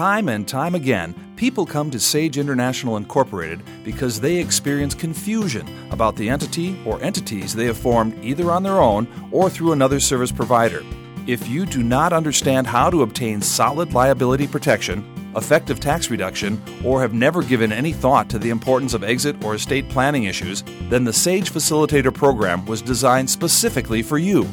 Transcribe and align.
Time 0.00 0.30
and 0.30 0.48
time 0.48 0.74
again, 0.74 1.14
people 1.36 1.66
come 1.66 1.90
to 1.90 2.00
Sage 2.00 2.38
International 2.38 2.96
Incorporated 2.96 3.60
because 3.84 4.18
they 4.18 4.38
experience 4.38 4.94
confusion 4.94 5.68
about 5.90 6.16
the 6.16 6.30
entity 6.30 6.74
or 6.86 6.98
entities 7.02 7.54
they 7.54 7.66
have 7.66 7.76
formed 7.76 8.18
either 8.24 8.50
on 8.50 8.62
their 8.62 8.80
own 8.80 9.06
or 9.30 9.50
through 9.50 9.72
another 9.72 10.00
service 10.00 10.32
provider. 10.32 10.82
If 11.26 11.46
you 11.50 11.66
do 11.66 11.82
not 11.82 12.14
understand 12.14 12.66
how 12.66 12.88
to 12.88 13.02
obtain 13.02 13.42
solid 13.42 13.92
liability 13.92 14.46
protection, 14.46 15.04
effective 15.36 15.80
tax 15.80 16.10
reduction, 16.10 16.58
or 16.82 17.02
have 17.02 17.12
never 17.12 17.42
given 17.42 17.70
any 17.70 17.92
thought 17.92 18.30
to 18.30 18.38
the 18.38 18.48
importance 18.48 18.94
of 18.94 19.04
exit 19.04 19.44
or 19.44 19.54
estate 19.54 19.86
planning 19.90 20.24
issues, 20.24 20.64
then 20.88 21.04
the 21.04 21.12
SAGE 21.12 21.52
Facilitator 21.52 22.14
program 22.14 22.64
was 22.64 22.80
designed 22.80 23.28
specifically 23.28 24.02
for 24.02 24.16
you. 24.16 24.48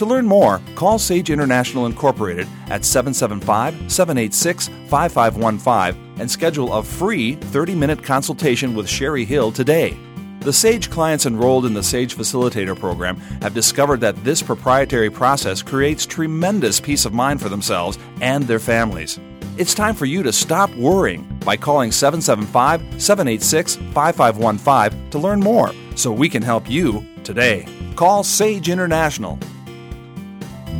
To 0.00 0.06
learn 0.06 0.26
more, 0.26 0.62
call 0.76 0.98
Sage 0.98 1.28
International 1.28 1.84
Incorporated 1.84 2.48
at 2.70 2.86
775 2.86 3.92
786 3.92 4.68
5515 4.88 6.18
and 6.18 6.30
schedule 6.30 6.72
a 6.72 6.82
free 6.82 7.34
30 7.34 7.74
minute 7.74 8.02
consultation 8.02 8.74
with 8.74 8.88
Sherry 8.88 9.26
Hill 9.26 9.52
today. 9.52 9.94
The 10.40 10.54
SAGE 10.54 10.88
clients 10.88 11.26
enrolled 11.26 11.66
in 11.66 11.74
the 11.74 11.82
SAGE 11.82 12.16
Facilitator 12.16 12.78
program 12.78 13.18
have 13.42 13.52
discovered 13.52 14.00
that 14.00 14.16
this 14.24 14.40
proprietary 14.40 15.10
process 15.10 15.60
creates 15.60 16.06
tremendous 16.06 16.80
peace 16.80 17.04
of 17.04 17.12
mind 17.12 17.42
for 17.42 17.50
themselves 17.50 17.98
and 18.22 18.44
their 18.44 18.58
families. 18.58 19.20
It's 19.58 19.74
time 19.74 19.94
for 19.94 20.06
you 20.06 20.22
to 20.22 20.32
stop 20.32 20.74
worrying 20.76 21.24
by 21.44 21.58
calling 21.58 21.92
775 21.92 22.80
786 23.02 23.76
5515 23.92 25.10
to 25.10 25.18
learn 25.18 25.40
more 25.40 25.74
so 25.94 26.10
we 26.10 26.30
can 26.30 26.40
help 26.40 26.70
you 26.70 27.04
today. 27.22 27.66
Call 27.96 28.24
Sage 28.24 28.70
International 28.70 29.38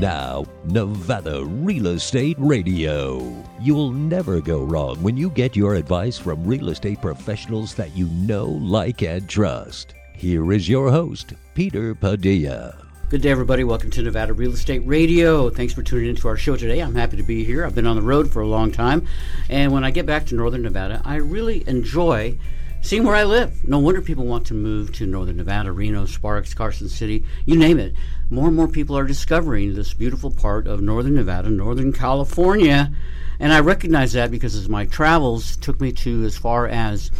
now, 0.00 0.46
Nevada 0.64 1.45
Real 1.45 1.88
Estate 1.88 2.36
Radio. 2.38 3.45
You'll 3.60 3.92
never 3.92 4.41
go 4.41 4.62
wrong 4.62 5.02
when 5.02 5.16
you 5.16 5.28
get 5.28 5.54
your 5.54 5.74
advice 5.74 6.16
from 6.16 6.42
real 6.46 6.70
estate 6.70 7.02
professionals 7.02 7.74
that 7.74 7.95
you 7.95 8.06
know, 8.06 8.47
like, 8.47 9.02
and 9.02 9.28
trust. 9.28 9.94
Here 10.14 10.52
is 10.52 10.69
your 10.69 10.91
host, 10.91 11.34
Peter 11.55 11.94
Padilla. 11.94 12.86
Good 13.10 13.20
day, 13.20 13.30
everybody. 13.30 13.62
Welcome 13.62 13.91
to 13.91 14.02
Nevada 14.02 14.33
Real 14.33 14.55
Estate 14.55 14.83
Radio. 14.86 15.50
Thanks 15.50 15.75
for 15.75 15.83
tuning 15.83 16.08
into 16.08 16.28
our 16.28 16.36
show 16.36 16.56
today. 16.56 16.80
I'm 16.80 16.94
happy 16.94 17.19
to 17.19 17.22
be 17.22 17.44
here. 17.44 17.66
I've 17.66 17.75
been 17.75 17.86
on 17.86 17.97
the 17.97 18.03
road 18.03 18.30
for 18.30 18.41
a 18.41 18.47
long 18.47 18.72
time. 18.72 19.06
And 19.50 19.70
when 19.70 19.84
I 19.84 19.91
get 19.91 20.06
back 20.06 20.25
to 20.27 20.34
Northern 20.34 20.62
Nevada, 20.62 21.03
I 21.05 21.16
really 21.16 21.62
enjoy 21.69 22.38
seeing 22.80 23.05
where 23.05 23.16
I 23.16 23.25
live. 23.25 23.69
No 23.69 23.78
wonder 23.78 24.00
people 24.00 24.25
want 24.25 24.47
to 24.47 24.55
move 24.55 24.92
to 24.94 25.06
Northern 25.06 25.36
Nevada, 25.36 25.72
Reno, 25.72 26.06
Sparks, 26.06 26.55
Carson 26.55 26.88
City, 26.88 27.25
you 27.44 27.56
name 27.56 27.78
it. 27.78 27.94
More 28.33 28.47
and 28.47 28.55
more 28.55 28.69
people 28.69 28.97
are 28.97 29.05
discovering 29.05 29.75
this 29.75 29.92
beautiful 29.92 30.31
part 30.31 30.69
of 30.69 30.81
Northern 30.81 31.17
Nevada, 31.17 31.50
Northern 31.50 31.92
California. 31.92 32.92
And 33.41 33.53
I 33.53 33.59
recognize 33.59 34.12
that 34.12 34.31
because 34.31 34.55
as 34.55 34.69
my 34.69 34.87
travels 34.87 35.56
took 35.56 35.81
me 35.81 35.91
to 35.92 36.25
as 36.25 36.37
far 36.39 36.69
as 36.69 37.11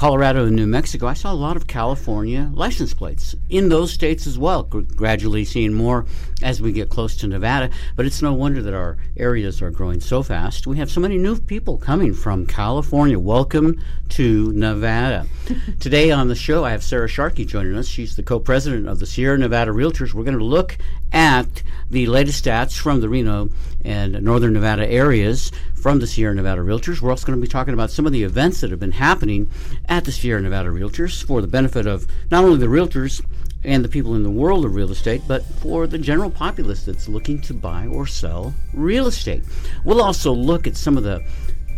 Colorado 0.00 0.46
and 0.46 0.56
New 0.56 0.66
Mexico, 0.66 1.06
I 1.06 1.12
saw 1.12 1.30
a 1.30 1.34
lot 1.34 1.58
of 1.58 1.66
California 1.66 2.50
license 2.54 2.94
plates 2.94 3.36
in 3.50 3.68
those 3.68 3.92
states 3.92 4.26
as 4.26 4.38
well. 4.38 4.62
Gradually 4.62 5.44
seeing 5.44 5.74
more 5.74 6.06
as 6.42 6.62
we 6.62 6.72
get 6.72 6.88
close 6.88 7.18
to 7.18 7.26
Nevada, 7.26 7.68
but 7.96 8.06
it's 8.06 8.22
no 8.22 8.32
wonder 8.32 8.62
that 8.62 8.72
our 8.72 8.96
areas 9.18 9.60
are 9.60 9.70
growing 9.70 10.00
so 10.00 10.22
fast. 10.22 10.66
We 10.66 10.78
have 10.78 10.90
so 10.90 11.02
many 11.02 11.18
new 11.18 11.38
people 11.38 11.76
coming 11.76 12.14
from 12.14 12.46
California. 12.46 13.18
Welcome 13.18 13.78
to 14.08 14.50
Nevada. 14.54 15.26
Today 15.80 16.10
on 16.10 16.28
the 16.28 16.34
show, 16.34 16.64
I 16.64 16.70
have 16.70 16.82
Sara 16.82 17.06
Sharkey 17.06 17.44
joining 17.44 17.76
us. 17.76 17.86
She's 17.86 18.16
the 18.16 18.22
co-president 18.22 18.88
of 18.88 19.00
the 19.00 19.06
Sierra 19.06 19.36
Nevada 19.36 19.70
Realtors. 19.70 20.14
We're 20.14 20.24
going 20.24 20.38
to 20.38 20.42
look 20.42 20.78
at 21.12 21.62
the 21.90 22.06
latest 22.06 22.44
stats 22.44 22.78
from 22.78 23.00
the 23.00 23.08
Reno 23.08 23.50
and 23.84 24.22
Northern 24.22 24.52
Nevada 24.52 24.86
areas 24.88 25.50
from 25.74 25.98
the 25.98 26.06
Sierra 26.06 26.34
Nevada 26.34 26.60
Realtors. 26.60 27.00
We're 27.00 27.10
also 27.10 27.26
going 27.26 27.38
to 27.38 27.42
be 27.42 27.50
talking 27.50 27.74
about 27.74 27.90
some 27.90 28.06
of 28.06 28.12
the 28.12 28.22
events 28.22 28.60
that 28.60 28.70
have 28.70 28.80
been 28.80 28.92
happening 28.92 29.50
at 29.88 30.04
the 30.04 30.12
Sierra 30.12 30.40
Nevada 30.40 30.68
Realtors 30.68 31.24
for 31.24 31.40
the 31.40 31.48
benefit 31.48 31.86
of 31.86 32.06
not 32.30 32.44
only 32.44 32.58
the 32.58 32.66
realtors 32.66 33.24
and 33.64 33.84
the 33.84 33.88
people 33.88 34.14
in 34.14 34.22
the 34.22 34.30
world 34.30 34.64
of 34.64 34.74
real 34.74 34.90
estate, 34.90 35.22
but 35.26 35.44
for 35.44 35.86
the 35.86 35.98
general 35.98 36.30
populace 36.30 36.84
that's 36.84 37.08
looking 37.08 37.40
to 37.42 37.54
buy 37.54 37.86
or 37.86 38.06
sell 38.06 38.54
real 38.72 39.06
estate. 39.06 39.42
We'll 39.84 40.02
also 40.02 40.32
look 40.32 40.66
at 40.66 40.76
some 40.76 40.96
of 40.96 41.02
the 41.02 41.22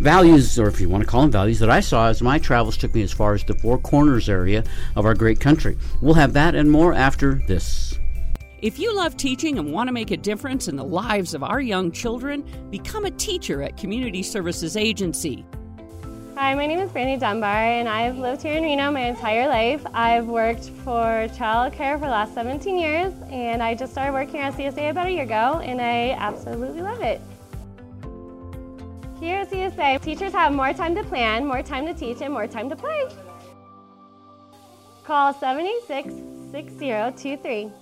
values, 0.00 0.58
or 0.58 0.68
if 0.68 0.80
you 0.80 0.88
want 0.88 1.02
to 1.02 1.08
call 1.08 1.22
them 1.22 1.30
values, 1.30 1.58
that 1.58 1.70
I 1.70 1.80
saw 1.80 2.08
as 2.08 2.22
my 2.22 2.38
travels 2.38 2.76
took 2.76 2.94
me 2.94 3.02
as 3.02 3.12
far 3.12 3.34
as 3.34 3.44
the 3.44 3.54
Four 3.54 3.78
Corners 3.78 4.28
area 4.28 4.64
of 4.96 5.04
our 5.04 5.14
great 5.14 5.40
country. 5.40 5.76
We'll 6.00 6.14
have 6.14 6.32
that 6.34 6.54
and 6.54 6.70
more 6.70 6.92
after 6.92 7.42
this. 7.46 7.98
If 8.62 8.78
you 8.78 8.94
love 8.94 9.16
teaching 9.16 9.58
and 9.58 9.72
want 9.72 9.88
to 9.88 9.92
make 9.92 10.12
a 10.12 10.16
difference 10.16 10.68
in 10.68 10.76
the 10.76 10.84
lives 10.84 11.34
of 11.34 11.42
our 11.42 11.60
young 11.60 11.90
children, 11.90 12.44
become 12.70 13.04
a 13.04 13.10
teacher 13.10 13.60
at 13.60 13.76
Community 13.76 14.22
Services 14.22 14.76
Agency. 14.76 15.44
Hi, 16.36 16.54
my 16.54 16.68
name 16.68 16.78
is 16.78 16.92
Brandy 16.92 17.18
Dunbar, 17.18 17.52
and 17.52 17.88
I've 17.88 18.18
lived 18.18 18.40
here 18.40 18.52
in 18.52 18.62
Reno 18.62 18.92
my 18.92 19.00
entire 19.00 19.48
life. 19.48 19.84
I've 19.92 20.28
worked 20.28 20.68
for 20.84 21.26
child 21.36 21.72
care 21.72 21.98
for 21.98 22.04
the 22.04 22.12
last 22.12 22.34
17 22.34 22.78
years, 22.78 23.12
and 23.32 23.64
I 23.64 23.74
just 23.74 23.90
started 23.90 24.12
working 24.12 24.38
at 24.38 24.54
CSA 24.54 24.90
about 24.90 25.08
a 25.08 25.10
year 25.10 25.24
ago, 25.24 25.58
and 25.58 25.80
I 25.80 26.12
absolutely 26.12 26.82
love 26.82 27.00
it. 27.00 27.20
Here 29.18 29.40
at 29.40 29.50
CSA, 29.50 30.00
teachers 30.02 30.30
have 30.34 30.52
more 30.52 30.72
time 30.72 30.94
to 30.94 31.02
plan, 31.02 31.44
more 31.44 31.64
time 31.64 31.84
to 31.86 31.94
teach, 31.94 32.20
and 32.20 32.32
more 32.32 32.46
time 32.46 32.70
to 32.70 32.76
play. 32.76 33.08
Call 35.02 35.34
786 35.34 36.14
6023. 36.52 37.81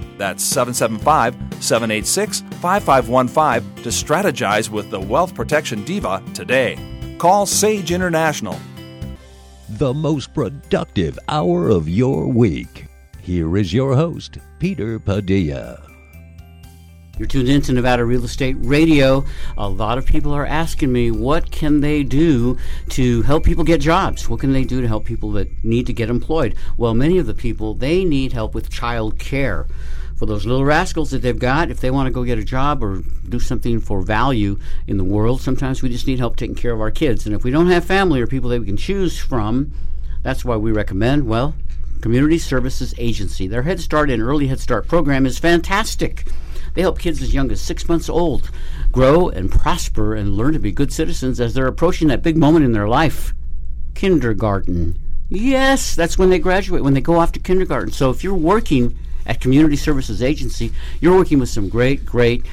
That's 0.21 0.43
775 0.43 1.33
786 1.63 2.41
5515 2.61 3.83
to 3.83 3.89
strategize 3.89 4.69
with 4.69 4.91
the 4.91 4.99
Wealth 4.99 5.33
Protection 5.33 5.83
Diva 5.83 6.21
today. 6.35 6.77
Call 7.17 7.47
Sage 7.47 7.91
International. 7.91 8.55
The 9.67 9.91
most 9.91 10.31
productive 10.35 11.17
hour 11.27 11.69
of 11.69 11.89
your 11.89 12.27
week. 12.27 12.85
Here 13.19 13.57
is 13.57 13.73
your 13.73 13.95
host, 13.95 14.37
Peter 14.59 14.99
Padilla. 14.99 15.81
You're 17.17 17.27
tuned 17.27 17.49
in 17.49 17.61
to 17.63 17.73
Nevada 17.73 18.05
Real 18.05 18.23
Estate 18.23 18.57
Radio. 18.59 19.25
A 19.57 19.67
lot 19.67 19.97
of 19.97 20.05
people 20.05 20.33
are 20.33 20.45
asking 20.45 20.91
me, 20.91 21.09
what 21.09 21.49
can 21.49 21.81
they 21.81 22.03
do 22.03 22.59
to 22.89 23.23
help 23.23 23.43
people 23.43 23.63
get 23.63 23.81
jobs? 23.81 24.29
What 24.29 24.39
can 24.39 24.53
they 24.53 24.65
do 24.65 24.81
to 24.81 24.87
help 24.87 25.03
people 25.03 25.31
that 25.31 25.63
need 25.63 25.87
to 25.87 25.93
get 25.93 26.11
employed? 26.11 26.55
Well, 26.77 26.93
many 26.93 27.17
of 27.17 27.25
the 27.25 27.33
people, 27.33 27.73
they 27.73 28.05
need 28.05 28.33
help 28.33 28.53
with 28.53 28.69
child 28.69 29.17
care 29.17 29.65
for 30.21 30.27
those 30.27 30.45
little 30.45 30.63
rascals 30.63 31.09
that 31.09 31.23
they've 31.23 31.39
got 31.39 31.71
if 31.71 31.79
they 31.79 31.89
want 31.89 32.05
to 32.05 32.11
go 32.11 32.23
get 32.23 32.37
a 32.37 32.43
job 32.43 32.83
or 32.83 33.01
do 33.27 33.39
something 33.39 33.79
for 33.79 34.03
value 34.03 34.55
in 34.85 34.99
the 34.99 35.03
world. 35.03 35.41
Sometimes 35.41 35.81
we 35.81 35.89
just 35.89 36.05
need 36.05 36.19
help 36.19 36.35
taking 36.35 36.53
care 36.53 36.73
of 36.73 36.79
our 36.79 36.91
kids. 36.91 37.25
And 37.25 37.33
if 37.33 37.43
we 37.43 37.49
don't 37.49 37.71
have 37.71 37.83
family 37.83 38.21
or 38.21 38.27
people 38.27 38.51
that 38.51 38.59
we 38.59 38.67
can 38.67 38.77
choose 38.77 39.17
from, 39.17 39.73
that's 40.21 40.45
why 40.45 40.57
we 40.57 40.71
recommend, 40.71 41.25
well, 41.25 41.55
Community 42.01 42.37
Services 42.37 42.93
Agency. 42.99 43.47
Their 43.47 43.63
Head 43.63 43.79
Start 43.79 44.11
and 44.11 44.21
Early 44.21 44.45
Head 44.45 44.59
Start 44.59 44.87
program 44.87 45.25
is 45.25 45.39
fantastic. 45.39 46.27
They 46.75 46.81
help 46.81 46.99
kids 46.99 47.19
as 47.23 47.33
young 47.33 47.51
as 47.51 47.59
six 47.59 47.89
months 47.89 48.07
old 48.07 48.51
grow 48.91 49.27
and 49.27 49.51
prosper 49.51 50.13
and 50.13 50.37
learn 50.37 50.53
to 50.53 50.59
be 50.59 50.71
good 50.71 50.93
citizens 50.93 51.41
as 51.41 51.55
they're 51.55 51.65
approaching 51.65 52.09
that 52.09 52.21
big 52.21 52.37
moment 52.37 52.63
in 52.63 52.73
their 52.73 52.87
life 52.87 53.33
kindergarten. 53.95 54.99
Yes, 55.29 55.95
that's 55.95 56.19
when 56.19 56.29
they 56.29 56.37
graduate, 56.37 56.83
when 56.83 56.93
they 56.93 57.01
go 57.01 57.17
off 57.17 57.31
to 57.31 57.39
kindergarten. 57.39 57.91
So 57.91 58.11
if 58.11 58.23
you're 58.23 58.35
working 58.35 58.95
at 59.25 59.39
Community 59.39 59.75
Services 59.75 60.21
Agency, 60.21 60.71
you're 60.99 61.15
working 61.15 61.39
with 61.39 61.49
some 61.49 61.69
great, 61.69 62.05
great 62.05 62.45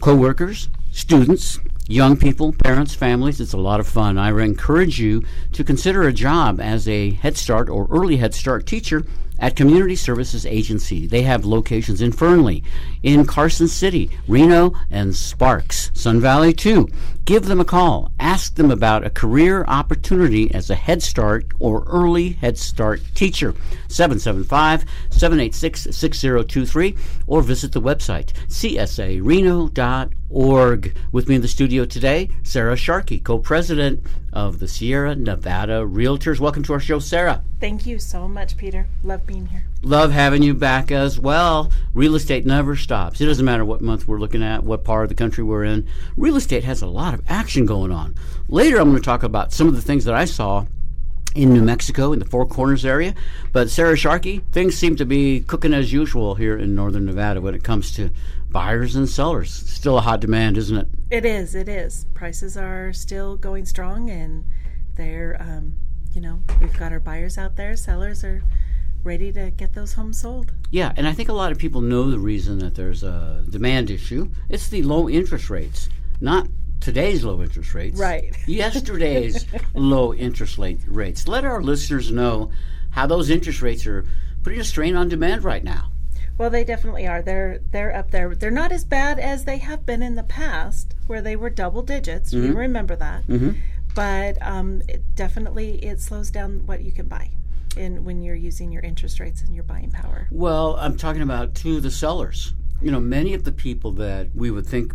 co-workers, 0.00 0.68
students, 0.92 1.58
young 1.88 2.16
people, 2.16 2.52
parents, 2.52 2.94
families. 2.94 3.40
It's 3.40 3.54
a 3.54 3.58
lot 3.58 3.80
of 3.80 3.88
fun. 3.88 4.18
I 4.18 4.30
encourage 4.42 5.00
you 5.00 5.24
to 5.52 5.64
consider 5.64 6.02
a 6.02 6.12
job 6.12 6.60
as 6.60 6.86
a 6.86 7.12
Head 7.12 7.36
Start 7.36 7.68
or 7.68 7.86
early 7.90 8.18
Head 8.18 8.34
Start 8.34 8.66
teacher 8.66 9.04
at 9.38 9.56
Community 9.56 9.96
Services 9.96 10.44
Agency. 10.44 11.06
They 11.06 11.22
have 11.22 11.44
locations 11.44 12.02
in 12.02 12.12
Fernley, 12.12 12.62
in 13.08 13.24
Carson 13.24 13.66
City, 13.68 14.10
Reno, 14.28 14.74
and 14.90 15.16
Sparks, 15.16 15.90
Sun 15.94 16.20
Valley 16.20 16.52
too. 16.52 16.86
Give 17.24 17.46
them 17.46 17.58
a 17.58 17.64
call. 17.64 18.12
Ask 18.20 18.56
them 18.56 18.70
about 18.70 19.06
a 19.06 19.10
career 19.10 19.64
opportunity 19.66 20.52
as 20.54 20.68
a 20.68 20.74
Head 20.74 21.02
Start 21.02 21.46
or 21.58 21.84
early 21.86 22.32
Head 22.32 22.58
Start 22.58 23.00
teacher. 23.14 23.54
775 23.88 24.84
786 25.08 25.88
6023 25.96 26.96
or 27.26 27.40
visit 27.40 27.72
the 27.72 27.80
website 27.80 28.32
csareno.org. 28.48 29.74
With 31.10 31.28
me 31.28 31.34
in 31.34 31.40
the 31.40 31.48
studio 31.48 31.86
today, 31.86 32.28
Sara 32.42 32.76
Sharkey, 32.76 33.18
co 33.18 33.38
president 33.38 34.02
of 34.34 34.58
the 34.58 34.68
Sierra 34.68 35.16
Nevada 35.16 35.80
Realtors. 35.80 36.40
Welcome 36.40 36.62
to 36.64 36.74
our 36.74 36.80
show, 36.80 36.98
Sara. 36.98 37.42
Thank 37.58 37.86
you 37.86 37.98
so 37.98 38.28
much, 38.28 38.58
Peter. 38.58 38.86
Love 39.02 39.26
being 39.26 39.46
here. 39.46 39.64
Love 39.82 40.10
having 40.10 40.42
you 40.42 40.54
back 40.54 40.90
as 40.90 41.20
well. 41.20 41.70
Real 41.94 42.16
estate 42.16 42.44
never 42.44 42.74
stops. 42.74 43.20
It 43.20 43.26
doesn't 43.26 43.44
matter 43.44 43.64
what 43.64 43.80
month 43.80 44.08
we're 44.08 44.18
looking 44.18 44.42
at, 44.42 44.64
what 44.64 44.82
part 44.82 45.04
of 45.04 45.08
the 45.08 45.14
country 45.14 45.44
we're 45.44 45.64
in. 45.64 45.86
Real 46.16 46.36
estate 46.36 46.64
has 46.64 46.82
a 46.82 46.86
lot 46.86 47.14
of 47.14 47.22
action 47.28 47.64
going 47.64 47.92
on. 47.92 48.14
Later, 48.48 48.78
I'm 48.78 48.90
going 48.90 49.00
to 49.00 49.04
talk 49.04 49.22
about 49.22 49.52
some 49.52 49.68
of 49.68 49.76
the 49.76 49.82
things 49.82 50.04
that 50.04 50.14
I 50.14 50.24
saw 50.24 50.66
in 51.34 51.52
New 51.52 51.62
Mexico 51.62 52.12
in 52.12 52.18
the 52.18 52.24
Four 52.24 52.46
Corners 52.46 52.84
area. 52.84 53.14
But 53.52 53.70
Sara 53.70 53.96
Sharkey, 53.96 54.40
things 54.50 54.76
seem 54.76 54.96
to 54.96 55.04
be 55.04 55.40
cooking 55.40 55.72
as 55.72 55.92
usual 55.92 56.34
here 56.34 56.56
in 56.56 56.74
northern 56.74 57.06
Nevada 57.06 57.40
when 57.40 57.54
it 57.54 57.62
comes 57.62 57.92
to 57.92 58.10
buyers 58.50 58.96
and 58.96 59.08
sellers. 59.08 59.52
Still 59.52 59.98
a 59.98 60.00
hot 60.00 60.20
demand, 60.20 60.56
isn't 60.56 60.76
it? 60.76 60.88
It 61.10 61.24
is. 61.24 61.54
It 61.54 61.68
is. 61.68 62.06
Prices 62.14 62.56
are 62.56 62.92
still 62.92 63.36
going 63.36 63.66
strong, 63.66 64.10
and 64.10 64.44
they're, 64.96 65.36
um, 65.40 65.74
you 66.12 66.20
know, 66.20 66.42
we've 66.60 66.76
got 66.76 66.90
our 66.90 67.00
buyers 67.00 67.38
out 67.38 67.54
there. 67.54 67.76
Sellers 67.76 68.24
are 68.24 68.42
ready 69.08 69.32
to 69.32 69.50
get 69.52 69.72
those 69.72 69.94
homes 69.94 70.20
sold. 70.20 70.52
Yeah, 70.70 70.92
and 70.96 71.08
I 71.08 71.12
think 71.14 71.30
a 71.30 71.32
lot 71.32 71.50
of 71.50 71.58
people 71.58 71.80
know 71.80 72.10
the 72.10 72.18
reason 72.18 72.58
that 72.58 72.74
there's 72.74 73.02
a 73.02 73.42
demand 73.48 73.90
issue. 73.90 74.30
It's 74.50 74.68
the 74.68 74.82
low 74.82 75.08
interest 75.08 75.48
rates, 75.48 75.88
not 76.20 76.46
today's 76.80 77.24
low 77.24 77.40
interest 77.42 77.72
rates. 77.72 77.98
Right. 77.98 78.36
Yesterday's 78.46 79.46
low 79.74 80.12
interest 80.12 80.58
rate 80.58 80.80
rates. 80.86 81.26
Let 81.26 81.46
our 81.46 81.62
listeners 81.62 82.12
know 82.12 82.50
how 82.90 83.06
those 83.06 83.30
interest 83.30 83.62
rates 83.62 83.86
are 83.86 84.04
putting 84.42 84.60
a 84.60 84.64
strain 84.64 84.94
on 84.94 85.08
demand 85.08 85.42
right 85.42 85.64
now. 85.64 85.90
Well, 86.36 86.50
they 86.50 86.62
definitely 86.62 87.06
are. 87.06 87.22
They're 87.22 87.60
they're 87.72 87.96
up 87.96 88.10
there. 88.10 88.34
They're 88.34 88.50
not 88.50 88.72
as 88.72 88.84
bad 88.84 89.18
as 89.18 89.44
they 89.44 89.58
have 89.58 89.84
been 89.86 90.02
in 90.02 90.14
the 90.16 90.22
past, 90.22 90.94
where 91.06 91.22
they 91.22 91.34
were 91.34 91.50
double 91.50 91.82
digits. 91.82 92.32
You 92.32 92.52
remember 92.52 92.94
that. 92.96 93.24
But 93.94 94.36
um, 94.42 94.82
it 94.86 95.02
definitely 95.16 95.82
it 95.84 96.00
slows 96.00 96.30
down 96.30 96.66
what 96.66 96.82
you 96.82 96.92
can 96.92 97.08
buy, 97.08 97.30
in 97.78 98.04
when 98.04 98.22
you're 98.22 98.34
using 98.34 98.72
your 98.72 98.82
interest 98.82 99.20
rates 99.20 99.42
and 99.42 99.54
your 99.54 99.64
buying 99.64 99.90
power. 99.90 100.28
Well, 100.30 100.76
I'm 100.76 100.96
talking 100.96 101.22
about 101.22 101.54
to 101.56 101.80
the 101.80 101.90
sellers. 101.90 102.54
You 102.82 102.90
know, 102.90 103.00
many 103.00 103.34
of 103.34 103.44
the 103.44 103.52
people 103.52 103.92
that 103.92 104.28
we 104.34 104.50
would 104.50 104.66
think 104.66 104.92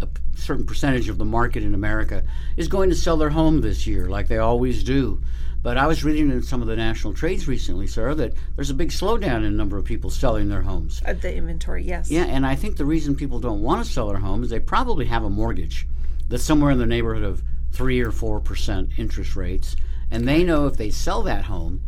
a 0.00 0.08
certain 0.36 0.66
percentage 0.66 1.08
of 1.08 1.18
the 1.18 1.24
market 1.24 1.62
in 1.62 1.74
America 1.74 2.24
is 2.56 2.68
going 2.68 2.90
to 2.90 2.96
sell 2.96 3.16
their 3.16 3.30
home 3.30 3.60
this 3.60 3.86
year, 3.86 4.08
like 4.08 4.28
they 4.28 4.38
always 4.38 4.82
do. 4.82 5.22
But 5.62 5.78
I 5.78 5.86
was 5.86 6.02
reading 6.02 6.30
in 6.30 6.42
some 6.42 6.60
of 6.60 6.66
the 6.66 6.74
national 6.74 7.14
trades 7.14 7.46
recently, 7.46 7.86
Sara, 7.86 8.16
that 8.16 8.34
there's 8.56 8.70
a 8.70 8.74
big 8.74 8.90
slowdown 8.90 9.36
in 9.36 9.42
the 9.44 9.50
number 9.50 9.78
of 9.78 9.84
people 9.84 10.10
selling 10.10 10.48
their 10.48 10.62
homes. 10.62 11.00
Uh, 11.06 11.12
the 11.12 11.32
inventory, 11.34 11.84
yes. 11.84 12.10
Yeah, 12.10 12.24
and 12.24 12.44
I 12.44 12.56
think 12.56 12.76
the 12.76 12.84
reason 12.84 13.14
people 13.14 13.38
don't 13.38 13.62
want 13.62 13.84
to 13.84 13.90
sell 13.90 14.08
their 14.08 14.18
home 14.18 14.42
is 14.42 14.50
they 14.50 14.58
probably 14.58 15.06
have 15.06 15.22
a 15.22 15.30
mortgage 15.30 15.86
that's 16.28 16.42
somewhere 16.42 16.72
in 16.72 16.78
the 16.78 16.86
neighborhood 16.86 17.22
of 17.22 17.44
three 17.70 18.00
or 18.00 18.10
four 18.10 18.40
percent 18.40 18.90
interest 18.98 19.36
rates, 19.36 19.76
and 20.10 20.26
they 20.26 20.42
know 20.42 20.66
if 20.66 20.76
they 20.76 20.90
sell 20.90 21.22
that 21.22 21.44
home 21.44 21.80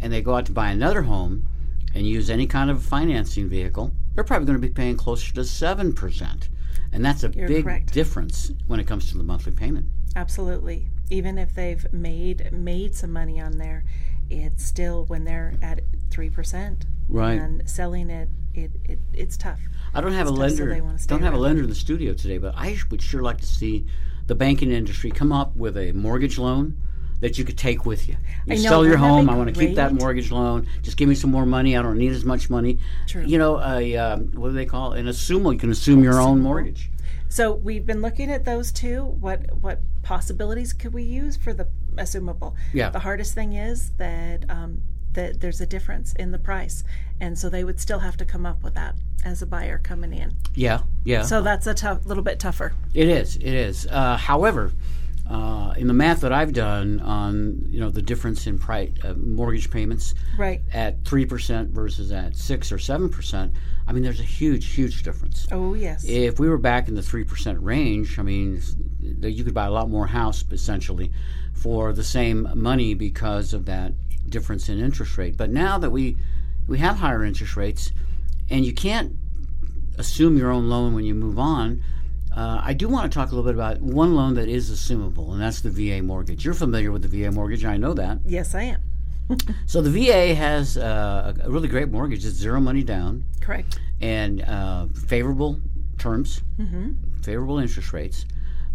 and 0.00 0.12
they 0.12 0.22
go 0.22 0.34
out 0.36 0.46
to 0.46 0.52
buy 0.52 0.70
another 0.70 1.02
home 1.02 1.46
and 1.94 2.06
use 2.06 2.28
any 2.28 2.46
kind 2.46 2.70
of 2.70 2.82
financing 2.82 3.48
vehicle, 3.48 3.92
they're 4.14 4.24
probably 4.24 4.46
going 4.46 4.60
to 4.60 4.66
be 4.66 4.72
paying 4.72 4.96
closer 4.96 5.32
to 5.34 5.44
seven 5.44 5.92
percent, 5.92 6.48
and 6.92 7.04
that's 7.04 7.24
a 7.24 7.30
You're 7.30 7.48
big 7.48 7.64
correct. 7.64 7.92
difference 7.92 8.52
when 8.66 8.80
it 8.80 8.86
comes 8.86 9.08
to 9.10 9.18
the 9.18 9.24
monthly 9.24 9.52
payment. 9.52 9.86
Absolutely. 10.14 10.88
Even 11.10 11.38
if 11.38 11.54
they've 11.54 11.86
made 11.92 12.50
made 12.52 12.94
some 12.94 13.12
money 13.12 13.40
on 13.40 13.58
there, 13.58 13.84
it's 14.28 14.64
still 14.64 15.04
when 15.04 15.24
they're 15.24 15.54
at 15.62 15.80
three 16.10 16.30
percent. 16.30 16.86
Right. 17.08 17.38
And 17.38 17.68
selling 17.68 18.10
it, 18.10 18.28
it, 18.54 18.72
it 18.84 18.98
it's 19.12 19.36
tough. 19.36 19.60
I 19.94 20.00
don't 20.00 20.12
have 20.12 20.26
a 20.26 20.30
It's 20.30 20.36
so 20.56 20.64
lender. 20.64 20.74
they 20.74 21.06
don't 21.06 21.22
have 21.22 21.34
a 21.34 21.38
lender 21.38 21.62
in 21.62 21.68
the 21.68 21.74
studio 21.76 22.12
today, 22.14 22.38
but 22.38 22.54
I 22.56 22.76
would 22.90 23.00
sure 23.00 23.22
like 23.22 23.40
to 23.40 23.46
see 23.46 23.86
the 24.26 24.34
banking 24.34 24.72
industry 24.72 25.10
come 25.12 25.30
up 25.30 25.54
with 25.56 25.76
a 25.76 25.92
mortgage 25.92 26.36
loan 26.38 26.76
that 27.20 27.38
you 27.38 27.44
could 27.44 27.58
take 27.58 27.86
with 27.86 28.08
you. 28.08 28.16
You 28.46 28.56
know, 28.56 28.60
sell 28.60 28.86
your 28.86 28.96
home. 28.96 29.28
I 29.30 29.36
want 29.36 29.52
to 29.52 29.58
keep 29.58 29.76
that 29.76 29.92
mortgage 29.92 30.30
loan. 30.30 30.66
Just 30.82 30.96
give 30.96 31.08
me 31.08 31.14
some 31.14 31.30
more 31.30 31.46
money. 31.46 31.76
I 31.76 31.82
don't 31.82 31.98
need 31.98 32.12
as 32.12 32.24
much 32.24 32.50
money. 32.50 32.78
True. 33.06 33.24
You 33.24 33.38
know, 33.38 33.60
a 33.60 33.96
um, 33.96 34.32
what 34.32 34.48
do 34.48 34.54
they 34.54 34.66
call 34.66 34.92
it? 34.92 35.00
an 35.00 35.06
assumal? 35.06 35.52
You 35.52 35.58
can 35.58 35.70
assume 35.70 36.02
your 36.02 36.20
own 36.20 36.40
mortgage. 36.40 36.90
So 37.28 37.52
we've 37.52 37.84
been 37.84 38.02
looking 38.02 38.30
at 38.30 38.44
those 38.44 38.72
two. 38.72 39.04
What 39.04 39.56
what 39.60 39.80
possibilities 40.02 40.72
could 40.72 40.94
we 40.94 41.02
use 41.02 41.36
for 41.36 41.52
the 41.52 41.68
assumable? 41.96 42.54
Yeah. 42.72 42.90
The 42.90 43.00
hardest 43.00 43.34
thing 43.34 43.54
is 43.54 43.90
that 43.98 44.48
um, 44.48 44.82
that 45.14 45.40
there's 45.40 45.60
a 45.60 45.66
difference 45.66 46.12
in 46.14 46.30
the 46.30 46.38
price, 46.38 46.84
and 47.20 47.38
so 47.38 47.48
they 47.48 47.64
would 47.64 47.80
still 47.80 47.98
have 47.98 48.16
to 48.18 48.24
come 48.24 48.46
up 48.46 48.62
with 48.62 48.74
that 48.74 48.94
as 49.24 49.42
a 49.42 49.46
buyer 49.46 49.78
coming 49.78 50.12
in. 50.12 50.34
Yeah, 50.54 50.82
yeah. 51.04 51.22
So 51.22 51.42
that's 51.42 51.66
a 51.66 51.74
tough, 51.74 52.06
little 52.06 52.22
bit 52.22 52.38
tougher. 52.38 52.74
It 52.94 53.08
is. 53.08 53.36
It 53.36 53.42
is. 53.44 53.86
Uh, 53.90 54.16
however, 54.16 54.72
uh, 55.28 55.74
in 55.76 55.86
the 55.88 55.94
math 55.94 56.20
that 56.20 56.32
I've 56.32 56.52
done 56.52 57.00
on 57.00 57.66
you 57.68 57.80
know 57.80 57.90
the 57.90 58.02
difference 58.02 58.46
in 58.46 58.58
price 58.58 58.92
uh, 59.04 59.14
mortgage 59.14 59.70
payments, 59.70 60.14
Right. 60.38 60.60
at 60.72 61.04
three 61.04 61.26
percent 61.26 61.70
versus 61.70 62.12
at 62.12 62.36
six 62.36 62.70
or 62.70 62.78
seven 62.78 63.08
percent, 63.08 63.52
I 63.86 63.92
mean 63.92 64.02
there's 64.02 64.20
a 64.20 64.24
huge, 64.24 64.66
huge 64.74 65.02
difference. 65.02 65.46
Oh 65.50 65.74
yes. 65.74 66.04
If 66.04 66.38
we 66.38 66.48
were 66.48 66.58
back 66.58 66.88
in 66.88 66.94
the 66.94 67.02
three 67.02 67.24
percent 67.24 67.60
range, 67.60 68.18
I 68.18 68.22
mean 68.22 68.60
you 69.00 69.44
could 69.44 69.54
buy 69.54 69.66
a 69.66 69.70
lot 69.70 69.90
more 69.90 70.06
house 70.06 70.44
essentially 70.50 71.10
for 71.52 71.92
the 71.92 72.04
same 72.04 72.48
money 72.54 72.94
because 72.94 73.52
of 73.52 73.64
that 73.66 73.92
difference 74.28 74.68
in 74.68 74.78
interest 74.78 75.16
rate. 75.18 75.36
But 75.36 75.50
now 75.50 75.78
that 75.78 75.90
we 75.90 76.16
we 76.68 76.78
have 76.78 76.96
higher 76.96 77.24
interest 77.24 77.56
rates, 77.56 77.92
and 78.50 78.64
you 78.64 78.72
can't 78.72 79.12
assume 79.98 80.36
your 80.36 80.50
own 80.50 80.68
loan 80.68 80.94
when 80.94 81.04
you 81.04 81.14
move 81.14 81.38
on. 81.38 81.82
Uh, 82.36 82.60
I 82.62 82.74
do 82.74 82.86
want 82.88 83.10
to 83.10 83.16
talk 83.18 83.32
a 83.32 83.34
little 83.34 83.50
bit 83.50 83.54
about 83.54 83.80
one 83.80 84.14
loan 84.14 84.34
that 84.34 84.48
is 84.48 84.70
assumable, 84.70 85.32
and 85.32 85.40
that's 85.40 85.60
the 85.62 85.70
VA 85.70 86.02
mortgage. 86.02 86.44
You're 86.44 86.54
familiar 86.54 86.92
with 86.92 87.02
the 87.02 87.08
VA 87.24 87.32
mortgage, 87.32 87.64
I 87.64 87.76
know 87.78 87.94
that. 87.94 88.18
yes, 88.26 88.54
I 88.54 88.62
am. 88.62 88.80
So 89.66 89.80
the 89.82 89.90
VA 89.90 90.34
has 90.36 90.76
uh, 90.76 91.34
a 91.42 91.50
really 91.50 91.66
great 91.66 91.88
mortgage. 91.88 92.24
It's 92.24 92.36
zero 92.36 92.60
money 92.60 92.84
down 92.84 93.24
Correct. 93.40 93.80
and 94.00 94.42
uh, 94.42 94.86
favorable 95.08 95.60
terms, 95.98 96.42
favorable 97.22 97.58
interest 97.58 97.92
rates, 97.92 98.24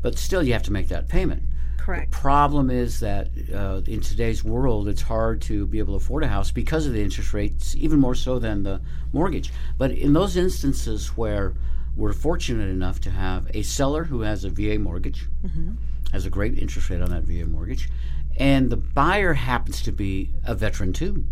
but 0.01 0.17
still 0.17 0.43
you 0.43 0.51
have 0.51 0.63
to 0.63 0.73
make 0.73 0.89
that 0.89 1.07
payment. 1.07 1.43
Correct. 1.77 2.11
Problem 2.11 2.69
is 2.69 2.99
that 2.99 3.29
uh, 3.53 3.81
in 3.89 4.01
today's 4.01 4.43
world, 4.43 4.87
it's 4.89 5.01
hard 5.01 5.41
to 5.43 5.65
be 5.67 5.79
able 5.79 5.93
to 5.97 6.03
afford 6.03 6.23
a 6.23 6.27
house 6.27 6.51
because 6.51 6.85
of 6.85 6.93
the 6.93 7.01
interest 7.01 7.33
rates, 7.33 7.73
even 7.77 7.99
more 7.99 8.13
so 8.15 8.37
than 8.37 8.63
the 8.63 8.81
mortgage. 9.13 9.53
But 9.77 9.91
in 9.91 10.11
those 10.13 10.35
instances 10.35 11.15
where 11.17 11.53
we're 12.01 12.13
fortunate 12.13 12.69
enough 12.69 12.99
to 13.01 13.11
have 13.11 13.47
a 13.53 13.61
seller 13.61 14.05
who 14.05 14.21
has 14.21 14.43
a 14.43 14.49
VA 14.49 14.79
mortgage, 14.79 15.27
mm-hmm. 15.45 15.71
has 16.11 16.25
a 16.25 16.29
great 16.29 16.57
interest 16.57 16.89
rate 16.89 17.01
on 17.01 17.09
that 17.11 17.23
VA 17.23 17.45
mortgage, 17.45 17.89
and 18.37 18.69
the 18.71 18.77
buyer 18.77 19.33
happens 19.33 19.81
to 19.83 19.91
be 19.91 20.31
a 20.43 20.55
veteran 20.55 20.91
too, 20.93 21.25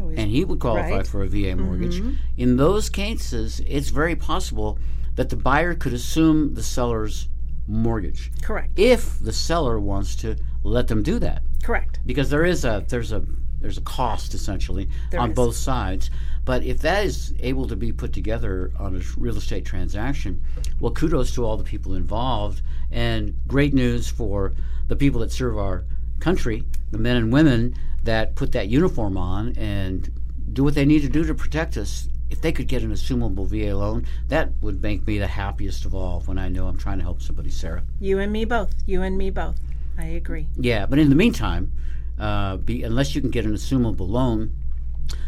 Oh, 0.00 0.10
and 0.16 0.30
he 0.30 0.44
would 0.44 0.60
qualify 0.60 0.98
Right. 0.98 1.06
for 1.06 1.22
a 1.22 1.28
VA 1.28 1.56
mortgage. 1.56 1.96
Mm-hmm. 2.00 2.14
In 2.36 2.56
those 2.56 2.88
cases, 2.88 3.60
it's 3.66 3.88
very 3.90 4.14
possible 4.14 4.78
that 5.16 5.28
the 5.28 5.36
buyer 5.36 5.74
could 5.74 5.92
assume 5.92 6.54
the 6.54 6.62
seller's 6.62 7.28
mortgage 7.66 8.30
correct. 8.42 8.70
if 8.78 9.18
the 9.18 9.32
seller 9.32 9.78
wants 9.78 10.16
to 10.16 10.36
let 10.62 10.88
them 10.88 11.02
do 11.02 11.18
that 11.18 11.42
Correct. 11.62 12.00
because 12.06 12.30
there 12.30 12.44
is 12.44 12.64
a 12.64 12.82
there's 12.88 13.12
a 13.12 13.22
there's 13.60 13.76
a 13.76 13.82
cost 13.82 14.32
essentially 14.34 14.88
There 15.10 15.20
on 15.20 15.30
is. 15.30 15.36
both 15.36 15.56
sides 15.56 16.10
but 16.48 16.64
if 16.64 16.78
that 16.78 17.04
is 17.04 17.34
able 17.40 17.68
to 17.68 17.76
be 17.76 17.92
put 17.92 18.10
together 18.14 18.72
on 18.78 18.96
a 18.96 19.20
real 19.20 19.36
estate 19.36 19.66
transaction 19.66 20.42
well 20.80 20.92
kudos 20.92 21.34
to 21.34 21.44
all 21.44 21.58
the 21.58 21.62
people 21.62 21.94
involved 21.94 22.62
and 22.90 23.34
great 23.46 23.74
news 23.74 24.08
for 24.08 24.54
the 24.88 24.96
people 24.96 25.20
that 25.20 25.30
serve 25.30 25.58
our 25.58 25.84
country 26.20 26.64
the 26.90 26.96
men 26.96 27.16
and 27.16 27.30
women 27.30 27.74
that 28.02 28.34
put 28.34 28.52
that 28.52 28.68
uniform 28.68 29.18
on 29.18 29.54
and 29.58 30.10
do 30.54 30.64
what 30.64 30.74
they 30.74 30.86
need 30.86 31.02
to 31.02 31.08
do 31.10 31.22
to 31.22 31.34
protect 31.34 31.76
us 31.76 32.08
if 32.30 32.40
they 32.40 32.52
could 32.52 32.66
get 32.66 32.82
an 32.82 32.92
assumable 32.92 33.46
VA 33.46 33.74
loan, 33.74 34.06
that 34.28 34.50
would 34.60 34.82
make 34.82 35.06
me 35.06 35.18
the 35.18 35.26
happiest 35.26 35.86
of 35.86 35.94
all 35.94 36.20
when 36.26 36.38
I 36.38 36.50
know 36.50 36.66
I'm 36.66 36.76
trying 36.76 36.98
to 36.98 37.02
help 37.02 37.22
somebody, 37.22 37.48
Sara. 37.48 37.82
You 38.00 38.18
and 38.18 38.30
me 38.30 38.44
both. 38.44 38.74
You 38.84 39.00
and 39.00 39.16
me 39.16 39.30
both. 39.30 39.58
I 39.96 40.04
agree. 40.04 40.46
Yeah, 40.56 40.84
but 40.84 40.98
in 40.98 41.08
the 41.08 41.16
meantime, 41.16 41.72
uh, 42.18 42.58
be, 42.58 42.82
unless 42.82 43.14
you 43.14 43.22
can 43.22 43.30
get 43.30 43.46
an 43.46 43.54
assumable 43.54 44.08
loan, 44.08 44.52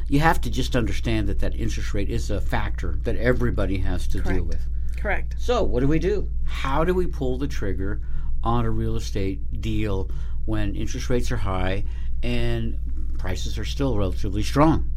you 0.09 0.21
have 0.21 0.41
to 0.41 0.51
just 0.51 0.75
understand 0.75 1.29
that 1.29 1.39
that 1.39 1.55
interest 1.55 1.95
rate 1.95 2.11
is 2.11 2.31
a 2.31 2.41
factor 2.41 2.99
that 3.05 3.17
everybody 3.17 3.79
has 3.79 4.07
to 4.09 4.21
deal 4.21 4.45
with. 4.45 4.61
Correct. 4.97 5.37
So, 5.39 5.63
what 5.63 5.81
do 5.81 5.89
we 5.89 5.99
do? 5.99 6.29
How 6.45 6.85
do 6.85 6.93
we 6.93 7.07
pull 7.07 7.39
the 7.39 7.49
trigger 7.49 8.01
on 8.43 8.65
a 8.65 8.71
real 8.71 8.97
estate 8.97 9.61
deal 9.61 10.11
when 10.47 10.75
interest 10.75 11.09
rates 11.09 11.31
are 11.31 11.37
high 11.37 11.85
and 12.23 12.79
prices 13.19 13.59
are 13.59 13.65
still 13.65 13.97
relatively 13.97 14.43
strong? 14.43 14.91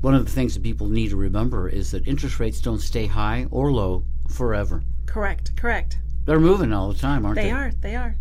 One 0.00 0.14
of 0.14 0.24
the 0.24 0.32
things 0.32 0.54
that 0.54 0.62
people 0.62 0.88
need 0.88 1.10
to 1.10 1.16
remember 1.16 1.68
is 1.68 1.92
that 1.92 2.08
interest 2.08 2.40
rates 2.40 2.60
don't 2.60 2.80
stay 2.80 3.06
high 3.06 3.46
or 3.50 3.70
low 3.70 4.02
forever. 4.28 4.82
Correct. 5.06 5.54
Correct. 5.56 5.98
They're 6.24 6.40
moving 6.40 6.72
all 6.72 6.92
the 6.92 6.98
time, 6.98 7.24
aren't 7.24 7.36
they? 7.36 7.44
They 7.44 7.50
are. 7.50 7.72
They 7.80 7.96
are. 7.96 8.16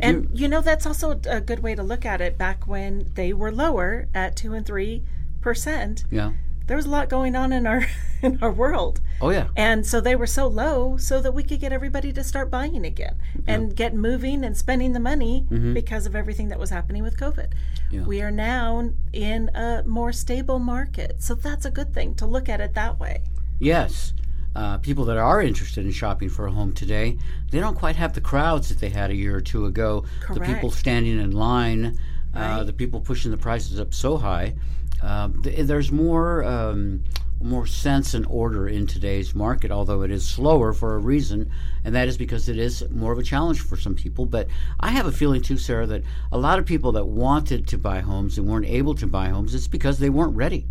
And 0.00 0.28
you 0.32 0.48
know 0.48 0.60
that's 0.60 0.86
also 0.86 1.20
a 1.28 1.40
good 1.40 1.60
way 1.60 1.74
to 1.74 1.82
look 1.82 2.04
at 2.04 2.20
it. 2.20 2.38
Back 2.38 2.66
when 2.66 3.10
they 3.14 3.32
were 3.32 3.52
lower 3.52 4.08
at 4.14 4.36
two 4.36 4.54
and 4.54 4.64
three 4.64 5.02
percent, 5.40 6.04
Yeah. 6.10 6.32
there 6.66 6.76
was 6.76 6.86
a 6.86 6.90
lot 6.90 7.08
going 7.08 7.34
on 7.36 7.52
in 7.52 7.66
our 7.66 7.86
in 8.22 8.38
our 8.42 8.50
world. 8.50 9.00
Oh 9.20 9.30
yeah. 9.30 9.48
And 9.56 9.86
so 9.86 10.00
they 10.00 10.14
were 10.16 10.26
so 10.26 10.46
low 10.46 10.96
so 10.96 11.20
that 11.20 11.32
we 11.32 11.42
could 11.42 11.60
get 11.60 11.72
everybody 11.72 12.12
to 12.12 12.22
start 12.24 12.50
buying 12.50 12.84
again 12.84 13.16
and 13.46 13.74
get 13.74 13.94
moving 13.94 14.44
and 14.44 14.56
spending 14.56 14.92
the 14.92 15.00
money 15.00 15.46
mm-hmm. 15.50 15.72
because 15.74 16.06
of 16.06 16.14
everything 16.14 16.48
that 16.48 16.58
was 16.58 16.70
happening 16.70 17.02
with 17.02 17.16
COVID. 17.16 17.52
Yeah. 17.90 18.02
We 18.02 18.20
are 18.22 18.30
now 18.30 18.90
in 19.12 19.50
a 19.54 19.82
more 19.86 20.12
stable 20.12 20.58
market. 20.58 21.22
So 21.22 21.34
that's 21.34 21.64
a 21.64 21.70
good 21.70 21.94
thing 21.94 22.14
to 22.16 22.26
look 22.26 22.48
at 22.48 22.60
it 22.60 22.74
that 22.74 23.00
way. 23.00 23.22
Yes. 23.58 24.12
Uh, 24.56 24.76
people 24.78 25.04
that 25.04 25.16
are 25.16 25.40
interested 25.40 25.84
in 25.84 25.92
shopping 25.92 26.28
for 26.28 26.46
a 26.46 26.50
home 26.50 26.72
today, 26.72 27.16
they 27.50 27.60
don't 27.60 27.76
quite 27.76 27.94
have 27.96 28.12
the 28.14 28.20
crowds 28.20 28.68
that 28.70 28.80
they 28.80 28.88
had 28.88 29.10
a 29.10 29.14
year 29.14 29.36
or 29.36 29.40
two 29.40 29.66
ago. 29.66 30.04
The 30.32 30.40
people 30.40 30.70
standing 30.70 31.20
in 31.20 31.30
line, 31.32 31.96
uh, 32.34 32.38
Right. 32.40 32.62
the 32.64 32.72
people 32.72 33.00
pushing 33.00 33.30
the 33.30 33.36
prices 33.36 33.78
up 33.78 33.94
so 33.94 34.16
high. 34.16 34.54
Uh, 35.00 35.28
th- 35.44 35.66
there's 35.66 35.92
more 35.92 36.42
um, 36.44 37.04
more 37.40 37.66
sense 37.68 38.14
and 38.14 38.26
order 38.28 38.66
in 38.66 38.84
today's 38.84 39.32
market, 39.32 39.70
although 39.70 40.02
it 40.02 40.10
is 40.10 40.26
slower 40.28 40.72
for 40.72 40.96
a 40.96 40.98
reason, 40.98 41.48
and 41.84 41.94
that 41.94 42.08
is 42.08 42.18
because 42.18 42.48
it 42.48 42.58
is 42.58 42.82
more 42.90 43.12
of 43.12 43.18
a 43.20 43.22
challenge 43.22 43.60
for 43.60 43.76
some 43.76 43.94
people. 43.94 44.26
But 44.26 44.48
I 44.80 44.90
have 44.90 45.06
a 45.06 45.12
feeling 45.12 45.40
too, 45.40 45.56
Sara, 45.56 45.86
that 45.86 46.02
a 46.32 46.38
lot 46.38 46.58
of 46.58 46.66
people 46.66 46.90
that 46.92 47.04
wanted 47.06 47.68
to 47.68 47.78
buy 47.78 48.00
homes 48.00 48.38
and 48.38 48.48
weren't 48.48 48.66
able 48.66 48.96
to 48.96 49.06
buy 49.06 49.28
homes, 49.28 49.54
it's 49.54 49.68
because 49.68 50.00
they 50.00 50.10
weren't 50.10 50.34
ready. 50.34 50.66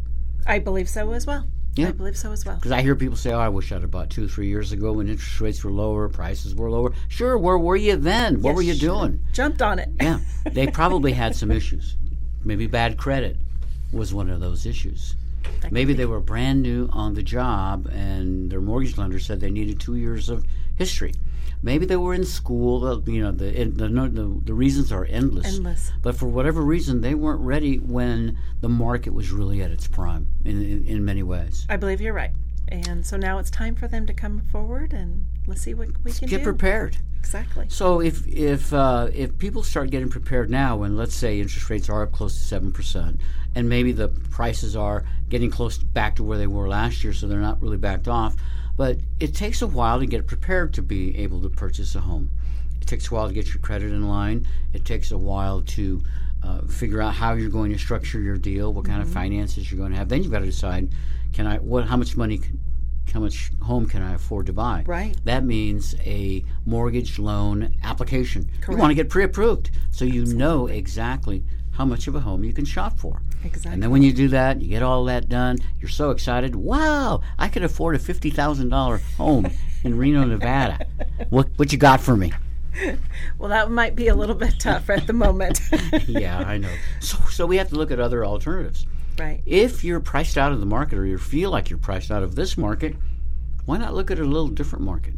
I 0.45 0.59
believe 0.59 0.89
so 0.89 1.11
as 1.13 1.25
well. 1.25 1.45
Yeah. 1.77 1.89
I 1.89 1.91
believe 1.91 2.17
so 2.17 2.31
as 2.31 2.45
well. 2.45 2.55
Because 2.55 2.71
I 2.71 2.81
hear 2.81 2.95
people 2.95 3.17
say, 3.17 3.31
"Oh, 3.31 3.39
I 3.39 3.49
wish 3.49 3.71
I'd 3.71 3.81
have 3.81 3.91
bought 3.91 4.09
two 4.09 4.25
or 4.25 4.27
three 4.27 4.47
years 4.47 4.71
ago 4.71 4.93
when 4.93 5.07
interest 5.07 5.39
rates 5.39 5.63
were 5.63 5.71
lower, 5.71 6.09
prices 6.09 6.55
were 6.55 6.69
lower." 6.71 6.93
Sure, 7.07 7.37
where 7.37 7.57
were 7.57 7.75
you 7.75 7.95
then? 7.95 8.41
What 8.41 8.55
were 8.55 8.61
you 8.61 8.73
doing? 8.73 9.19
Jumped 9.31 9.61
on 9.61 9.79
it. 9.79 9.89
Yeah, 10.01 10.19
they 10.51 10.67
probably 10.81 11.11
had 11.11 11.35
some 11.35 11.51
issues. 11.51 11.95
Maybe 12.43 12.67
bad 12.67 12.97
credit 12.97 13.37
was 13.91 14.13
one 14.13 14.29
of 14.29 14.39
those 14.39 14.65
issues. 14.65 15.15
Maybe 15.71 15.93
they 15.93 16.05
were 16.05 16.19
brand 16.19 16.61
new 16.61 16.89
on 16.91 17.13
the 17.13 17.23
job, 17.23 17.87
and 17.87 18.51
their 18.51 18.61
mortgage 18.61 18.97
lender 18.97 19.19
said 19.19 19.39
they 19.39 19.51
needed 19.51 19.79
two 19.79 19.95
years 19.95 20.29
of 20.29 20.45
history. 20.75 21.13
Maybe 21.61 21.85
they 21.85 21.97
were 21.97 22.13
in 22.13 22.23
school. 22.25 22.85
uh, 22.85 22.99
You 23.05 23.21
know, 23.23 23.31
the 23.31 23.51
the 23.51 23.87
the, 23.87 24.41
the, 24.45 24.53
reasons 24.53 24.91
are 24.91 25.05
endless. 25.05 25.55
Endless. 25.55 25.91
But 26.01 26.15
for 26.15 26.27
whatever 26.27 26.61
reason, 26.61 27.01
they 27.01 27.15
weren't 27.15 27.41
ready 27.41 27.77
when 27.77 28.37
the 28.61 28.69
market 28.69 29.13
was 29.13 29.31
really 29.31 29.61
at 29.61 29.71
its 29.71 29.87
prime. 29.87 30.27
In 30.45 30.61
in, 30.61 30.85
in 30.85 31.05
many 31.05 31.23
ways. 31.23 31.65
I 31.69 31.77
believe 31.77 31.99
you're 32.01 32.13
right. 32.13 32.31
And 32.69 33.05
so 33.05 33.15
now 33.17 33.39
it's 33.39 33.49
time 33.49 33.75
for 33.75 33.87
them 33.87 34.05
to 34.07 34.13
come 34.13 34.41
forward 34.41 34.91
and 34.91 35.25
let's 35.47 35.61
see 35.61 35.73
what 35.73 35.87
we 36.03 36.11
can 36.11 36.27
Get 36.27 36.39
do. 36.39 36.43
prepared. 36.43 36.97
Exactly. 37.17 37.65
So 37.69 38.01
if 38.01 38.27
if 38.27 38.73
uh, 38.73 39.09
if 39.13 39.37
people 39.37 39.63
start 39.63 39.89
getting 39.89 40.09
prepared 40.09 40.49
now, 40.49 40.83
and 40.83 40.97
let's 40.97 41.15
say 41.15 41.39
interest 41.39 41.69
rates 41.69 41.89
are 41.89 42.03
up 42.03 42.11
close 42.11 42.35
to 42.37 42.43
seven 42.43 42.71
percent, 42.71 43.19
and 43.55 43.67
maybe 43.67 43.91
the 43.93 44.09
prices 44.09 44.75
are 44.75 45.05
getting 45.29 45.49
close 45.49 45.77
back 45.77 46.15
to 46.17 46.23
where 46.23 46.37
they 46.37 46.47
were 46.47 46.67
last 46.67 47.03
year, 47.03 47.13
so 47.13 47.27
they're 47.27 47.39
not 47.39 47.61
really 47.61 47.77
backed 47.77 48.07
off, 48.07 48.35
but 48.77 48.99
it 49.19 49.33
takes 49.35 49.61
a 49.61 49.67
while 49.67 49.99
to 49.99 50.05
get 50.05 50.27
prepared 50.27 50.73
to 50.75 50.81
be 50.81 51.17
able 51.17 51.41
to 51.41 51.49
purchase 51.49 51.95
a 51.95 52.01
home. 52.01 52.29
It 52.79 52.87
takes 52.87 53.11
a 53.11 53.13
while 53.13 53.27
to 53.27 53.33
get 53.33 53.47
your 53.47 53.57
credit 53.57 53.91
in 53.91 54.07
line. 54.07 54.47
It 54.71 54.85
takes 54.85 55.11
a 55.11 55.17
while 55.17 55.61
to 55.61 56.01
uh, 56.43 56.61
figure 56.67 57.01
out 57.01 57.15
how 57.15 57.33
you're 57.33 57.49
going 57.49 57.73
to 57.73 57.79
structure 57.79 58.21
your 58.21 58.37
deal, 58.37 58.71
what 58.71 58.85
kind 58.85 59.01
of 59.01 59.09
finances 59.09 59.69
you're 59.69 59.79
going 59.79 59.91
to 59.91 59.97
have. 59.97 60.07
Then 60.07 60.23
you've 60.23 60.31
got 60.31 60.39
to 60.39 60.45
decide, 60.45 60.89
can 61.33 61.47
I 61.47 61.57
what 61.57 61.85
how 61.85 61.97
much 61.97 62.15
money. 62.15 62.37
Can, 62.37 62.59
how 63.13 63.21
much 63.21 63.51
home 63.61 63.87
can 63.87 64.01
I 64.01 64.15
afford 64.15 64.47
to 64.47 64.53
buy? 64.53 64.83
Right. 64.85 65.15
That 65.23 65.45
means 65.45 65.95
a 66.01 66.43
mortgage 66.65 67.17
loan 67.17 67.73
application. 67.81 68.49
Correct. 68.59 68.69
You 68.69 68.77
want 68.77 68.91
to 68.91 68.95
get 68.95 69.09
pre-approved, 69.09 69.71
so 69.91 70.03
you 70.03 70.25
know 70.25 70.67
exactly 70.67 71.43
how 71.77 71.85
much 71.85 72.07
of 72.07 72.15
a 72.15 72.19
home 72.19 72.43
you 72.43 72.53
can 72.53 72.65
shop 72.65 72.97
for. 72.99 73.21
Exactly. 73.43 73.71
And 73.73 73.83
then 73.83 73.91
when 73.91 74.01
you 74.01 74.11
do 74.11 74.27
that, 74.29 74.61
you 74.61 74.67
get 74.67 74.81
all 74.83 75.05
that 75.05 75.29
done. 75.29 75.57
You're 75.79 75.89
so 75.89 76.09
excited. 76.09 76.55
Wow! 76.55 77.21
I 77.37 77.47
could 77.49 77.63
afford 77.63 77.95
a 77.95 77.99
fifty 77.99 78.29
thousand 78.31 78.69
dollar 78.69 78.97
home 79.17 79.49
in 79.83 79.97
Reno, 79.97 80.23
Nevada. 80.25 80.79
What 81.29 81.49
what 81.57 81.71
you 81.71 81.77
got 81.77 82.01
for 82.01 82.15
me? 82.17 82.33
Well, 83.39 83.49
that 83.49 83.71
might 83.71 83.95
be 83.95 84.07
a 84.07 84.13
little 84.13 84.35
bit 84.35 84.59
tough 84.59 84.91
at 84.91 85.07
the 85.07 85.13
moment. 85.13 85.61
yeah, 86.07 86.37
I 86.37 86.59
know. 86.59 86.71
So 86.99 87.17
so 87.31 87.45
we 87.47 87.57
have 87.57 87.69
to 87.69 87.75
look 87.75 87.89
at 87.89 87.99
other 87.99 88.23
alternatives. 88.23 88.85
right. 89.19 89.41
If 89.47 89.83
you're 89.83 89.99
priced 89.99 90.37
out 90.37 90.51
of 90.51 90.59
the 90.59 90.67
market, 90.67 90.99
or 90.99 91.05
you 91.05 91.17
feel 91.17 91.49
like 91.49 91.71
you're 91.71 91.79
priced 91.79 92.11
out 92.11 92.21
of 92.21 92.35
this 92.35 92.55
market, 92.55 92.95
why 93.65 93.77
not 93.79 93.95
look 93.95 94.11
at 94.11 94.19
a 94.19 94.23
little 94.23 94.47
different 94.47 94.85
market? 94.85 95.15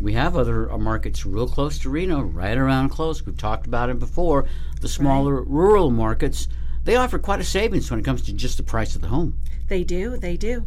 We 0.00 0.14
have 0.14 0.36
other 0.36 0.70
uh, 0.70 0.78
markets 0.78 1.24
real 1.24 1.46
close 1.46 1.78
to 1.80 1.90
Reno, 1.90 2.22
right 2.22 2.56
around 2.56 2.88
close. 2.88 3.24
We've 3.24 3.36
talked 3.36 3.66
about 3.66 3.90
it 3.90 3.98
before. 3.98 4.46
The 4.80 4.88
smaller 4.88 5.42
rural 5.42 5.90
markets, 5.90 6.48
they 6.84 6.96
offer 6.96 7.18
quite 7.18 7.40
a 7.40 7.44
savings 7.44 7.90
when 7.90 8.00
it 8.00 8.04
comes 8.04 8.22
to 8.22 8.32
just 8.32 8.56
the 8.56 8.62
price 8.62 8.96
of 8.96 9.02
the 9.02 9.08
home. 9.08 9.38
They 9.68 9.84
do. 9.84 10.16
They 10.16 10.36
do. 10.36 10.66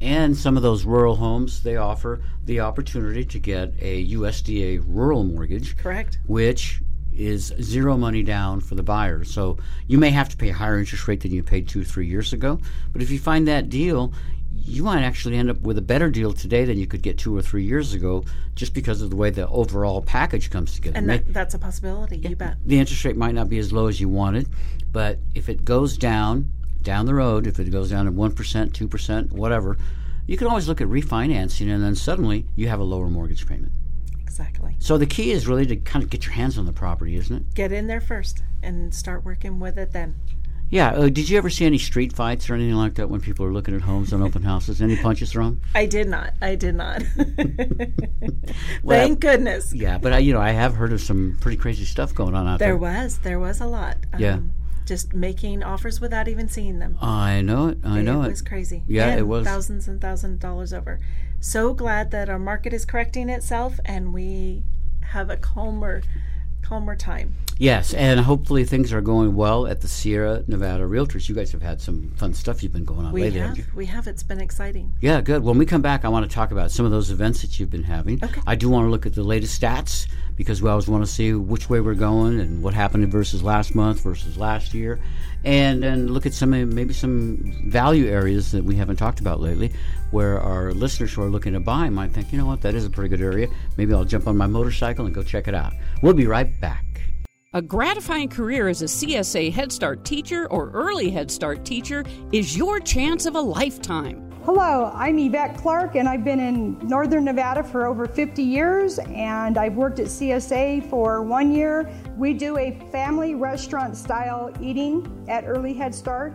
And 0.00 0.36
some 0.36 0.56
of 0.56 0.62
those 0.62 0.84
rural 0.84 1.16
homes, 1.16 1.62
they 1.62 1.76
offer 1.76 2.20
the 2.44 2.60
opportunity 2.60 3.24
to 3.24 3.38
get 3.38 3.72
a 3.80 4.06
USDA 4.08 4.84
rural 4.86 5.24
mortgage, 5.24 5.76
Correct. 5.76 6.18
which 6.26 6.82
is 7.16 7.54
zero 7.62 7.96
money 7.96 8.22
down 8.22 8.60
for 8.60 8.74
the 8.74 8.82
buyer. 8.82 9.24
So 9.24 9.56
you 9.86 9.96
may 9.96 10.10
have 10.10 10.28
to 10.28 10.36
pay 10.36 10.50
a 10.50 10.54
higher 10.54 10.78
interest 10.78 11.08
rate 11.08 11.20
than 11.22 11.32
you 11.32 11.42
paid 11.42 11.66
two 11.66 11.80
or 11.80 11.84
three 11.84 12.06
years 12.06 12.34
ago. 12.34 12.60
But 12.92 13.00
if 13.00 13.10
you 13.10 13.18
find 13.18 13.48
that 13.48 13.70
deal, 13.70 14.12
you 14.66 14.82
might 14.82 15.02
actually 15.02 15.36
end 15.36 15.50
up 15.50 15.60
with 15.60 15.78
a 15.78 15.82
better 15.82 16.10
deal 16.10 16.32
today 16.32 16.64
than 16.64 16.78
you 16.78 16.86
could 16.86 17.02
get 17.02 17.18
two 17.18 17.36
or 17.36 17.42
three 17.42 17.64
years 17.64 17.94
ago 17.94 18.24
just 18.54 18.74
because 18.74 19.00
of 19.00 19.10
the 19.10 19.16
way 19.16 19.30
the 19.30 19.46
overall 19.48 20.02
package 20.02 20.50
comes 20.50 20.74
together. 20.74 20.96
And 20.98 21.08
that, 21.08 21.32
that's 21.32 21.54
a 21.54 21.58
possibility. 21.58 22.18
You 22.18 22.36
bet. 22.36 22.56
the 22.64 22.78
interest 22.78 23.04
rate 23.04 23.16
might 23.16 23.34
not 23.34 23.48
be 23.48 23.58
as 23.58 23.72
low 23.72 23.86
as 23.86 24.00
you 24.00 24.08
wanted, 24.08 24.48
but 24.92 25.18
if 25.34 25.48
it 25.48 25.64
goes 25.64 25.96
down 25.96 26.50
down 26.82 27.06
the 27.06 27.14
road, 27.14 27.46
if 27.46 27.58
it 27.58 27.70
goes 27.70 27.90
down 27.90 28.06
to 28.06 28.12
one 28.12 28.32
percent, 28.32 28.74
two 28.74 28.88
percent, 28.88 29.32
whatever, 29.32 29.76
you 30.26 30.36
can 30.36 30.46
always 30.46 30.68
look 30.68 30.80
at 30.80 30.88
refinancing, 30.88 31.72
and 31.72 31.82
then 31.82 31.94
suddenly 31.94 32.46
you 32.56 32.68
have 32.68 32.80
a 32.80 32.84
lower 32.84 33.08
mortgage 33.08 33.46
payment. 33.46 33.72
Exactly. 34.22 34.76
So 34.80 34.98
the 34.98 35.06
key 35.06 35.30
is 35.30 35.46
really 35.46 35.66
to 35.66 35.76
kind 35.76 36.02
of 36.02 36.10
get 36.10 36.26
your 36.26 36.34
hands 36.34 36.58
on 36.58 36.66
the 36.66 36.72
property, 36.72 37.16
isn't 37.16 37.34
it? 37.34 37.54
Get 37.54 37.72
in 37.72 37.86
there 37.86 38.00
first 38.00 38.42
and 38.62 38.94
start 38.94 39.24
working 39.24 39.60
with 39.60 39.78
it 39.78 39.92
then. 39.92 40.16
Yeah. 40.68 40.90
Uh, 40.94 41.08
did 41.08 41.28
you 41.28 41.38
ever 41.38 41.48
see 41.50 41.64
any 41.64 41.78
street 41.78 42.12
fights 42.12 42.50
or 42.50 42.54
anything 42.54 42.74
like 42.74 42.94
that 42.96 43.08
when 43.08 43.20
people 43.20 43.46
are 43.46 43.52
looking 43.52 43.74
at 43.74 43.82
homes 43.82 44.12
on 44.12 44.20
open 44.22 44.42
houses? 44.42 44.82
Any 44.82 44.96
punches 44.96 45.30
thrown? 45.32 45.60
I 45.74 45.86
did 45.86 46.08
not. 46.08 46.32
I 46.42 46.54
did 46.54 46.74
not. 46.74 47.02
Well, 48.82 48.98
Thank 49.06 49.20
goodness. 49.20 49.74
Yeah, 49.74 49.98
but 49.98 50.12
I, 50.12 50.18
you 50.18 50.32
know, 50.32 50.40
I 50.40 50.50
have 50.50 50.74
heard 50.74 50.92
of 50.92 51.00
some 51.00 51.36
pretty 51.40 51.56
crazy 51.56 51.84
stuff 51.84 52.14
going 52.14 52.34
on 52.34 52.46
out 52.46 52.58
there. 52.58 52.68
There 52.68 52.76
was. 52.76 53.18
There 53.18 53.38
was 53.40 53.60
a 53.60 53.66
lot. 53.66 53.96
Um, 54.12 54.20
Yeah. 54.20 54.38
Just 54.86 55.12
making 55.12 55.62
offers 55.64 56.00
without 56.00 56.28
even 56.28 56.48
seeing 56.48 56.78
them. 56.78 56.96
I 57.02 57.40
know 57.40 57.68
it. 57.68 57.78
I 57.84 58.02
know 58.02 58.22
it 58.22 58.26
it. 58.26 58.30
was 58.30 58.42
crazy. 58.42 58.84
Yeah, 58.86 59.08
And 59.08 59.18
it 59.18 59.24
was. 59.24 59.44
thousands 59.44 59.88
and 59.88 60.00
thousands 60.00 60.34
of 60.34 60.40
dollars 60.40 60.72
over. 60.72 61.00
So 61.40 61.74
glad 61.74 62.12
that 62.12 62.28
our 62.28 62.38
market 62.38 62.72
is 62.72 62.84
correcting 62.84 63.28
itself 63.28 63.80
and 63.84 64.14
we 64.14 64.62
have 65.10 65.28
a 65.28 65.36
calmer, 65.36 66.02
calmer 66.66 66.96
time. 66.96 67.34
Yes, 67.58 67.94
and 67.94 68.20
hopefully 68.20 68.64
things 68.64 68.92
are 68.92 69.00
going 69.00 69.34
well 69.34 69.66
at 69.66 69.80
the 69.80 69.88
Sierra 69.88 70.42
Nevada 70.46 70.84
Realtors. 70.84 71.28
You 71.28 71.34
guys 71.34 71.52
have 71.52 71.62
had 71.62 71.80
some 71.80 72.10
fun 72.16 72.34
stuff 72.34 72.62
you've 72.62 72.72
been 72.72 72.84
going 72.84 73.06
on 73.06 73.12
We 73.12 73.22
lately, 73.22 73.38
have, 73.38 73.74
we 73.74 73.86
have. 73.86 74.06
It's 74.06 74.22
been 74.22 74.40
exciting. 74.40 74.92
Yeah, 75.00 75.20
good. 75.20 75.42
When 75.42 75.56
we 75.56 75.64
come 75.64 75.80
back, 75.80 76.04
I 76.04 76.08
want 76.08 76.28
to 76.28 76.34
talk 76.34 76.50
about 76.50 76.70
some 76.70 76.84
of 76.84 76.92
those 76.92 77.10
events 77.10 77.40
that 77.42 77.58
you've 77.58 77.70
been 77.70 77.84
having. 77.84 78.22
Okay. 78.22 78.42
I 78.46 78.56
do 78.56 78.68
want 78.68 78.84
to 78.84 78.90
look 78.90 79.06
at 79.06 79.14
the 79.14 79.22
latest 79.22 79.60
stats 79.60 80.06
because 80.36 80.62
we 80.62 80.68
always 80.68 80.88
want 80.88 81.04
to 81.04 81.10
see 81.10 81.32
which 81.32 81.70
way 81.70 81.80
we're 81.80 81.94
going 81.94 82.40
and 82.40 82.62
what 82.62 82.74
happened 82.74 83.06
versus 83.10 83.42
last 83.42 83.74
month 83.74 84.00
versus 84.00 84.36
last 84.36 84.74
year, 84.74 85.00
and 85.44 85.84
and 85.84 86.10
look 86.10 86.26
at 86.26 86.34
some 86.34 86.50
maybe 86.50 86.92
some 86.92 87.38
value 87.66 88.06
areas 88.06 88.52
that 88.52 88.64
we 88.64 88.76
haven't 88.76 88.96
talked 88.96 89.20
about 89.20 89.40
lately, 89.40 89.72
where 90.10 90.40
our 90.40 90.72
listeners 90.72 91.12
who 91.12 91.22
are 91.22 91.30
looking 91.30 91.52
to 91.52 91.60
buy 91.60 91.88
might 91.88 92.12
think, 92.12 92.32
you 92.32 92.38
know 92.38 92.46
what, 92.46 92.60
that 92.62 92.74
is 92.74 92.84
a 92.84 92.90
pretty 92.90 93.08
good 93.08 93.22
area. 93.22 93.48
Maybe 93.76 93.92
I'll 93.94 94.04
jump 94.04 94.26
on 94.26 94.36
my 94.36 94.46
motorcycle 94.46 95.06
and 95.06 95.14
go 95.14 95.22
check 95.22 95.48
it 95.48 95.54
out. 95.54 95.72
We'll 96.02 96.14
be 96.14 96.26
right 96.26 96.60
back. 96.60 96.84
A 97.52 97.62
gratifying 97.62 98.28
career 98.28 98.68
as 98.68 98.82
a 98.82 98.86
CSA 98.86 99.50
Head 99.50 99.72
Start 99.72 100.04
teacher 100.04 100.46
or 100.50 100.70
early 100.72 101.10
Head 101.10 101.30
Start 101.30 101.64
teacher 101.64 102.04
is 102.30 102.56
your 102.56 102.80
chance 102.80 103.24
of 103.24 103.34
a 103.34 103.40
lifetime. 103.40 104.25
Hello, 104.46 104.92
I'm 104.94 105.18
Yvette 105.18 105.56
Clark, 105.56 105.96
and 105.96 106.08
I've 106.08 106.22
been 106.22 106.38
in 106.38 106.78
Northern 106.86 107.24
Nevada 107.24 107.64
for 107.64 107.84
over 107.84 108.06
50 108.06 108.44
years, 108.44 109.00
and 109.00 109.58
I've 109.58 109.74
worked 109.74 109.98
at 109.98 110.06
CSA 110.06 110.88
for 110.88 111.20
one 111.20 111.50
year. 111.50 111.92
We 112.16 112.32
do 112.32 112.56
a 112.56 112.78
family 112.92 113.34
restaurant 113.34 113.96
style 113.96 114.52
eating 114.60 115.26
at 115.26 115.42
Early 115.48 115.74
Head 115.74 115.92
Start, 115.92 116.32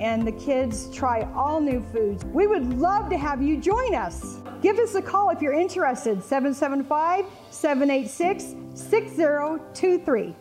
and 0.00 0.26
the 0.26 0.32
kids 0.32 0.92
try 0.92 1.22
all 1.36 1.60
new 1.60 1.80
foods. 1.92 2.24
We 2.24 2.48
would 2.48 2.80
love 2.80 3.08
to 3.10 3.16
have 3.16 3.40
you 3.40 3.60
join 3.60 3.94
us. 3.94 4.38
Give 4.60 4.80
us 4.80 4.96
a 4.96 5.02
call 5.02 5.30
if 5.30 5.40
you're 5.40 5.52
interested 5.52 6.20
775 6.20 7.26
786 7.52 8.56
6023. 8.74 10.34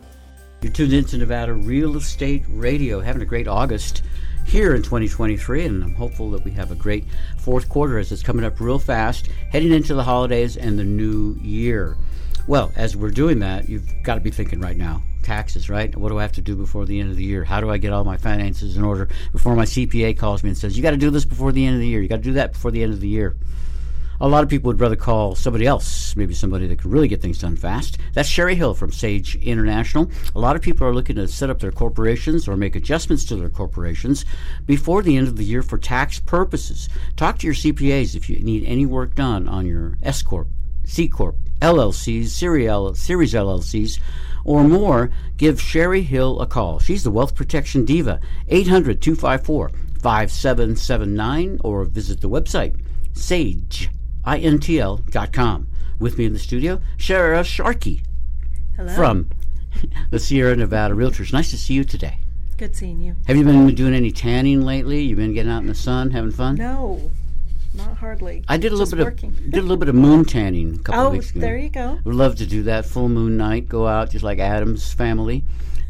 You're 0.64 0.74
tuned 0.74 0.94
into 0.94 1.20
Nevada 1.20 1.54
Real 1.54 1.98
Estate 1.98 2.46
Radio, 2.50 3.00
having 3.00 3.22
a 3.22 3.26
great 3.26 3.48
August 3.48 4.02
here 4.46 4.76
in 4.76 4.82
2023, 4.82 5.66
and 5.66 5.84
I'm 5.84 5.96
hopeful 5.96 6.32
that 6.32 6.44
we 6.44 6.52
have 6.52 6.72
a 6.72 6.76
great 6.76 7.06
fourth 7.38 7.70
quarter 7.70 7.98
as 7.98 8.12
it's 8.12 8.24
coming 8.24 8.46
up 8.46 8.60
real 8.60 8.80
fast, 8.80 9.30
heading 9.52 9.72
into 9.72 9.94
the 9.94 10.04
holidays 10.04 10.58
and 10.58 10.78
the 10.78 10.84
new 10.84 11.38
year. 11.42 11.98
Well, 12.48 12.72
as 12.76 12.96
we're 12.96 13.12
doing 13.12 13.40
that, 13.40 13.70
you've 13.70 13.88
got 14.04 14.16
to 14.16 14.22
be 14.22 14.32
thinking 14.32 14.60
right 14.60 14.78
now 14.78 15.04
taxes, 15.24 15.70
right? 15.70 15.96
What 15.96 16.10
do 16.10 16.18
I 16.18 16.24
have 16.24 16.32
to 16.34 16.42
do 16.42 16.56
before 16.56 16.86
the 16.86 17.00
end 17.00 17.12
of 17.12 17.18
the 17.18 17.24
year? 17.24 17.44
How 17.44 17.62
do 17.62 17.70
I 17.70 17.78
get 17.78 17.94
all 17.94 18.04
my 18.04 18.18
finances 18.18 18.76
in 18.76 18.84
order 18.84 19.08
before 19.32 19.56
my 19.56 19.66
CPA 19.66 20.18
calls 20.18 20.44
me 20.44 20.50
and 20.50 20.58
says, 20.58 20.76
you 20.76 20.84
got 20.84 20.92
to 20.92 20.98
do 20.98 21.12
this 21.12 21.26
before 21.26 21.52
the 21.52 21.66
end 21.66 21.76
of 21.76 21.82
the 21.82 21.88
year? 21.88 22.02
You 22.02 22.10
got 22.10 22.18
to 22.18 22.22
do 22.24 22.34
that 22.34 22.54
before 22.54 22.72
the 22.72 22.84
end 22.84 22.94
of 22.94 23.00
the 23.00 23.08
year. 23.08 23.36
A 24.24 24.28
lot 24.28 24.44
of 24.44 24.50
people 24.50 24.68
would 24.68 24.80
rather 24.80 24.96
call 24.96 25.34
somebody 25.34 25.66
else, 25.66 26.16
maybe 26.16 26.36
somebody 26.36 26.68
that 26.68 26.78
could 26.78 26.92
really 26.92 27.08
get 27.08 27.24
things 27.24 27.40
done 27.40 27.56
fast. 27.56 27.98
That's 28.14 28.30
Sherry 28.30 28.54
Hill 28.54 28.76
from 28.76 28.92
Sage 28.92 29.36
International. 29.38 30.12
A 30.36 30.40
lot 30.40 30.56
of 30.56 30.62
people 30.62 30.86
are 30.86 30.94
looking 30.94 31.16
to 31.16 31.28
set 31.28 31.50
up 31.50 31.60
their 31.60 31.72
corporations 31.72 32.48
or 32.48 32.56
make 32.56 32.76
adjustments 32.76 33.26
to 33.26 33.36
their 33.36 33.50
corporations 33.50 34.24
before 34.68 35.02
the 35.02 35.18
end 35.18 35.28
of 35.28 35.38
the 35.38 35.44
year 35.44 35.64
for 35.64 35.80
tax 35.80 36.20
purposes. 36.20 36.88
Talk 37.16 37.40
to 37.40 37.48
your 37.48 37.56
CPAs 37.56 38.16
if 38.16 38.30
you 38.30 38.38
need 38.42 38.64
any 38.66 38.86
work 38.86 39.16
done 39.16 39.48
on 39.48 39.66
your 39.66 39.98
S 40.04 40.22
Corp, 40.22 40.48
C 40.84 41.08
Corp, 41.08 41.36
LLCs, 41.60 42.28
Series 42.28 43.34
LLCs, 43.34 44.00
or 44.46 44.64
more, 44.64 45.10
give 45.38 45.60
Sherry 45.60 46.04
Hill 46.04 46.40
a 46.40 46.46
call. 46.46 46.78
She's 46.78 47.04
the 47.04 47.10
Wealth 47.10 47.34
Protection 47.34 47.86
Diva, 47.86 48.22
800 48.50 49.02
254 49.02 49.70
5779, 50.00 51.60
or 51.64 51.86
visit 51.86 52.22
the 52.22 52.30
website, 52.30 52.80
sageintl.com. 54.26 55.68
With 56.00 56.18
me 56.18 56.26
in 56.26 56.34
the 56.34 56.40
studio, 56.40 56.82
Sara 56.98 57.44
Sharkey 57.44 58.02
Hello. 58.76 58.94
from 58.96 59.30
the 60.10 60.18
Sierra 60.20 60.56
Nevada 60.56 60.96
Realtors. 60.96 61.32
Nice 61.32 61.52
to 61.52 61.58
see 61.58 61.76
you 61.76 61.84
today. 61.84 62.18
Good 62.58 62.76
seeing 62.76 63.02
you. 63.02 63.16
Have 63.28 63.38
you 63.38 63.44
been 63.44 63.74
doing 63.76 63.94
any 63.94 64.12
tanning 64.12 64.62
lately? 64.62 65.02
You've 65.02 65.18
been 65.20 65.34
getting 65.34 65.52
out 65.52 65.60
in 65.62 65.68
the 65.68 65.76
sun, 65.76 66.10
having 66.12 66.32
fun? 66.32 66.56
No, 66.56 67.12
not 67.76 67.98
hardly. 67.98 68.44
I 68.48 68.58
did 68.58 68.74
a 68.74 68.78
Just 68.78 68.94
little 68.94 69.06
bit 69.06 69.12
working. 69.14 69.30
of 69.30 69.38
did 69.52 69.60
a 69.60 69.62
little 69.62 69.78
bit 69.78 69.90
of 69.90 69.96
moon 69.96 70.26
tanning 70.26 70.76
a 70.76 70.80
couple 70.80 71.02
Oh, 71.02 71.08
of 71.08 71.14
weeks 71.14 71.30
ago. 71.32 71.40
Oh, 71.40 71.42
there 71.42 71.58
you 71.58 71.70
go. 71.70 72.00
Would 72.04 72.16
love 72.16 72.36
to 72.38 72.46
do 72.48 72.64
that 72.64 72.86
full 72.88 73.10
moon 73.10 73.38
night. 73.38 73.70
Go 73.70 73.86
out 73.88 74.10
just 74.10 74.24
like 74.24 74.40
Addams 74.40 74.92
family, 74.92 75.44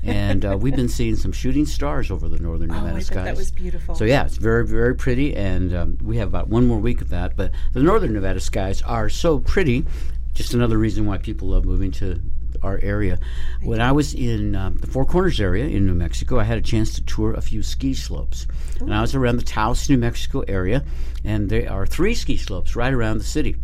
and 0.03 0.43
uh, 0.45 0.57
we've 0.59 0.75
been 0.75 0.89
seeing 0.89 1.15
some 1.15 1.31
shooting 1.31 1.65
stars 1.65 2.09
over 2.11 2.27
the 2.27 2.39
northern 2.39 2.71
Oh, 2.71 2.75
Nevada 2.75 2.97
I 2.97 2.99
skies. 3.01 3.25
that 3.25 3.37
was 3.37 3.51
beautiful. 3.51 3.95
So 3.95 4.03
yeah, 4.05 4.25
it's 4.25 4.37
very 4.37 4.65
very 4.65 4.95
pretty, 4.95 5.35
and 5.35 5.73
um, 5.75 5.97
we 6.03 6.17
have 6.17 6.27
about 6.27 6.47
one 6.47 6.65
more 6.67 6.79
week 6.79 7.01
of 7.01 7.09
that. 7.09 7.35
But 7.35 7.51
the 7.73 7.81
northern 7.83 8.13
Nevada 8.13 8.39
skies 8.39 8.81
are 8.81 9.09
so 9.09 9.39
pretty. 9.39 9.85
Just 10.33 10.53
another 10.53 10.77
reason 10.77 11.05
why 11.05 11.17
people 11.17 11.49
love 11.49 11.65
moving 11.65 11.91
to 11.91 12.21
our 12.63 12.79
area. 12.83 13.19
When 13.63 13.81
I 13.81 13.91
was 13.91 14.13
in 14.13 14.55
um, 14.55 14.75
the 14.75 14.87
Four 14.87 15.03
Corners 15.05 15.39
area 15.41 15.65
in 15.65 15.85
New 15.85 15.93
Mexico, 15.95 16.39
I 16.39 16.43
had 16.43 16.57
a 16.57 16.61
chance 16.61 16.93
to 16.95 17.01
tour 17.03 17.33
a 17.33 17.41
few 17.41 17.61
ski 17.63 17.93
slopes, 17.93 18.47
and 18.79 18.93
I 18.93 19.01
was 19.01 19.13
around 19.15 19.37
the 19.37 19.43
Taos, 19.43 19.89
New 19.89 19.97
Mexico 19.97 20.41
area, 20.47 20.83
and 21.23 21.49
there 21.49 21.69
are 21.71 21.85
three 21.85 22.13
ski 22.15 22.37
slopes 22.37 22.75
right 22.75 22.93
around 22.93 23.17
the 23.17 23.23
city. 23.25 23.55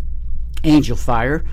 Angel 0.64 0.98
Fire, 0.98 1.46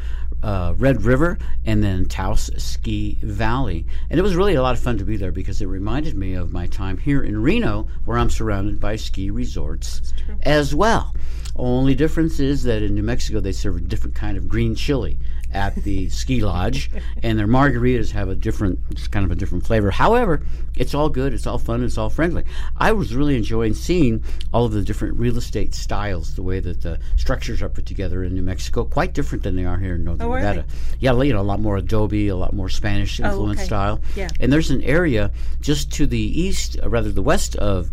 uh, 0.45 0.75
Red 0.77 1.03
River, 1.03 1.39
and 1.65 1.83
then 1.83 2.05
Taos 2.05 2.51
Ski 2.59 3.19
Valley. 3.23 3.87
And 4.11 4.21
it 4.21 4.23
was 4.23 4.37
really 4.37 4.55
a 4.55 4.63
lot 4.63 4.77
of 4.77 4.83
fun 4.83 4.99
to 4.99 5.05
be 5.05 5.17
there 5.17 5.33
because 5.33 5.63
it 5.63 5.67
reminded 5.67 6.15
me 6.15 6.35
of 6.35 6.53
my 6.53 6.67
time 6.67 6.99
here 6.99 7.23
in 7.23 7.43
Reno, 7.43 7.89
where 8.05 8.19
I'm 8.19 8.29
surrounded 8.29 8.79
by 8.79 8.97
ski 8.97 9.31
resorts 9.31 10.13
as 10.43 10.75
well. 10.75 11.15
Only 11.57 11.95
difference 11.95 12.41
is 12.41 12.65
that 12.65 12.83
in 12.83 12.95
New 12.95 13.03
Mexico 13.03 13.41
they 13.41 13.53
serve 13.53 13.77
a 13.77 13.81
different 13.81 14.15
kind 14.17 14.37
of 14.37 14.49
green 14.49 14.75
chili 14.75 15.19
at 15.55 15.75
the 15.77 16.09
ski 16.11 16.41
lodge, 16.41 16.91
and 17.23 17.39
their 17.39 17.47
margaritas 17.47 18.11
have 18.11 18.29
a 18.29 18.35
different, 18.35 18.79
it's 18.91 19.09
kind 19.09 19.25
of 19.25 19.31
a 19.31 19.35
different 19.35 19.65
flavor. 19.65 19.91
However, 19.91 20.45
it's 20.77 20.95
all 20.95 21.09
good, 21.09 21.33
it's 21.33 21.47
all 21.47 21.59
fun, 21.59 21.85
it's 21.85 21.97
all 21.97 22.11
friendly. 22.11 22.45
I 22.77 22.93
was 22.93 23.15
really 23.15 23.37
enjoying 23.37 23.75
seeing 23.75 24.23
all 24.53 24.65
of 24.65 24.73
the 24.73 24.83
different 24.83 25.19
real 25.19 25.39
estate 25.39 25.75
styles, 25.75 26.35
the 26.35 26.43
way 26.43 26.61
that 26.61 26.83
the 26.83 26.99
structures 27.17 27.63
are 27.63 27.69
put 27.69 27.87
together 27.87 28.25
in 28.25 28.35
New 28.35 28.43
Mexico, 28.43 28.85
quite 28.85 29.15
different 29.15 29.45
than 29.45 29.57
they 29.57 29.65
are 29.65 29.79
here 29.79 29.95
in 29.95 30.05
Northern 30.05 30.27
Oh, 30.27 30.35
Nevada. 30.35 30.67
Yeah, 30.99 31.21
you 31.23 31.33
know, 31.33 31.41
a 31.41 31.43
lot 31.43 31.61
more 31.61 31.77
adobe, 31.77 32.29
a 32.29 32.37
lot 32.37 32.53
more 32.53 32.69
Spanish 32.69 33.21
oh, 33.21 33.25
influence 33.25 33.61
okay. 33.61 33.67
style. 33.67 34.01
Yeah. 34.17 34.29
And 34.41 34.53
there's 34.53 34.71
an 34.71 34.83
area 34.83 35.31
just 35.61 35.93
to 35.93 36.07
the 36.07 36.19
east, 36.19 36.79
or 36.83 36.89
rather 36.89 37.13
the 37.13 37.23
west 37.23 37.57
of 37.57 37.91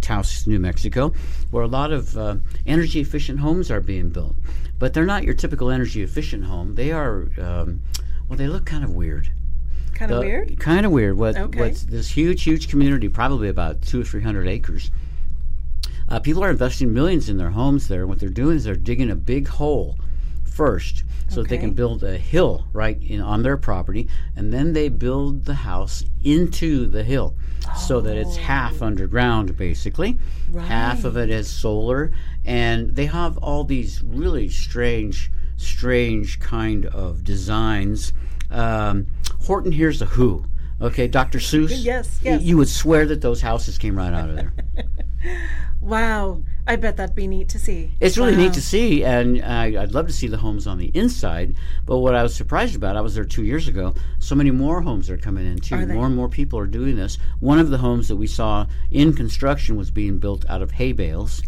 Taos, 0.00 0.46
New 0.46 0.58
Mexico, 0.58 1.12
where 1.50 1.62
a 1.62 1.68
lot 1.68 1.92
of 1.92 2.16
uh, 2.16 2.36
energy 2.66 3.00
efficient 3.00 3.40
homes 3.40 3.70
are 3.70 3.80
being 3.80 4.10
built. 4.10 4.36
But 4.78 4.94
they're 4.94 5.06
not 5.06 5.24
your 5.24 5.34
typical 5.34 5.70
energy 5.70 6.02
efficient 6.02 6.44
home. 6.44 6.74
They 6.74 6.92
are, 6.92 7.28
um, 7.38 7.82
well, 8.28 8.36
they 8.36 8.46
look 8.46 8.64
kind 8.64 8.84
of 8.84 8.90
weird. 8.94 9.30
Kind 9.94 10.12
of 10.12 10.20
weird. 10.20 10.58
Kind 10.60 10.86
of 10.86 10.92
weird. 10.92 11.18
What, 11.18 11.36
Okay. 11.36 11.60
What's 11.60 11.82
this 11.82 12.08
huge, 12.08 12.44
huge 12.44 12.68
community, 12.68 13.08
probably 13.08 13.48
about 13.48 13.82
two 13.82 14.00
or 14.00 14.04
three 14.04 14.22
hundred 14.22 14.46
acres. 14.46 14.90
Uh, 16.08 16.20
people 16.20 16.42
are 16.44 16.50
investing 16.50 16.94
millions 16.94 17.28
in 17.28 17.36
their 17.36 17.50
homes 17.50 17.88
there. 17.88 18.00
And 18.02 18.08
what 18.08 18.20
they're 18.20 18.28
doing 18.28 18.56
is 18.56 18.64
they're 18.64 18.76
digging 18.76 19.10
a 19.10 19.16
big 19.16 19.48
hole 19.48 19.96
first 20.58 21.04
so 21.28 21.40
that 21.40 21.48
they 21.48 21.56
can 21.56 21.72
build 21.72 22.02
a 22.02 22.18
hill 22.18 22.66
right 22.72 23.00
in, 23.00 23.20
on 23.20 23.44
their 23.44 23.56
property. 23.56 24.08
And 24.34 24.52
then 24.52 24.72
they 24.72 24.88
build 24.88 25.44
the 25.44 25.54
house 25.54 26.04
into 26.24 26.86
the 26.88 27.04
hill 27.04 27.36
so 27.76 28.00
that 28.00 28.16
it's 28.16 28.36
half 28.36 28.82
underground, 28.82 29.56
basically. 29.56 30.18
Half 30.58 31.04
of 31.04 31.16
it 31.16 31.30
is 31.30 31.48
solar. 31.48 32.10
And 32.44 32.96
they 32.96 33.06
have 33.06 33.38
all 33.38 33.62
these 33.62 34.02
really 34.02 34.48
strange, 34.48 35.30
strange 35.56 36.40
kind 36.40 36.86
of 36.86 37.22
designs. 37.22 38.12
Um, 38.50 39.06
Horton 39.46 39.70
here's 39.70 40.00
the 40.00 40.06
Who. 40.06 40.44
Okay, 40.80 41.06
Dr. 41.06 41.38
Seuss. 41.38 41.84
Yes, 41.84 42.18
yes. 42.20 42.42
You 42.42 42.56
would 42.56 42.68
swear 42.68 43.06
that 43.06 43.20
those 43.20 43.40
houses 43.40 43.78
came 43.78 43.96
right 43.96 44.12
out 44.12 44.28
of 44.28 44.34
there. 44.34 44.52
Wow. 45.80 46.42
I 46.66 46.76
bet 46.76 46.96
that'd 46.98 47.14
be 47.16 47.26
neat 47.26 47.48
to 47.50 47.58
see. 47.58 47.92
It's 47.98 48.18
really 48.18 48.32
Wow. 48.32 48.42
neat 48.42 48.52
to 48.52 48.60
see, 48.60 49.02
and 49.02 49.42
I, 49.42 49.82
I'd 49.82 49.92
love 49.92 50.06
to 50.06 50.12
see 50.12 50.26
the 50.26 50.36
homes 50.36 50.66
on 50.66 50.76
the 50.76 50.90
inside. 50.94 51.54
But 51.86 51.98
what 51.98 52.14
I 52.14 52.22
was 52.22 52.34
surprised 52.34 52.76
about, 52.76 52.96
I 52.96 53.00
was 53.00 53.14
there 53.14 53.24
two 53.24 53.44
years 53.44 53.68
ago. 53.68 53.94
So 54.18 54.34
many 54.34 54.50
more 54.50 54.82
homes 54.82 55.08
are 55.08 55.16
coming 55.16 55.46
in 55.46 55.58
too. 55.60 55.86
More 55.86 56.04
and 56.06 56.14
more 56.14 56.28
people 56.28 56.58
are 56.58 56.66
doing 56.66 56.96
this. 56.96 57.16
One 57.40 57.58
of 57.58 57.70
the 57.70 57.78
homes 57.78 58.08
that 58.08 58.16
we 58.16 58.26
saw 58.26 58.66
in 58.90 59.14
construction 59.14 59.76
was 59.76 59.90
being 59.90 60.18
built 60.18 60.44
out 60.50 60.60
of 60.60 60.72
hay 60.72 60.92
bales, 60.92 61.42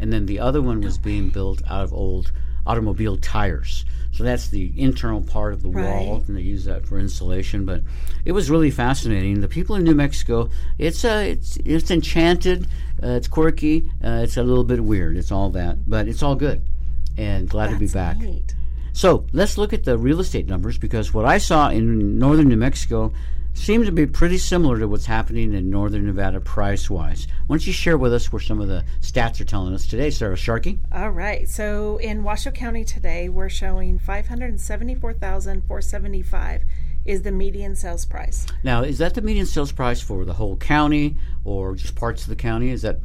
and 0.00 0.12
then 0.12 0.26
the 0.26 0.40
other 0.40 0.60
one 0.60 0.80
was 0.80 0.98
being 0.98 1.28
built 1.30 1.62
out 1.70 1.84
of 1.84 1.92
old 1.92 2.32
automobile 2.66 3.16
tires. 3.16 3.84
So 4.14 4.22
that's 4.22 4.48
the 4.48 4.72
internal 4.76 5.20
part 5.22 5.54
of 5.54 5.62
the 5.62 5.68
wall, 5.68 6.22
and 6.28 6.36
they 6.36 6.40
use 6.42 6.64
that 6.66 6.86
for 6.86 7.00
insulation. 7.00 7.64
But 7.64 7.82
it 8.24 8.30
was 8.30 8.48
really 8.48 8.70
fascinating. 8.70 9.40
The 9.40 9.48
people 9.48 9.74
in 9.74 9.82
New 9.82 9.94
Mexico, 9.96 10.50
it's 10.78 11.04
uh, 11.04 11.24
it's 11.26 11.56
it's 11.64 11.90
enchanted, 11.90 12.68
uh, 13.02 13.08
it's 13.08 13.26
quirky, 13.26 13.90
uh, 14.04 14.20
it's 14.22 14.36
a 14.36 14.44
little 14.44 14.62
bit 14.62 14.84
weird. 14.84 15.16
It's 15.16 15.32
all 15.32 15.50
that, 15.50 15.90
but 15.90 16.06
it's 16.06 16.22
all 16.22 16.36
good. 16.36 16.62
And 17.16 17.48
glad 17.48 17.70
to 17.70 17.76
be 17.76 17.88
back. 17.88 18.18
neat. 18.18 18.54
So 18.92 19.26
let's 19.32 19.58
look 19.58 19.72
at 19.72 19.82
the 19.82 19.98
real 19.98 20.20
estate 20.20 20.46
numbers 20.46 20.78
because 20.78 21.12
what 21.12 21.24
I 21.24 21.38
saw 21.38 21.70
in 21.70 22.16
northern 22.16 22.48
New 22.48 22.56
Mexico 22.56 23.12
Seem 23.54 23.84
to 23.84 23.92
be 23.92 24.06
pretty 24.06 24.36
similar 24.36 24.78
to 24.78 24.86
what's 24.86 25.06
happening 25.06 25.54
in 25.54 25.70
northern 25.70 26.04
Nevada 26.06 26.40
price 26.40 26.90
wise. 26.90 27.26
Why 27.46 27.56
don't 27.56 27.66
you 27.66 27.72
share 27.72 27.96
with 27.96 28.12
us 28.12 28.30
where 28.30 28.40
some 28.40 28.60
of 28.60 28.68
the 28.68 28.84
stats 29.00 29.40
are 29.40 29.44
telling 29.44 29.72
us 29.72 29.86
today, 29.86 30.10
Sara 30.10 30.36
Sharkey? 30.36 30.78
All 30.92 31.08
right. 31.10 31.48
So 31.48 31.96
in 31.98 32.24
Washoe 32.24 32.50
County 32.50 32.84
today, 32.84 33.30
we're 33.30 33.48
showing 33.48 33.98
574,475 33.98 36.64
is 37.04 37.22
the 37.22 37.30
median 37.32 37.76
sales 37.76 38.06
price. 38.06 38.46
Now, 38.62 38.82
is 38.82 38.98
that 38.98 39.14
the 39.14 39.20
median 39.22 39.46
sales 39.46 39.72
price 39.72 40.00
for 40.00 40.24
the 40.24 40.32
whole 40.32 40.56
county 40.56 41.16
or 41.44 41.74
just 41.74 41.94
parts 41.94 42.22
of 42.22 42.28
the 42.28 42.36
county? 42.36 42.70
Is 42.70 42.82
that 42.82 43.02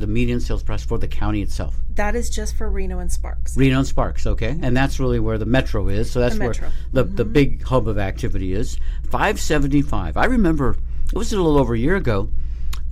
the 0.00 0.06
median 0.06 0.40
sales 0.40 0.62
price 0.62 0.82
for 0.84 0.98
the 0.98 1.06
county 1.08 1.42
itself? 1.42 1.76
That 1.94 2.14
is 2.16 2.28
just 2.28 2.56
for 2.56 2.68
Reno 2.68 2.98
and 2.98 3.10
Sparks. 3.10 3.56
Reno 3.56 3.78
and 3.78 3.86
Sparks, 3.86 4.26
okay, 4.26 4.56
and 4.60 4.76
that's 4.76 4.98
really 5.00 5.20
where 5.20 5.38
the 5.38 5.46
metro 5.46 5.88
is. 5.88 6.10
So 6.10 6.20
that's 6.20 6.36
The 6.36 6.44
where 6.44 6.54
the 6.92 7.04
the 7.04 7.24
big 7.24 7.62
hub 7.62 7.88
of 7.88 7.98
activity 7.98 8.52
is. 8.52 8.78
Five 9.10 9.40
seventy 9.40 9.80
five. 9.82 10.16
I 10.16 10.24
remember 10.26 10.76
it 11.12 11.14
was 11.16 11.32
a 11.32 11.36
little 11.36 11.56
over 11.58 11.74
a 11.74 11.78
year 11.78 11.96
ago. 11.96 12.28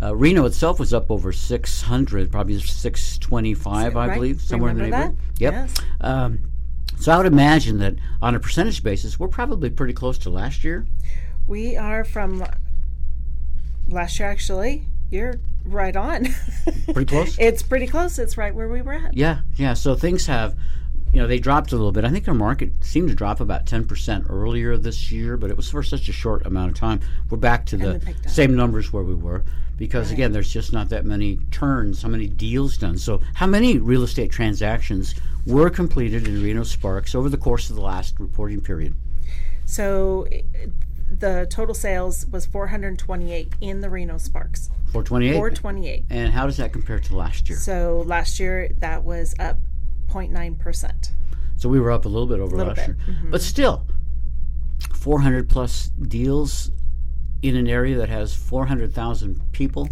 Uh, 0.03 0.15
Reno 0.15 0.45
itself 0.45 0.79
was 0.81 0.93
up 0.95 1.11
over 1.11 1.33
six 1.33 1.83
hundred, 1.83 2.31
probably 2.33 2.59
six 2.61 3.19
twenty 3.19 3.55
five, 3.55 3.97
I 3.97 4.09
Right. 4.09 4.15
believe, 4.15 4.41
somewhere 4.41 4.71
in 4.71 4.77
the 4.79 4.83
neighborhood. 4.85 5.17
that? 5.17 5.41
Yep. 5.41 5.53
Yes. 5.53 5.75
Um, 6.01 6.39
so 6.99 7.13
I 7.13 7.17
would 7.17 7.27
imagine 7.27 7.79
that 7.79 7.95
on 8.23 8.35
a 8.35 8.41
percentage 8.41 8.83
basis, 8.83 9.19
we're 9.19 9.29
probably 9.29 9.71
pretty 9.71 9.93
close 9.93 10.19
to 10.19 10.31
last 10.31 10.65
year. 10.65 10.87
We 11.47 11.77
are 11.77 12.05
from 12.05 12.45
last 13.89 14.19
year, 14.19 14.31
actually. 14.31 14.87
You're 15.11 15.35
right 15.65 15.95
on. 15.95 16.29
Pretty 16.93 17.05
close. 17.05 17.39
it's 17.39 17.63
pretty 17.63 17.87
close. 17.87 18.19
It's 18.19 18.37
right 18.37 18.55
where 18.55 18.69
we 18.69 18.83
were 18.83 18.95
at. 18.95 19.15
Yeah, 19.17 19.41
yeah. 19.57 19.75
So 19.75 19.95
things 19.95 20.27
have, 20.27 20.57
you 21.13 21.21
know, 21.21 21.27
they 21.27 21.39
dropped 21.39 21.73
a 21.73 21.77
little 21.77 21.93
bit. 21.93 22.05
I 22.05 22.11
think 22.11 22.27
our 22.27 22.35
market 22.35 22.73
seemed 22.85 23.09
to 23.09 23.15
drop 23.15 23.41
about 23.41 23.65
10% 23.67 24.29
earlier 24.31 24.77
this 24.77 25.13
year, 25.13 25.37
but 25.37 25.51
it 25.51 25.57
was 25.57 25.71
for 25.71 25.83
such 25.83 26.09
a 26.09 26.13
short 26.13 26.45
amount 26.47 26.73
of 26.73 26.77
time. 26.77 27.01
We're 27.31 27.39
back 27.39 27.65
to 27.67 27.77
the 27.77 27.93
then 27.93 28.01
picked 28.01 28.27
up. 28.27 28.33
same 28.33 28.57
numbers 28.57 28.93
where 28.93 29.03
we 29.05 29.15
were 29.15 29.45
because, 29.79 30.11
again, 30.11 30.33
there's 30.33 30.53
just 30.53 30.73
not 30.73 30.89
that 30.91 31.05
many 31.05 31.39
turns, 31.51 32.03
how 32.03 32.09
many 32.09 32.27
deals 32.27 32.77
done. 32.77 32.99
So, 32.99 33.21
how 33.35 33.47
many 33.47 33.79
real 33.79 34.03
estate 34.03 34.31
transactions 34.31 35.15
were 35.47 35.71
completed 35.71 36.27
in 36.27 36.43
Reno 36.43 36.63
Sparks 36.65 37.15
over 37.15 37.29
the 37.29 37.37
course 37.37 37.71
of 37.71 37.77
the 37.77 37.83
last 37.83 38.19
reporting 38.19 38.61
period? 38.61 38.95
So 39.67 40.27
the 41.11 41.47
total 41.51 41.75
sales 41.75 42.27
was 42.27 42.47
428 42.47 43.53
in 43.61 43.81
the 43.81 43.91
Reno 43.91 44.19
Sparks. 44.19 44.69
428. 44.93 45.33
428. 45.35 46.05
And 46.11 46.33
how 46.33 46.47
does 46.47 46.57
that 46.59 46.73
compare 46.73 46.99
to 46.99 47.17
last 47.17 47.49
year? 47.49 47.59
So 47.59 48.03
last 48.07 48.39
year 48.41 48.71
that 48.79 49.05
was 49.05 49.35
up 49.39 49.59
0.9%. 50.09 51.11
So 51.57 51.69
we 51.69 51.81
were 51.81 51.91
up 51.91 52.05
a 52.05 52.09
little 52.09 52.27
bit 52.27 52.41
over 52.41 52.57
Little 52.57 52.75
last 52.75 52.87
bit, 52.89 52.99
Mm-hmm. 52.99 53.23
year. 53.23 53.31
But 53.31 53.43
still, 53.43 53.87
400 54.93 55.49
plus 55.49 55.89
deals 56.01 56.71
in 57.43 57.57
an 57.57 57.69
area 57.69 57.97
that 57.99 58.09
has 58.09 58.35
400,000 58.35 59.41
people. 59.53 59.89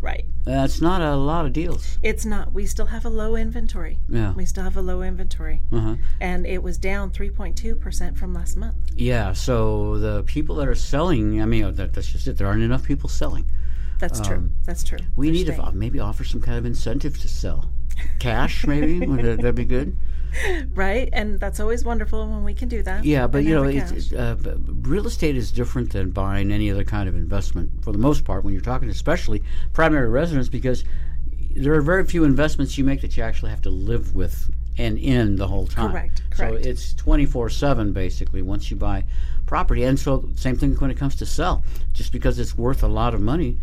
Right. 0.00 0.24
That's 0.44 0.80
not 0.80 1.00
a 1.00 1.16
lot 1.16 1.46
of 1.46 1.52
deals. 1.52 1.98
It's 2.02 2.24
not. 2.24 2.52
We 2.52 2.66
still 2.66 2.86
have 2.86 3.04
a 3.04 3.08
low 3.08 3.34
inventory. 3.34 3.98
Yeah. 4.08 4.32
We 4.34 4.44
still 4.46 4.62
have 4.64 4.76
a 4.76 4.82
low 4.82 5.02
inventory. 5.02 5.62
Uh-huh. 5.72 5.96
And 6.20 6.46
it 6.46 6.62
was 6.62 6.78
down 6.78 7.10
3.2% 7.10 8.16
from 8.16 8.32
last 8.34 8.56
month. 8.56 8.76
Yeah, 8.94 9.32
so 9.32 9.98
the 9.98 10.22
people 10.24 10.54
that 10.56 10.68
are 10.68 10.74
selling, 10.74 11.42
I 11.42 11.46
mean, 11.46 11.74
that's 11.74 12.08
just 12.12 12.26
it. 12.28 12.36
There 12.38 12.46
aren't 12.46 12.62
enough 12.62 12.84
people 12.84 13.08
selling. 13.08 13.46
That's 13.98 14.20
true. 14.20 14.50
That's 14.64 14.84
true. 14.84 14.98
Um, 14.98 15.06
We 15.16 15.26
They're 15.28 15.32
need 15.34 15.46
to 15.46 15.52
staying. 15.54 15.68
uh, 15.68 15.72
maybe 15.72 15.98
offer 16.00 16.22
some 16.22 16.40
kind 16.40 16.58
of 16.58 16.66
incentive 16.66 17.18
to 17.20 17.28
sell. 17.28 17.70
Cash, 18.18 18.66
maybe? 18.66 19.00
Would 19.06 19.22
that 19.24 19.36
that'd 19.38 19.54
be 19.54 19.64
good? 19.64 19.96
Right? 20.74 21.08
And 21.12 21.40
that's 21.40 21.60
always 21.60 21.84
wonderful 21.84 22.26
when 22.26 22.44
we 22.44 22.54
can 22.54 22.68
do 22.68 22.82
that. 22.82 23.04
Yeah, 23.04 23.26
but 23.26 23.44
you 23.44 23.54
know, 23.54 23.64
uh, 24.18 24.36
real 24.82 25.06
estate 25.06 25.36
is 25.36 25.50
different 25.50 25.92
than 25.92 26.10
buying 26.10 26.52
any 26.52 26.70
other 26.70 26.84
kind 26.84 27.08
of 27.08 27.16
investment 27.16 27.70
for 27.82 27.92
the 27.92 27.98
most 27.98 28.24
part 28.24 28.44
when 28.44 28.52
you're 28.52 28.62
talking 28.62 28.88
especially 28.90 29.42
primary 29.72 30.08
residence 30.08 30.48
because 30.48 30.84
there 31.54 31.72
are 31.74 31.80
very 31.80 32.04
few 32.04 32.24
investments 32.24 32.76
you 32.76 32.84
make 32.84 33.00
that 33.00 33.16
you 33.16 33.22
actually 33.22 33.50
have 33.50 33.62
to 33.62 33.70
live 33.70 34.14
with 34.14 34.50
and 34.78 34.98
in 34.98 35.36
the 35.36 35.46
whole 35.48 35.66
time. 35.66 35.90
Correct, 35.90 36.22
correct. 36.30 36.64
So 36.64 36.70
it's 36.70 36.92
24/7 36.94 37.92
basically 37.92 38.42
once 38.42 38.70
you 38.70 38.76
buy 38.76 39.04
property. 39.46 39.84
And 39.84 39.98
so 39.98 40.28
same 40.34 40.56
thing 40.56 40.74
when 40.74 40.90
it 40.90 40.98
comes 40.98 41.16
to 41.16 41.26
sell. 41.26 41.64
Just 41.92 42.12
because 42.12 42.38
it's 42.38 42.58
worth 42.58 42.82
a 42.82 42.88
lot 42.88 43.14
of 43.14 43.20
money, 43.20 43.58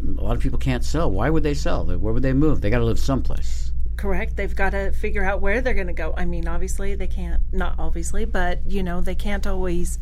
a 0.00 0.22
lot 0.22 0.36
of 0.36 0.42
people 0.42 0.58
can't 0.58 0.84
sell. 0.84 1.10
Why 1.10 1.30
would 1.30 1.42
they 1.42 1.54
sell? 1.54 1.84
Where 1.84 2.12
would 2.12 2.22
they 2.22 2.32
move? 2.32 2.60
They 2.60 2.70
got 2.70 2.78
to 2.78 2.84
live 2.84 2.98
someplace. 2.98 3.72
Correct. 3.96 4.36
They've 4.36 4.54
got 4.54 4.70
to 4.70 4.92
figure 4.92 5.24
out 5.24 5.40
where 5.40 5.60
they're 5.60 5.74
going 5.74 5.86
to 5.86 5.92
go. 5.92 6.14
I 6.16 6.24
mean, 6.24 6.46
obviously, 6.46 6.94
they 6.94 7.06
can't, 7.06 7.40
not 7.52 7.76
obviously, 7.78 8.24
but, 8.24 8.60
you 8.66 8.82
know, 8.82 9.00
they 9.00 9.14
can't 9.14 9.46
always, 9.46 9.98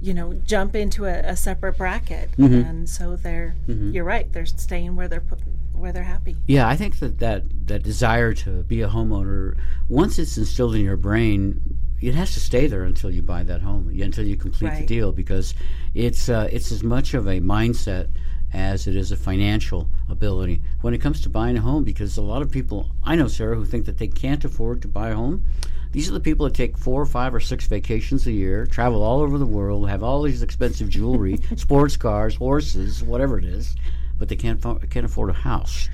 you 0.00 0.14
know, 0.14 0.32
jump 0.32 0.74
into 0.74 1.04
a, 1.04 1.18
a 1.18 1.36
separate 1.36 1.76
bracket. 1.76 2.32
Mm-hmm. 2.32 2.54
And 2.54 2.88
so 2.88 3.16
they're, 3.16 3.54
you're 3.66 4.04
right, 4.04 4.32
they're 4.32 4.46
staying 4.46 4.96
where 4.96 5.08
they're, 5.08 5.20
put, 5.20 5.40
where 5.74 5.92
they're 5.92 6.04
happy. 6.04 6.36
Yeah, 6.46 6.68
I 6.68 6.76
think 6.76 7.00
that, 7.00 7.18
that 7.18 7.66
that 7.66 7.82
desire 7.82 8.32
to 8.34 8.62
be 8.62 8.82
a 8.82 8.88
homeowner, 8.88 9.56
once 9.88 10.18
it's 10.18 10.38
instilled 10.38 10.74
in 10.74 10.82
your 10.82 10.96
brain, 10.96 11.60
it 12.00 12.14
has 12.14 12.34
to 12.34 12.40
stay 12.40 12.66
there 12.66 12.84
until 12.84 13.10
you 13.10 13.22
buy 13.22 13.42
that 13.44 13.62
home, 13.62 13.88
until 13.88 14.24
you 14.24 14.36
complete 14.36 14.78
the 14.78 14.86
deal, 14.86 15.12
because 15.12 15.54
it's 15.94 16.28
uh, 16.28 16.48
it's 16.52 16.72
as 16.72 16.82
much 16.82 17.14
of 17.14 17.26
a 17.26 17.40
mindset 17.40 18.08
as 18.52 18.86
it 18.86 18.96
is 18.96 19.12
a 19.12 19.16
financial 19.16 19.88
ability 20.08 20.62
when 20.80 20.94
it 20.94 21.00
comes 21.00 21.20
to 21.22 21.28
buying 21.28 21.56
a 21.56 21.60
home. 21.60 21.84
Because 21.84 22.16
a 22.16 22.22
lot 22.22 22.42
of 22.42 22.50
people 22.50 22.90
I 23.04 23.16
know, 23.16 23.28
Sara, 23.28 23.56
who 23.56 23.64
think 23.64 23.86
that 23.86 23.98
they 23.98 24.08
can't 24.08 24.44
afford 24.44 24.82
to 24.82 24.88
buy 24.88 25.10
a 25.10 25.14
home. 25.14 25.44
These 25.92 26.08
are 26.08 26.12
the 26.14 26.20
people 26.20 26.44
that 26.46 26.54
take 26.54 26.78
four 26.78 27.02
or 27.02 27.06
five 27.06 27.34
or 27.34 27.40
six 27.40 27.66
vacations 27.66 28.26
a 28.26 28.32
year, 28.32 28.64
travel 28.64 29.02
all 29.02 29.20
over 29.20 29.36
the 29.36 29.44
world, 29.44 29.90
have 29.90 30.02
all 30.02 30.22
these 30.22 30.42
expensive 30.42 30.88
jewelry, 30.88 31.38
sports 31.56 31.98
cars, 31.98 32.34
horses, 32.34 33.02
whatever 33.02 33.38
it 33.38 33.44
is, 33.44 33.76
but 34.18 34.30
they 34.30 34.36
can't 34.36 34.60
fo- 34.60 34.80
can't 34.88 35.04
afford 35.04 35.28
a 35.28 35.34
house. 35.34 35.90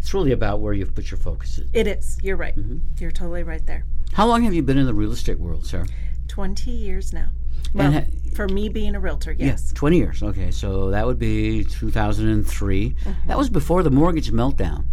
It's 0.00 0.12
really 0.12 0.32
about 0.32 0.60
where 0.60 0.72
you've 0.72 0.94
put 0.94 1.10
your 1.10 1.18
focus. 1.18 1.60
It 1.72 1.86
is. 1.86 2.18
You're 2.22 2.36
right. 2.36 2.56
Mm-hmm. 2.56 2.78
You're 2.98 3.10
totally 3.12 3.44
right 3.44 3.64
there. 3.66 3.84
How 4.12 4.26
long 4.26 4.42
have 4.42 4.54
you 4.54 4.62
been 4.62 4.78
in 4.78 4.86
the 4.86 4.94
real 4.94 5.12
estate 5.12 5.38
world, 5.38 5.66
Sara? 5.66 5.86
20 6.28 6.70
years 6.70 7.12
now. 7.12 7.28
Well, 7.74 7.92
ha- 7.92 8.04
for 8.34 8.48
me 8.48 8.68
being 8.68 8.94
a 8.94 9.00
realtor, 9.00 9.32
yes. 9.32 9.72
20 9.72 9.96
years. 9.98 10.22
Okay, 10.22 10.50
so 10.50 10.90
that 10.90 11.06
would 11.06 11.18
be 11.18 11.64
2003. 11.64 12.94
That 13.26 13.36
was 13.36 13.50
before 13.50 13.82
the 13.82 13.90
mortgage 13.90 14.30
meltdown. 14.30 14.84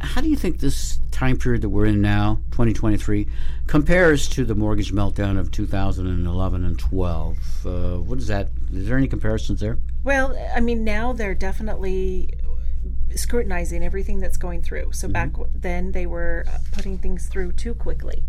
How 0.00 0.20
do 0.20 0.28
you 0.28 0.36
think 0.36 0.60
this 0.60 1.00
time 1.10 1.38
period 1.38 1.62
that 1.62 1.70
we're 1.70 1.86
in 1.86 2.00
now, 2.02 2.40
2023, 2.50 3.26
compares 3.66 4.28
to 4.28 4.44
the 4.44 4.54
mortgage 4.54 4.92
meltdown 4.92 5.38
of 5.38 5.50
2011 5.50 6.64
and 6.64 6.78
12? 6.78 7.36
Uh, 7.66 7.70
what 7.98 8.18
is 8.18 8.26
that? 8.26 8.48
Is 8.72 8.86
there 8.88 8.98
any 8.98 9.08
comparisons 9.08 9.60
there? 9.60 9.78
Well, 10.04 10.36
I 10.54 10.60
mean, 10.60 10.84
now 10.84 11.12
they're 11.12 11.34
definitely 11.34 12.30
scrutinizing 13.14 13.82
everything 13.82 14.20
that's 14.20 14.36
going 14.36 14.62
through. 14.62 14.92
So 14.92 15.08
back 15.08 15.30
then, 15.54 15.92
they 15.92 16.06
were 16.06 16.44
uh, 16.48 16.58
putting 16.72 16.98
things 16.98 17.26
through 17.26 17.52
too 17.52 17.74
quickly. 17.74 18.22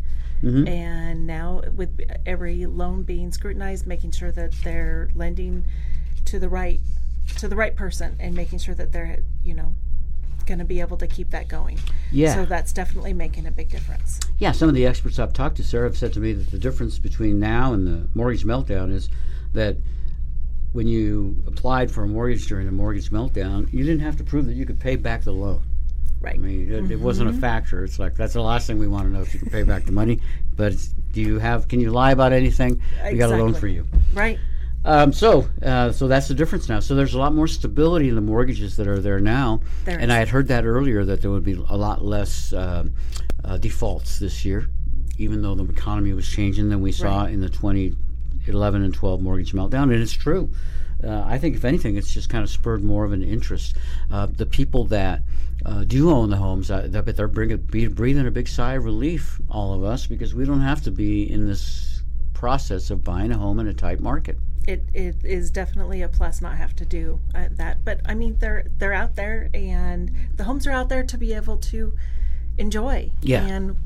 Mm-hmm. 0.43 0.67
And 0.67 1.27
now, 1.27 1.61
with 1.75 1.99
every 2.25 2.65
loan 2.65 3.03
being 3.03 3.31
scrutinized, 3.31 3.87
making 3.87 4.11
sure 4.11 4.31
that 4.31 4.53
they're 4.63 5.09
lending 5.15 5.65
to 6.25 6.39
the 6.39 6.49
right 6.49 6.79
to 7.37 7.47
the 7.47 7.55
right 7.55 7.75
person, 7.75 8.15
and 8.19 8.35
making 8.35 8.59
sure 8.59 8.75
that 8.75 8.91
they're 8.91 9.19
you 9.43 9.53
know 9.53 9.73
going 10.47 10.59
to 10.59 10.65
be 10.65 10.79
able 10.79 10.97
to 10.97 11.07
keep 11.07 11.29
that 11.31 11.47
going. 11.47 11.77
Yeah. 12.11 12.33
So 12.33 12.45
that's 12.45 12.71
definitely 12.71 13.13
making 13.13 13.45
a 13.45 13.51
big 13.51 13.69
difference. 13.69 14.19
Yeah, 14.39 14.53
some 14.53 14.69
of 14.69 14.75
the 14.75 14.85
experts 14.85 15.19
I've 15.19 15.33
talked 15.33 15.57
to, 15.57 15.63
Sara, 15.63 15.87
have 15.87 15.97
said 15.97 16.13
to 16.13 16.19
me 16.19 16.33
that 16.33 16.49
the 16.51 16.57
difference 16.57 16.97
between 16.97 17.39
now 17.39 17.73
and 17.73 17.85
the 17.85 18.07
mortgage 18.15 18.45
meltdown 18.45 18.91
is 18.91 19.09
that 19.53 19.75
when 20.71 20.87
you 20.87 21.43
applied 21.47 21.91
for 21.91 22.03
a 22.03 22.07
mortgage 22.07 22.47
during 22.47 22.65
the 22.65 22.71
mortgage 22.71 23.09
meltdown, 23.09 23.71
you 23.71 23.83
didn't 23.83 24.01
have 24.01 24.15
to 24.17 24.23
prove 24.23 24.45
that 24.45 24.53
you 24.53 24.65
could 24.65 24.79
pay 24.79 24.95
back 24.95 25.23
the 25.23 25.33
loan. 25.33 25.61
Right. 26.19 26.35
I 26.35 26.37
mean, 26.39 26.71
it, 26.71 26.91
it 26.91 26.99
wasn't 26.99 27.29
a 27.29 27.33
factor. 27.33 27.83
It's 27.83 27.99
like 27.99 28.15
that's 28.15 28.33
the 28.33 28.41
last 28.41 28.67
thing 28.67 28.79
we 28.79 28.87
want 28.87 29.05
to 29.05 29.09
know 29.13 29.21
if 29.21 29.33
you 29.33 29.39
can 29.39 29.49
pay 29.49 29.63
back 29.63 29.85
the 29.85 29.91
money. 29.91 30.19
But 30.55 30.73
it's, 30.73 30.87
do 31.11 31.21
you 31.21 31.39
have? 31.39 31.67
Can 31.67 31.79
you 31.79 31.91
lie 31.91 32.11
about 32.11 32.33
anything? 32.33 32.81
We 33.05 33.17
got 33.17 33.29
a 33.29 33.37
loan 33.37 33.49
Exactly. 33.49 33.59
for 33.59 33.67
you. 33.67 33.87
right. 34.13 34.39
Um, 34.85 35.11
so, 35.11 35.49
uh, 35.63 35.91
so 35.91 36.07
that's 36.07 36.29
the 36.29 36.33
difference 36.33 36.69
now. 36.69 36.79
So 36.79 36.95
there's 36.95 37.13
a 37.13 37.19
lot 37.19 37.33
more 37.33 37.47
stability 37.47 38.07
in 38.07 38.15
the 38.15 38.21
mortgages 38.21 38.77
that 38.77 38.87
are 38.87 38.99
there 38.99 39.19
now. 39.19 39.59
There 39.83 39.99
and 39.99 40.11
is. 40.11 40.15
I 40.15 40.19
had 40.19 40.29
heard 40.29 40.47
that 40.47 40.65
earlier 40.65 41.03
that 41.03 41.21
there 41.21 41.29
would 41.29 41.43
be 41.43 41.53
a 41.53 41.75
lot 41.75 42.03
less 42.05 42.53
um 42.53 42.93
uh, 43.43 43.57
defaults 43.57 44.19
this 44.19 44.43
year, 44.45 44.67
even 45.17 45.41
though 45.41 45.55
the 45.55 45.65
economy 45.65 46.13
was 46.13 46.27
changing 46.27 46.69
than 46.69 46.81
we 46.81 46.91
saw 46.91 47.25
in 47.25 47.41
the 47.41 47.49
2011 47.49 48.83
and 48.83 48.93
12 48.93 49.21
mortgage 49.21 49.53
meltdown. 49.53 49.83
And 49.83 49.93
it's 49.93 50.13
true. 50.13 50.49
Uh, 51.03 51.23
I 51.25 51.37
think, 51.37 51.55
if 51.55 51.63
anything, 51.63 51.95
it's 51.95 52.11
just 52.13 52.29
kind 52.29 52.43
of 52.43 52.49
spurred 52.49 52.83
more 52.83 53.05
of 53.05 53.11
an 53.11 53.23
interest. 53.23 53.75
Uh, 54.11 54.25
the 54.25 54.45
people 54.47 54.85
that 54.85 55.21
uh, 55.65 55.83
do 55.83 56.09
own 56.11 56.29
the 56.29 56.37
homes, 56.37 56.69
I, 56.71 56.87
bet 56.87 57.15
they're 57.15 57.27
bringing, 57.27 57.57
be, 57.57 57.87
breathing 57.87 58.27
a 58.27 58.31
big 58.31 58.47
sigh 58.47 58.73
of 58.75 58.85
relief, 58.85 59.39
all 59.49 59.73
of 59.73 59.83
us, 59.83 60.07
because 60.07 60.33
we 60.35 60.45
don't 60.45 60.61
have 60.61 60.81
to 60.83 60.91
be 60.91 61.29
in 61.29 61.47
this 61.47 62.01
process 62.33 62.89
of 62.91 63.03
buying 63.03 63.31
a 63.31 63.37
home 63.37 63.59
in 63.59 63.67
a 63.67 63.73
tight 63.73 63.99
market. 63.99 64.37
it, 64.67 64.83
it 64.93 65.15
is 65.23 65.49
definitely 65.49 66.01
a 66.03 66.07
plus 66.07 66.39
not 66.41 66.55
have 66.57 66.75
to 66.75 66.85
do 66.85 67.19
uh, 67.33 67.47
that 67.51 67.83
but 67.83 67.99
i 68.05 68.13
mean 68.13 68.35
they're 68.39 68.65
they're 68.77 68.93
out 68.93 69.15
there 69.15 69.49
and 69.55 70.11
the 70.35 70.43
homes 70.43 70.67
are 70.67 70.71
out 70.71 70.87
there 70.89 71.01
to 71.03 71.17
be 71.17 71.33
able 71.33 71.57
to 71.57 71.93
enjoy 72.59 73.09
Yeah. 73.21 73.43
and 73.47 73.77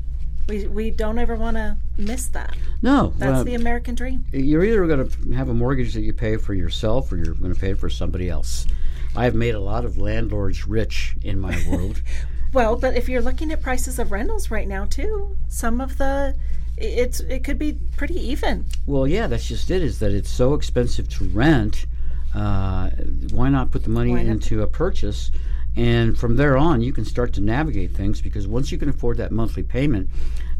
we, 0.48 0.66
we 0.66 0.90
don't 0.90 1.18
ever 1.18 1.34
want 1.36 1.56
to 1.56 1.76
miss 1.96 2.26
that 2.28 2.54
No, 2.82 3.14
that's 3.16 3.32
well, 3.36 3.44
the 3.44 3.54
american 3.54 3.94
dream 3.94 4.24
you're 4.32 4.64
either 4.64 4.86
going 4.86 5.08
to 5.08 5.32
have 5.34 5.48
a 5.48 5.54
mortgage 5.54 5.94
that 5.94 6.02
you 6.02 6.12
pay 6.12 6.36
for 6.36 6.52
yourself 6.52 7.10
or 7.12 7.16
you're 7.16 7.34
going 7.34 7.54
to 7.54 7.58
pay 7.60 7.70
it 7.70 7.78
for 7.78 7.88
somebody 7.88 8.28
else. 8.28 8.66
I've 9.14 9.34
made 9.34 9.54
a 9.54 9.60
lot 9.60 9.84
of 9.84 9.98
landlords 9.98 10.66
rich 10.66 11.16
in 11.22 11.38
my 11.38 11.60
world. 11.68 12.02
well 12.52 12.76
but 12.76 12.96
if 12.96 13.08
you're 13.08 13.22
looking 13.22 13.50
at 13.50 13.62
prices 13.62 13.98
of 13.98 14.12
rentals 14.12 14.50
right 14.50 14.68
now 14.68 14.84
too 14.84 15.38
some 15.48 15.80
of 15.80 15.96
the 15.96 16.34
it's 16.76 17.20
it 17.20 17.44
could 17.44 17.58
be 17.58 17.78
pretty 17.96 18.14
even 18.14 18.64
well, 18.86 19.06
yeah, 19.06 19.26
that's 19.26 19.46
just 19.46 19.70
it. 19.70 19.82
Is 19.82 19.98
that 20.00 20.12
it's 20.12 20.30
so 20.30 20.54
expensive 20.54 21.08
to 21.10 21.24
rent? 21.24 21.86
Uh, 22.34 22.90
why 23.30 23.48
not 23.48 23.70
put 23.70 23.84
the 23.84 23.90
money 23.90 24.10
Why 24.10 24.22
not? 24.22 24.32
into 24.32 24.62
a 24.62 24.66
purchase? 24.66 25.30
And 25.76 26.18
from 26.18 26.36
there 26.36 26.56
on, 26.56 26.82
you 26.82 26.92
can 26.92 27.04
start 27.04 27.32
to 27.34 27.40
navigate 27.40 27.92
things 27.92 28.20
because 28.20 28.46
once 28.46 28.72
you 28.72 28.78
can 28.78 28.88
afford 28.88 29.16
that 29.18 29.32
monthly 29.32 29.62
payment, 29.62 30.08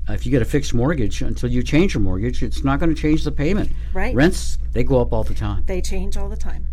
uh, 0.09 0.13
if 0.13 0.25
you 0.25 0.33
get 0.33 0.43
a 0.43 0.47
fixed 0.47 0.73
mortgage 0.73 1.21
until 1.23 1.51
you 1.51 1.63
change 1.63 1.95
your 1.95 2.03
mortgage, 2.03 2.43
it's 2.43 2.65
not 2.65 2.79
going 2.79 2.95
to 2.95 3.01
change 3.01 3.25
the 3.25 3.33
payment. 3.33 3.71
Right. 3.93 4.15
Rents 4.15 4.59
they 4.73 4.85
go 4.85 5.01
up 5.01 5.13
all 5.13 5.25
the 5.25 5.35
time. 5.35 5.65
they 5.67 5.81
change 5.81 6.17
all 6.17 6.29
the 6.29 6.37
time 6.37 6.67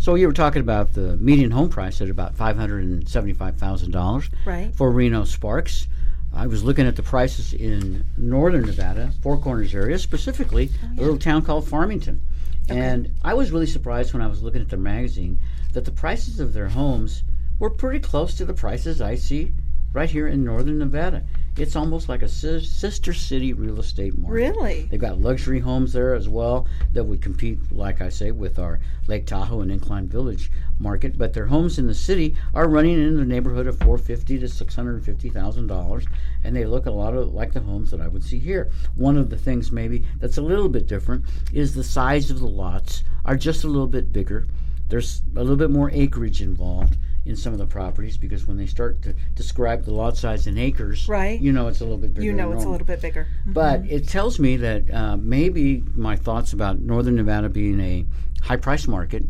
So 0.00 0.14
you 0.14 0.26
were 0.26 0.32
talking 0.32 0.60
about 0.62 0.94
the 0.94 1.18
median 1.18 1.50
home 1.50 1.68
price 1.68 2.00
at 2.00 2.08
about 2.08 2.34
five 2.34 2.56
hundred 2.56 2.84
and 2.84 3.06
seventy-five 3.06 3.56
thousand 3.58 3.90
dollars 3.90 4.30
Right. 4.46 4.74
for 4.74 4.90
Reno 4.90 5.24
Sparks. 5.24 5.86
I 6.32 6.46
was 6.46 6.64
looking 6.64 6.86
at 6.86 6.96
the 6.96 7.02
prices 7.02 7.52
in 7.52 8.06
northern 8.16 8.62
Nevada, 8.62 9.12
Four 9.22 9.36
Corners 9.36 9.74
area, 9.74 9.98
specifically 9.98 10.70
oh, 10.82 10.86
a 10.96 11.00
little 11.00 11.18
town 11.18 11.42
called 11.42 11.68
Farmington. 11.68 12.22
And 12.70 13.12
I 13.22 13.34
was 13.34 13.50
really 13.50 13.66
surprised 13.66 14.14
when 14.14 14.22
I 14.22 14.26
was 14.26 14.42
looking 14.42 14.62
at 14.62 14.70
their 14.70 14.78
magazine 14.78 15.38
that 15.74 15.84
the 15.84 15.90
prices 15.90 16.40
of 16.40 16.54
their 16.54 16.68
homes 16.68 17.22
were 17.58 17.68
pretty 17.68 18.00
close 18.00 18.34
to 18.36 18.46
the 18.46 18.54
prices 18.54 19.02
I 19.02 19.16
see 19.16 19.52
right 19.92 20.08
here 20.08 20.26
in 20.28 20.44
northern 20.44 20.78
Nevada. 20.78 21.24
It's 21.60 21.76
almost 21.76 22.08
like 22.08 22.22
a 22.22 22.28
sis- 22.28 22.70
sister 22.70 23.12
city 23.12 23.52
real 23.52 23.78
estate 23.78 24.16
market. 24.16 24.34
Really? 24.34 24.88
They've 24.90 24.98
got 24.98 25.20
luxury 25.20 25.60
homes 25.60 25.92
there 25.92 26.14
as 26.14 26.28
well 26.28 26.66
that 26.94 27.04
would 27.04 27.20
compete, 27.20 27.58
like 27.70 28.00
I 28.00 28.08
say, 28.08 28.30
with 28.30 28.58
our 28.58 28.80
Lake 29.06 29.26
Tahoe 29.26 29.60
and 29.60 29.70
Incline 29.70 30.08
Village 30.08 30.50
market. 30.78 31.18
But 31.18 31.34
their 31.34 31.46
homes 31.46 31.78
in 31.78 31.86
the 31.86 31.94
city 31.94 32.34
are 32.54 32.68
running 32.68 32.94
in 32.94 33.16
the 33.16 33.24
neighborhood 33.24 33.66
of 33.66 33.78
four 33.78 33.98
fifty 33.98 34.38
to 34.38 34.48
six 34.48 34.74
hundred 34.74 35.04
fifty 35.04 35.28
thousand 35.28 35.66
dollars, 35.66 36.06
and 36.42 36.56
they 36.56 36.64
look 36.64 36.86
a 36.86 36.90
lot 36.90 37.14
of 37.14 37.34
like 37.34 37.52
the 37.52 37.60
homes 37.60 37.90
that 37.90 38.00
I 38.00 38.08
would 38.08 38.24
see 38.24 38.38
here. 38.38 38.70
One 38.94 39.16
of 39.16 39.28
the 39.28 39.36
things 39.36 39.70
maybe 39.70 40.04
that's 40.18 40.38
a 40.38 40.42
little 40.42 40.68
bit 40.68 40.86
different 40.86 41.24
is 41.52 41.74
the 41.74 41.84
size 41.84 42.30
of 42.30 42.38
the 42.38 42.46
lots 42.46 43.04
are 43.24 43.36
just 43.36 43.64
a 43.64 43.68
little 43.68 43.86
bit 43.86 44.12
bigger. 44.12 44.46
There's 44.88 45.22
a 45.36 45.40
little 45.40 45.56
bit 45.56 45.70
more 45.70 45.90
acreage 45.92 46.42
involved 46.42 46.96
in 47.26 47.36
some 47.36 47.52
of 47.52 47.58
the 47.58 47.66
properties 47.66 48.16
because 48.16 48.46
when 48.46 48.56
they 48.56 48.66
start 48.66 49.02
to 49.02 49.14
describe 49.34 49.84
the 49.84 49.92
lot 49.92 50.16
size 50.16 50.46
in 50.46 50.56
acres, 50.58 51.08
Right. 51.08 51.40
you 51.40 51.52
know 51.52 51.68
it's 51.68 51.80
a 51.80 51.84
little 51.84 51.98
bit 51.98 52.14
bigger. 52.14 52.24
You 52.24 52.32
know 52.32 52.52
it's 52.52 52.64
a 52.64 52.68
little 52.68 52.86
bit 52.86 53.00
bigger. 53.02 53.26
But 53.46 53.84
it 53.86 54.08
tells 54.08 54.38
me 54.38 54.56
that 54.56 54.92
uh, 54.92 55.16
maybe 55.18 55.82
my 55.94 56.16
thoughts 56.16 56.52
about 56.52 56.80
Northern 56.80 57.16
Nevada 57.16 57.48
being 57.48 57.78
a 57.80 58.06
high 58.42 58.56
price 58.56 58.88
market, 58.88 59.24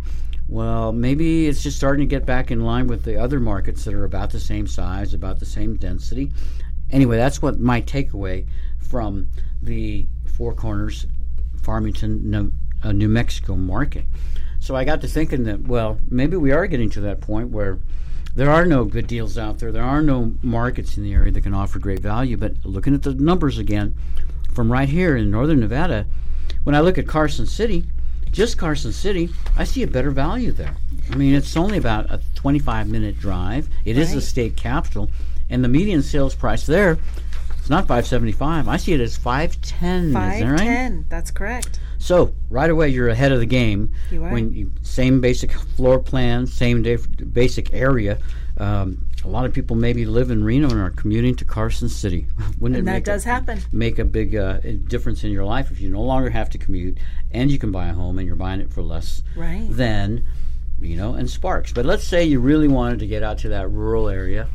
well, 0.48 0.92
maybe 0.92 1.46
it's 1.48 1.62
just 1.62 1.76
starting 1.76 2.09
to 2.09 2.11
get 2.11 2.26
back 2.26 2.50
in 2.50 2.61
line 2.61 2.87
with 2.87 3.05
the 3.05 3.16
other 3.16 3.40
markets 3.40 3.85
that 3.85 3.94
are 3.94 4.05
about 4.05 4.31
the 4.31 4.40
same 4.40 4.66
size, 4.66 5.14
about 5.14 5.38
the 5.40 5.46
same 5.46 5.76
density. 5.76 6.31
Anyway, 6.90 7.16
that's 7.16 7.40
what 7.42 7.61
my 7.61 7.81
takeaway 7.83 8.46
from 8.79 9.29
the 9.62 10.07
Four 10.26 10.55
Corners 10.55 11.07
Farmington, 11.62 12.31
New, 12.31 12.53
uh, 12.83 12.92
New 12.92 13.09
Mexico 13.09 13.55
market. 13.57 14.07
So 14.61 14.77
I 14.77 14.85
got 14.85 15.01
to 15.01 15.09
thinking 15.09 15.44
that, 15.44 15.62
well, 15.62 15.99
maybe 16.09 16.37
we 16.37 16.53
are 16.53 16.66
getting 16.66 16.90
to 16.90 17.01
that 17.01 17.20
point 17.20 17.49
where 17.49 17.79
there 18.35 18.51
are 18.51 18.64
no 18.64 18.85
good 18.85 19.07
deals 19.07 19.37
out 19.37 19.59
there. 19.59 19.73
There 19.73 19.83
are 19.83 20.03
no 20.03 20.35
markets 20.42 20.96
in 20.96 21.03
the 21.03 21.14
area 21.14 21.33
that 21.33 21.40
can 21.40 21.55
offer 21.55 21.79
great 21.79 22.01
value. 22.01 22.37
But 22.37 22.55
looking 22.64 22.94
at 22.94 23.03
the 23.03 23.14
numbers 23.14 23.59
again, 23.59 23.94
from 24.55 24.70
right 24.70 24.88
here 24.88 25.16
in 25.16 25.31
northern 25.31 25.61
Nevada, 25.61 26.07
when 26.64 26.75
I 26.75 26.81
look 26.81 26.99
at 26.99 27.09
Carson 27.09 27.46
City, 27.46 27.85
just 28.31 28.59
Carson 28.59 28.92
City, 28.92 29.31
I 29.57 29.64
see 29.64 29.83
a 29.83 29.87
better 29.88 30.11
value 30.11 30.53
there. 30.53 30.77
I 31.11 31.16
mean, 31.16 31.35
it's 31.35 31.57
only 31.57 31.79
about 31.79 32.11
a 32.11 32.20
25 32.37 32.87
minute 32.88 33.18
drive. 33.18 33.68
It 33.85 33.96
is 33.99 34.11
the 34.14 34.20
state 34.20 34.57
capital, 34.57 35.11
and 35.49 35.64
the 35.64 35.68
median 35.68 36.03
sales 36.03 36.35
price 36.35 36.66
there, 36.66 36.99
it's 37.59 37.70
not 37.70 37.88
575. 37.88 38.68
I 38.68 38.77
see 38.77 38.92
it 38.92 39.01
as 39.01 39.16
510. 39.16 40.07
is 40.07 40.12
that 40.40 40.46
right? 40.46 41.05
That's 41.09 41.31
correct. 41.31 41.81
So 42.00 42.34
right 42.48 42.68
away, 42.70 42.88
you're 42.88 43.10
ahead 43.10 43.30
of 43.30 43.40
the 43.40 43.46
game. 43.46 43.92
You 44.10 44.24
are. 44.24 44.30
When 44.32 44.52
you, 44.52 44.72
same 44.82 45.20
basic 45.20 45.52
floor 45.52 45.98
plan, 45.98 46.46
same 46.46 46.82
basic 46.82 47.72
area. 47.74 48.18
Um, 48.56 49.04
a 49.22 49.28
lot 49.28 49.44
of 49.44 49.52
people 49.52 49.76
maybe 49.76 50.06
live 50.06 50.30
in 50.30 50.42
Reno 50.42 50.70
and 50.70 50.80
are 50.80 50.90
commuting 50.90 51.34
to 51.36 51.44
Carson 51.44 51.90
City. 51.90 52.26
Wouldn't 52.58 52.78
And 52.78 52.88
it 52.88 52.90
that 52.90 53.04
does 53.04 53.26
a, 53.26 53.28
happen. 53.28 53.60
make 53.70 53.98
a 53.98 54.04
big 54.04 54.34
uh, 54.34 54.60
difference 54.88 55.24
in 55.24 55.30
your 55.30 55.44
life 55.44 55.70
if 55.70 55.78
you 55.80 55.90
no 55.90 56.00
longer 56.02 56.30
have 56.30 56.48
to 56.50 56.58
commute 56.58 56.96
and 57.32 57.50
you 57.50 57.58
can 57.58 57.70
buy 57.70 57.88
a 57.88 57.92
home 57.92 58.18
and 58.18 58.26
you're 58.26 58.34
buying 58.36 58.60
it 58.60 58.72
for 58.72 58.82
less 58.82 59.22
Right. 59.36 59.66
than 59.70 60.24
Reno 60.78 61.14
and 61.14 61.28
Sparks. 61.28 61.70
But 61.72 61.84
let's 61.84 62.04
say 62.04 62.24
you 62.24 62.40
really 62.40 62.66
wanted 62.68 62.98
to 63.00 63.06
get 63.06 63.22
out 63.22 63.36
to 63.38 63.50
that 63.50 63.70
rural 63.70 64.08
area. 64.08 64.48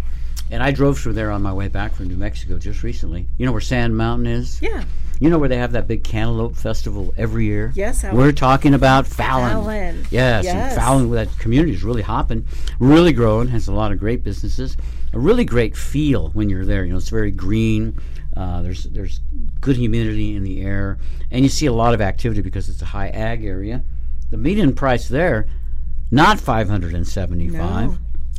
And 0.50 0.64
I 0.64 0.72
drove 0.72 0.98
through 1.00 1.14
there 1.14 1.30
on 1.32 1.42
my 1.44 1.54
way 1.54 1.68
back 1.68 1.94
from 1.96 2.08
New 2.08 2.18
Mexico 2.18 2.58
just 2.58 2.82
recently. 2.82 3.28
You 3.38 3.46
know 3.46 3.52
where 3.52 3.62
Sand 3.62 3.96
Mountain 3.96 4.28
is? 4.28 4.60
Yeah. 4.64 4.84
You 5.20 5.30
know 5.30 5.38
where 5.40 5.48
they 5.50 5.58
have 5.58 5.72
that 5.74 5.88
big 5.88 6.04
cantaloupe 6.04 6.56
festival 6.56 7.14
every 7.18 7.46
year? 7.46 7.72
Yes. 7.76 8.04
We're 8.04 8.32
talking 8.32 8.74
about 8.74 9.08
Fallon. 9.08 9.52
Fallon. 9.52 10.06
Yes, 10.12 10.44
Yes. 10.46 10.76
Fallon, 10.76 11.10
that 11.12 11.30
community 11.40 11.74
is 11.74 11.84
really 11.84 12.02
hopping, 12.02 12.46
really 12.80 13.14
growing, 13.14 13.48
has 13.50 13.68
a 13.68 13.74
lot 13.74 13.92
of 13.92 14.00
great 14.00 14.24
businesses, 14.24 14.76
a 15.14 15.20
really 15.20 15.46
great 15.46 15.78
feel 15.78 16.30
when 16.32 16.50
you're 16.50 16.66
there. 16.66 16.84
You 16.84 16.92
know, 16.92 16.98
it's 16.98 17.10
very 17.10 17.32
green. 17.32 17.98
Uh, 18.36 18.62
there's 18.62 18.84
there's 18.84 19.22
good 19.62 19.78
humidity 19.78 20.36
in 20.36 20.44
the 20.44 20.62
air, 20.62 20.98
and 21.32 21.44
you 21.44 21.50
see 21.50 21.68
a 21.68 21.74
lot 21.74 21.94
of 21.94 22.02
activity 22.02 22.42
because 22.42 22.68
it's 22.68 22.82
a 22.82 22.86
high 22.86 23.08
ag 23.08 23.46
area. 23.46 23.84
The 24.32 24.38
median 24.38 24.74
price 24.76 25.08
there, 25.08 25.48
not 26.12 26.38
five 26.42 26.68
hundred 26.68 26.94
and 26.94 27.08
seventy-five, 27.08 27.92
No. 27.92 27.98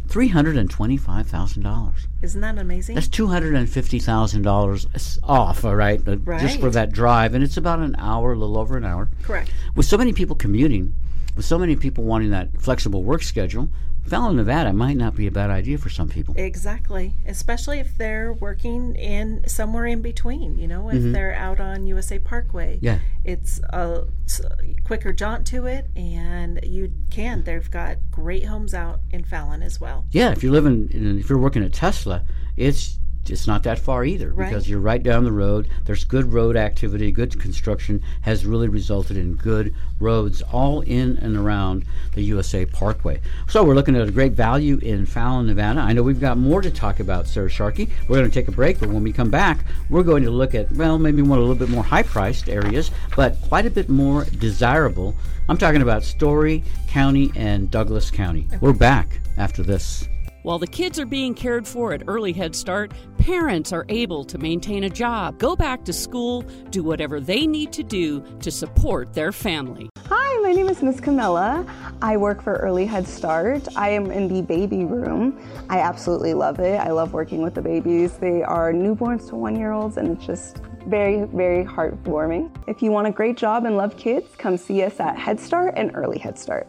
Three 0.09 0.29
hundred 0.29 0.57
and 0.57 0.71
twenty-five 0.71 1.27
thousand 1.27 1.62
dollars. 1.62 2.07
Isn't 2.23 2.40
that 2.40 2.59
amazing? 2.59 2.95
That's 2.95 3.09
two 3.09 3.27
hundred 3.29 3.55
and 3.55 3.69
fifty 3.69 3.99
thousand 3.99 4.42
dollars 4.42 4.87
off, 5.23 5.64
all 5.64 5.77
right, 5.77 6.01
uh, 6.07 6.16
just 6.38 6.61
for 6.61 6.71
that 6.71 6.92
drive, 6.92 7.35
and 7.35 7.42
it's 7.45 7.57
about 7.57 7.81
an 7.81 7.95
hour, 7.99 8.33
a 8.33 8.37
little 8.37 8.59
over 8.59 8.77
an 8.77 8.85
hour. 8.85 9.09
correct. 9.23 9.51
With 9.75 9.87
so 9.87 9.97
many 9.99 10.12
people 10.12 10.37
commuting, 10.37 10.95
with 11.35 11.45
so 11.45 11.59
many 11.59 11.77
people 11.77 12.05
wanting 12.05 12.31
that 12.31 12.61
flexible 12.61 13.03
work 13.03 13.23
schedule, 13.23 13.69
Fallon, 14.07 14.37
Nevada 14.37 14.73
might 14.73 14.97
not 14.97 15.14
be 15.16 15.27
a 15.27 15.31
bad 15.31 15.51
idea 15.51 15.79
for 15.79 15.88
some 15.88 16.09
people. 16.09 16.35
Exactly. 16.38 17.14
Especially 17.27 17.81
if 17.81 17.97
they're 17.97 18.33
working 18.33 18.95
in 18.95 19.47
somewhere 19.49 19.87
in 19.87 20.03
between, 20.03 20.59
you 20.59 20.69
know, 20.69 20.90
if 20.90 21.03
they're 21.12 21.35
out 21.35 21.61
on 21.61 21.87
USA 21.87 22.19
Parkway. 22.19 22.77
Mm-hmm. 22.77 22.85
Yeah. 22.85 22.99
It's 23.25 23.61
a, 23.71 24.05
it's 24.25 24.40
a 24.40 24.57
quicker 24.85 25.12
jaunt 25.12 25.47
to 25.49 25.66
it, 25.66 25.90
and 25.97 26.61
you 26.62 26.92
can. 27.11 27.42
They've 27.42 27.71
got 27.71 27.99
great 28.11 28.45
homes 28.45 28.75
out 28.75 29.01
in 29.11 29.25
Fallon 29.25 29.62
as 29.62 29.81
well. 29.81 30.05
Yeah, 30.12 30.31
if 30.31 30.42
you're 30.42 30.53
living, 30.53 30.88
in, 30.92 31.19
if 31.19 31.29
you're 31.29 31.38
working 31.38 31.64
at 31.64 31.73
Tesla, 31.73 32.25
it's 32.57 32.99
it's 33.31 33.47
not 33.47 33.62
that 33.65 33.79
far 33.79 34.05
either 34.05 34.31
Right. 34.31 34.49
because 34.49 34.69
you're 34.69 34.81
right 34.81 35.03
down 35.03 35.25
the 35.25 35.33
road. 35.33 35.69
There's 35.85 36.05
good 36.05 36.33
road 36.33 36.57
activity, 36.57 37.11
good 37.12 37.39
construction 37.41 38.03
has 38.23 38.45
really 38.47 38.69
resulted 38.69 39.17
in 39.17 39.35
good 39.35 39.75
roads 39.99 40.43
all 40.53 40.81
in 40.83 41.19
and 41.19 41.37
around 41.37 41.85
the 42.15 42.23
USA 42.23 42.67
Parkway. 42.67 43.21
So 43.49 43.65
we're 43.65 43.75
looking 43.75 43.97
at 43.97 44.09
a 44.09 44.11
great 44.11 44.33
value 44.33 44.79
in 44.79 45.07
Fallon, 45.07 45.47
Nevada. 45.47 45.81
I 45.81 45.93
know 45.93 46.03
we've 46.03 46.21
got 46.21 46.39
more 46.39 46.61
to 46.62 46.71
talk 46.71 47.01
about, 47.01 47.27
Sara 47.27 47.49
Sharkey. 47.49 47.89
We're 48.09 48.17
going 48.19 48.29
to 48.31 48.35
take 48.35 48.49
a 48.49 48.53
break, 48.53 48.79
but 48.81 48.89
when 48.91 49.03
we 49.03 49.12
come 49.12 49.31
back, 49.31 49.65
we're 49.91 50.03
going 50.03 50.23
to 50.25 50.31
look 50.31 50.55
at 50.55 50.71
well, 50.73 50.99
maybe 50.99 51.23
one 51.23 51.39
a 51.39 51.41
little 51.41 51.55
bit 51.55 51.69
more 51.69 51.85
high-priced 51.85 52.49
areas, 52.49 52.91
but 53.15 53.41
quite 53.43 53.67
a 53.67 53.71
bit 53.71 53.89
more 53.89 54.25
desirable. 54.39 55.15
I'm 55.49 55.57
talking 55.59 55.83
about 55.83 56.03
Storey 56.03 56.65
County 56.89 57.31
and 57.37 57.71
Douglas 57.71 58.11
County. 58.11 58.49
We're 58.61 58.73
back 58.73 59.21
after 59.39 59.62
this. 59.62 60.09
While 60.47 60.61
the 60.61 60.67
kids 60.69 61.01
are 61.01 61.07
being 61.07 61.35
cared 61.35 61.67
for 61.67 61.93
at 61.93 62.05
Early 62.07 62.33
Head 62.33 62.55
Start, 62.55 62.93
parents 63.19 63.73
are 63.73 63.85
able 63.89 64.23
to 64.23 64.39
maintain 64.39 64.85
a 64.85 64.89
job, 64.89 65.41
go 65.41 65.57
back 65.57 65.85
to 65.87 65.93
school, 65.93 66.43
do 66.71 66.85
whatever 66.85 67.19
they 67.19 67.49
need 67.49 67.73
to 67.73 67.83
do 67.83 68.23
to 68.43 68.53
support 68.53 69.13
their 69.13 69.33
family. 69.33 69.91
Hi, 70.07 70.41
my 70.43 70.53
name 70.53 70.69
is 70.69 70.85
Miss 70.85 71.01
Camilla. 71.01 71.67
I 72.01 72.17
work 72.17 72.41
for 72.43 72.53
Early 72.53 72.87
Head 72.87 73.09
Start. 73.09 73.67
I 73.75 73.89
am 73.89 74.13
in 74.13 74.29
the 74.29 74.41
baby 74.41 74.85
room. 74.85 75.37
I 75.69 75.81
absolutely 75.81 76.35
love 76.35 76.61
it. 76.61 76.79
I 76.79 76.93
love 76.93 77.13
working 77.13 77.43
with 77.43 77.55
the 77.55 77.63
babies. 77.63 78.13
They 78.19 78.45
are 78.45 78.73
newborns 78.73 79.29
to 79.31 79.35
one 79.35 79.57
year 79.57 79.73
olds, 79.73 79.97
and 79.97 80.17
it's 80.17 80.25
just 80.25 80.59
very, 80.87 81.25
very 81.25 81.65
heartwarming. 81.65 82.57
If 82.69 82.83
you 82.83 82.93
want 82.93 83.09
a 83.09 83.11
great 83.11 83.37
job 83.37 83.65
and 83.65 83.77
love 83.77 83.97
kids, 83.97 84.29
come 84.39 84.57
see 84.57 84.85
us 84.85 85.01
at 85.01 85.19
Head 85.19 85.41
Start 85.41 85.75
and 85.77 85.91
Early 85.97 86.19
Head 86.19 86.39
Start. 86.39 86.69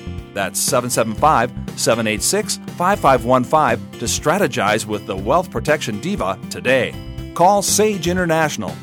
That's 0.33 0.59
775 0.59 1.51
786 1.79 2.57
5515 2.77 3.99
to 3.99 4.05
strategize 4.05 4.85
with 4.85 5.05
the 5.05 5.15
Wealth 5.15 5.51
Protection 5.51 5.99
Diva 5.99 6.39
today. 6.49 6.93
Call 7.33 7.61
Sage 7.61 8.07
International. 8.07 8.73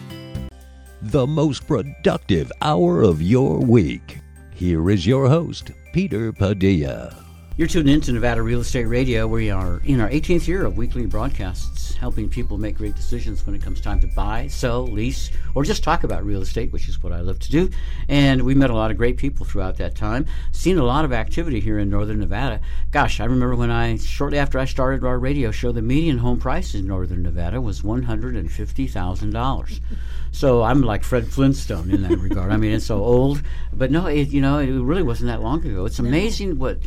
The 1.02 1.26
most 1.26 1.66
productive 1.66 2.50
hour 2.60 3.02
of 3.02 3.22
your 3.22 3.58
week. 3.58 4.18
Here 4.54 4.90
is 4.90 5.06
your 5.06 5.28
host, 5.28 5.70
Peter 5.92 6.32
Padilla. 6.32 7.24
You're 7.56 7.68
tuned 7.68 7.88
in 7.88 8.00
to 8.02 8.12
Nevada 8.12 8.42
Real 8.42 8.60
Estate 8.60 8.86
Radio. 8.86 9.26
We 9.26 9.50
are 9.50 9.80
in 9.84 10.00
our 10.00 10.08
18th 10.08 10.46
year 10.46 10.64
of 10.64 10.76
weekly 10.76 11.06
broadcasts, 11.06 11.77
helping 11.98 12.28
people 12.28 12.58
make 12.58 12.76
great 12.76 12.94
decisions 12.94 13.44
when 13.44 13.54
it 13.54 13.62
comes 13.62 13.80
time 13.80 14.00
to 14.00 14.06
buy, 14.08 14.46
sell, 14.46 14.86
lease, 14.86 15.30
or 15.54 15.64
just 15.64 15.82
talk 15.82 16.04
about 16.04 16.24
real 16.24 16.42
estate, 16.42 16.72
which 16.72 16.88
is 16.88 17.02
what 17.02 17.12
I 17.12 17.20
love 17.20 17.38
to 17.40 17.50
do. 17.50 17.70
And 18.08 18.42
we 18.42 18.54
met 18.54 18.70
a 18.70 18.74
lot 18.74 18.90
of 18.90 18.96
great 18.96 19.16
people 19.16 19.44
throughout 19.44 19.76
that 19.78 19.94
time, 19.94 20.26
seen 20.52 20.78
a 20.78 20.84
lot 20.84 21.04
of 21.04 21.12
activity 21.12 21.60
here 21.60 21.78
in 21.78 21.90
northern 21.90 22.20
Nevada. 22.20 22.60
Gosh, 22.90 23.20
I 23.20 23.24
remember 23.24 23.56
when 23.56 23.70
I, 23.70 23.96
shortly 23.96 24.38
after 24.38 24.58
I 24.58 24.64
started 24.64 25.04
our 25.04 25.18
radio 25.18 25.50
show, 25.50 25.72
the 25.72 25.82
median 25.82 26.18
home 26.18 26.38
price 26.38 26.74
in 26.74 26.86
northern 26.86 27.22
Nevada 27.22 27.60
was 27.60 27.82
$150,000. 27.82 29.80
So 30.30 30.62
I'm 30.62 30.82
like 30.82 31.02
Fred 31.04 31.26
Flintstone 31.32 31.90
in 31.90 32.02
that 32.02 32.18
regard. 32.20 32.52
I 32.52 32.56
mean, 32.56 32.72
it's 32.72 32.86
so 32.86 33.02
old, 33.02 33.42
but 33.72 33.90
no, 33.90 34.06
it, 34.06 34.28
you 34.28 34.40
know, 34.40 34.58
it 34.58 34.70
really 34.70 35.02
wasn't 35.02 35.28
that 35.28 35.42
long 35.42 35.64
ago. 35.66 35.84
It's 35.84 35.98
amazing 35.98 36.58
what 36.58 36.78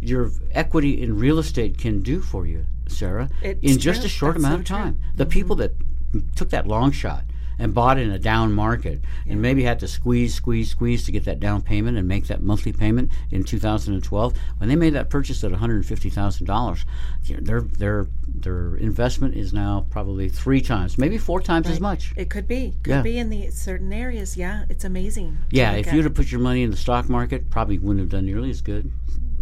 your 0.00 0.30
equity 0.52 1.02
in 1.02 1.18
real 1.18 1.38
estate 1.38 1.78
can 1.78 2.02
do 2.02 2.20
for 2.20 2.46
you, 2.46 2.64
Sara, 2.90 3.28
It's 3.42 3.60
in 3.62 3.78
just 3.78 4.00
true. 4.00 4.06
a 4.06 4.08
short 4.10 4.34
That's 4.34 4.44
amount 4.44 4.54
so 4.68 4.74
of 4.74 4.80
true. 4.82 4.90
time. 4.92 5.00
The 5.16 5.26
people 5.26 5.56
mm-hmm. 5.56 6.18
that 6.18 6.36
took 6.36 6.50
that 6.50 6.66
long 6.66 6.92
shot 6.92 7.24
and 7.58 7.74
bought 7.74 7.98
in 7.98 8.10
a 8.10 8.18
down 8.18 8.52
market 8.54 9.00
and 9.28 9.42
maybe 9.42 9.62
had 9.62 9.78
to 9.78 9.86
squeeze, 9.86 10.34
squeeze, 10.34 10.70
squeeze 10.70 11.04
to 11.04 11.12
get 11.12 11.26
that 11.26 11.38
down 11.38 11.60
payment 11.60 11.98
and 11.98 12.08
make 12.08 12.26
that 12.26 12.40
monthly 12.42 12.72
payment 12.72 13.10
in 13.30 13.44
2012, 13.44 14.34
when 14.56 14.68
they 14.70 14.76
made 14.76 14.94
that 14.94 15.10
purchase 15.10 15.44
at 15.44 15.52
$150,000, 15.52 16.84
you 17.24 17.34
know, 17.34 17.40
their 17.42 17.60
their 17.60 18.06
their 18.26 18.76
investment 18.76 19.34
is 19.34 19.52
now 19.52 19.84
probably 19.90 20.28
three 20.30 20.62
times, 20.62 20.96
maybe 20.96 21.18
four 21.18 21.40
times 21.40 21.68
as 21.68 21.80
much. 21.80 22.14
It 22.16 22.30
could 22.30 22.48
be. 22.48 22.76
Could 22.82 22.90
Yeah. 22.90 23.02
be 23.02 23.18
in 23.18 23.28
the 23.28 23.50
certain 23.50 23.92
areas. 23.92 24.38
Yeah, 24.38 24.64
it's 24.70 24.84
amazing. 24.84 25.36
Yeah, 25.50 25.72
if 25.72 25.92
you'd 25.92 26.04
have 26.04 26.14
put 26.14 26.32
your 26.32 26.40
money 26.40 26.62
in 26.62 26.70
the 26.70 26.76
stock 26.78 27.10
market, 27.10 27.50
probably 27.50 27.78
wouldn't 27.78 28.00
have 28.00 28.08
done 28.08 28.24
nearly 28.24 28.48
as 28.48 28.62
good. 28.62 28.90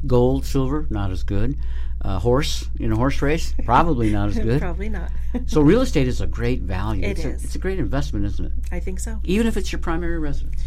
Gold, 0.06 0.44
silver, 0.44 0.86
not 0.90 1.10
as 1.12 1.22
good. 1.22 1.56
Uh, 2.08 2.18
horse 2.18 2.66
in 2.80 2.90
a 2.90 2.96
horse 2.96 3.20
race, 3.20 3.54
probably 3.66 4.10
not 4.10 4.30
as 4.30 4.38
good. 4.48 4.60
Probably 4.60 4.88
not. 4.88 5.10
So 5.46 5.60
real 5.60 5.82
estate 5.82 6.08
is 6.08 6.22
a 6.22 6.26
great 6.26 6.62
value. 6.62 7.04
It 7.04 7.18
it's 7.18 7.24
A, 7.24 7.30
it's 7.32 7.54
a 7.54 7.58
great 7.58 7.78
investment, 7.78 8.24
isn't 8.24 8.46
it? 8.46 8.52
I 8.72 8.80
think 8.80 8.98
so. 8.98 9.20
Even 9.24 9.46
if 9.46 9.58
it's 9.58 9.70
your 9.70 9.78
primary 9.78 10.18
residence. 10.18 10.62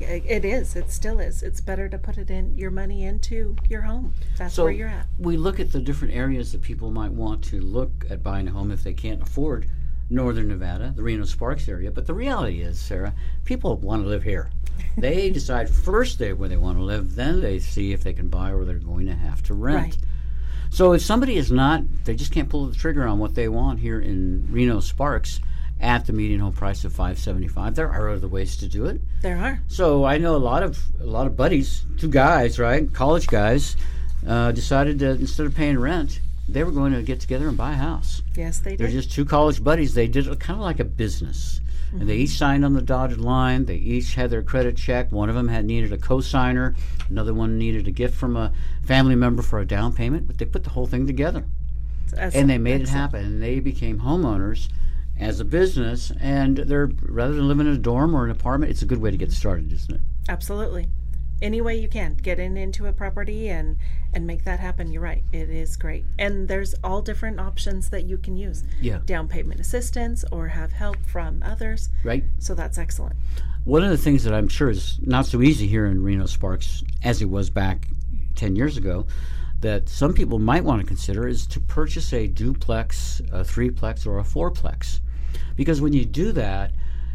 It 0.00 0.46
is. 0.46 0.76
It 0.76 0.90
still 0.90 1.18
is. 1.20 1.42
It's 1.42 1.60
better 1.60 1.90
to 1.90 1.98
put 1.98 2.16
it 2.16 2.30
in 2.30 2.56
your 2.56 2.70
money 2.70 3.04
into 3.04 3.54
your 3.68 3.82
home. 3.82 4.14
That's 4.38 4.54
So 4.54 4.64
where 4.64 4.72
you're 4.72 4.88
at. 4.88 5.06
we 5.18 5.36
look 5.36 5.60
at 5.60 5.72
the 5.72 5.80
different 5.80 6.14
areas 6.14 6.52
that 6.52 6.62
people 6.62 6.90
might 6.90 7.12
want 7.12 7.44
to 7.50 7.60
look 7.60 8.06
at 8.08 8.22
buying 8.22 8.48
a 8.48 8.50
home 8.50 8.70
if 8.70 8.82
they 8.82 8.94
can't 8.94 9.20
afford 9.20 9.68
northern 10.08 10.48
Nevada, 10.48 10.94
the 10.96 11.02
Reno 11.02 11.24
Sparks 11.26 11.68
area. 11.68 11.90
But 11.90 12.06
the 12.06 12.14
reality 12.14 12.62
is, 12.62 12.80
Sara, 12.80 13.12
people 13.44 13.76
want 13.76 14.02
to 14.04 14.08
live 14.08 14.22
here. 14.22 14.50
They 14.96 15.30
decide 15.30 15.68
first 15.68 16.18
they 16.18 16.32
where 16.32 16.48
they 16.48 16.56
want 16.56 16.78
to 16.78 16.82
live, 16.82 17.14
then 17.14 17.40
they 17.40 17.58
see 17.58 17.92
if 17.92 18.02
they 18.02 18.12
can 18.14 18.28
buy 18.28 18.52
or 18.52 18.64
they're 18.64 18.78
going 18.78 19.06
to 19.06 19.14
have 19.14 19.42
to 19.44 19.54
rent. 19.54 19.76
Right. 19.82 19.96
So 20.70 20.92
if 20.92 21.02
somebody 21.02 21.36
is 21.36 21.50
not, 21.50 21.82
they 22.04 22.14
just 22.14 22.32
can't 22.32 22.48
pull 22.48 22.66
the 22.66 22.74
trigger 22.74 23.06
on 23.06 23.18
what 23.18 23.34
they 23.34 23.48
want 23.48 23.80
here 23.80 24.00
in 24.00 24.46
Reno 24.50 24.80
Sparks 24.80 25.40
at 25.80 26.06
the 26.06 26.12
median 26.12 26.40
home 26.40 26.52
price 26.52 26.84
of 26.84 26.92
575. 26.92 27.74
There 27.74 27.90
are 27.90 28.10
other 28.10 28.28
ways 28.28 28.56
to 28.58 28.68
do 28.68 28.86
it. 28.86 29.00
There 29.22 29.38
are. 29.38 29.60
So 29.68 30.04
I 30.04 30.18
know 30.18 30.34
a 30.34 30.38
lot 30.38 30.62
of 30.62 30.82
a 31.00 31.06
lot 31.06 31.26
of 31.26 31.36
buddies, 31.36 31.84
two 31.98 32.08
guys, 32.10 32.58
right, 32.58 32.92
college 32.92 33.26
guys, 33.28 33.76
uh, 34.26 34.52
decided 34.52 34.98
that 35.00 35.20
instead 35.20 35.46
of 35.46 35.54
paying 35.54 35.78
rent, 35.78 36.20
they 36.48 36.64
were 36.64 36.72
going 36.72 36.92
to 36.92 37.02
get 37.02 37.20
together 37.20 37.48
and 37.48 37.56
buy 37.56 37.72
a 37.72 37.76
house. 37.76 38.22
Yes, 38.34 38.58
they 38.58 38.70
did 38.70 38.80
They're 38.80 38.88
just 38.88 39.12
two 39.12 39.24
college 39.24 39.62
buddies. 39.62 39.94
They 39.94 40.08
did 40.08 40.26
it 40.26 40.40
kind 40.40 40.58
of 40.58 40.64
like 40.64 40.80
a 40.80 40.84
business, 40.84 41.60
and 41.92 42.08
they 42.08 42.16
each 42.16 42.36
signed 42.36 42.64
on 42.64 42.72
the 42.72 42.82
dotted 42.82 43.18
line. 43.20 43.66
They 43.66 43.76
each 43.76 44.14
had 44.14 44.30
their 44.30 44.42
credit 44.42 44.76
check 44.76 45.12
One 45.12 45.28
of 45.28 45.34
them 45.34 45.48
had 45.48 45.64
needed 45.64 45.92
a 45.92 45.98
co-signer. 45.98 46.74
Another 47.08 47.34
one 47.34 47.58
needed 47.58 47.86
a 47.86 47.90
gift 47.90 48.14
from 48.14 48.36
a 48.36 48.52
family 48.88 49.14
member 49.14 49.42
for 49.42 49.60
a 49.60 49.66
down 49.66 49.92
payment. 49.92 50.26
But 50.26 50.38
they 50.38 50.46
put 50.46 50.64
the 50.64 50.70
whole 50.70 50.86
thing 50.86 51.06
together 51.06 51.44
That's 52.10 52.34
and 52.34 52.48
they 52.48 52.58
made 52.58 52.80
it 52.80 52.88
happen. 52.88 53.24
And 53.24 53.42
they 53.42 53.60
became 53.60 54.00
homeowners 54.00 54.68
as 55.20 55.38
a 55.38 55.44
business. 55.44 56.10
And 56.18 56.56
they're 56.56 56.90
rather 57.02 57.34
than 57.34 57.46
living 57.46 57.66
in 57.66 57.74
a 57.74 57.78
dorm 57.78 58.16
or 58.16 58.24
an 58.24 58.30
apartment, 58.30 58.72
it's 58.72 58.82
a 58.82 58.86
good 58.86 58.98
way 58.98 59.10
to 59.10 59.16
get 59.16 59.30
started, 59.30 59.70
isn't 59.72 59.94
it? 59.94 60.00
Absolutely. 60.28 60.88
Any 61.40 61.60
way 61.60 61.76
you 61.76 61.86
can 61.86 62.14
get 62.14 62.40
in 62.40 62.56
into 62.56 62.86
a 62.86 62.92
property 62.92 63.48
and 63.48 63.76
and 64.12 64.26
make 64.26 64.44
that 64.44 64.58
happen. 64.58 64.90
You're 64.90 65.02
right. 65.02 65.22
It 65.32 65.50
is 65.50 65.76
great. 65.76 66.04
And 66.18 66.48
there's 66.48 66.74
all 66.82 67.02
different 67.02 67.38
options 67.38 67.90
that 67.90 68.06
you 68.06 68.16
can 68.16 68.38
use. 68.38 68.64
Yeah. 68.80 69.00
Down 69.04 69.28
payment 69.28 69.60
assistance 69.60 70.24
or 70.32 70.48
have 70.48 70.72
help 70.72 70.96
from 71.06 71.42
others. 71.42 71.90
Right. 72.02 72.24
So 72.38 72.54
that's 72.54 72.78
excellent. 72.78 73.16
One 73.64 73.84
of 73.84 73.90
the 73.90 73.98
things 73.98 74.24
that 74.24 74.32
I'm 74.32 74.48
sure 74.48 74.70
is 74.70 74.98
not 75.02 75.26
so 75.26 75.42
easy 75.42 75.66
here 75.66 75.84
in 75.84 76.02
Reno 76.02 76.24
Sparks 76.24 76.82
as 77.04 77.20
it 77.20 77.28
was 77.28 77.50
back 77.50 77.88
10 78.38 78.56
years 78.56 78.76
ago 78.78 79.06
that 79.60 79.88
some 79.88 80.14
people 80.14 80.38
might 80.38 80.64
want 80.64 80.80
to 80.80 80.86
consider 80.86 81.26
is 81.26 81.46
to 81.48 81.60
purchase 81.60 82.12
a 82.12 82.26
duplex, 82.28 83.20
a 83.32 83.40
threeplex, 83.42 84.06
or 84.06 84.18
a 84.18 84.22
fourplex. 84.22 85.00
Because 85.56 85.80
when 85.80 85.92
you 85.92 86.04
do 86.04 86.30
that, 86.32 86.70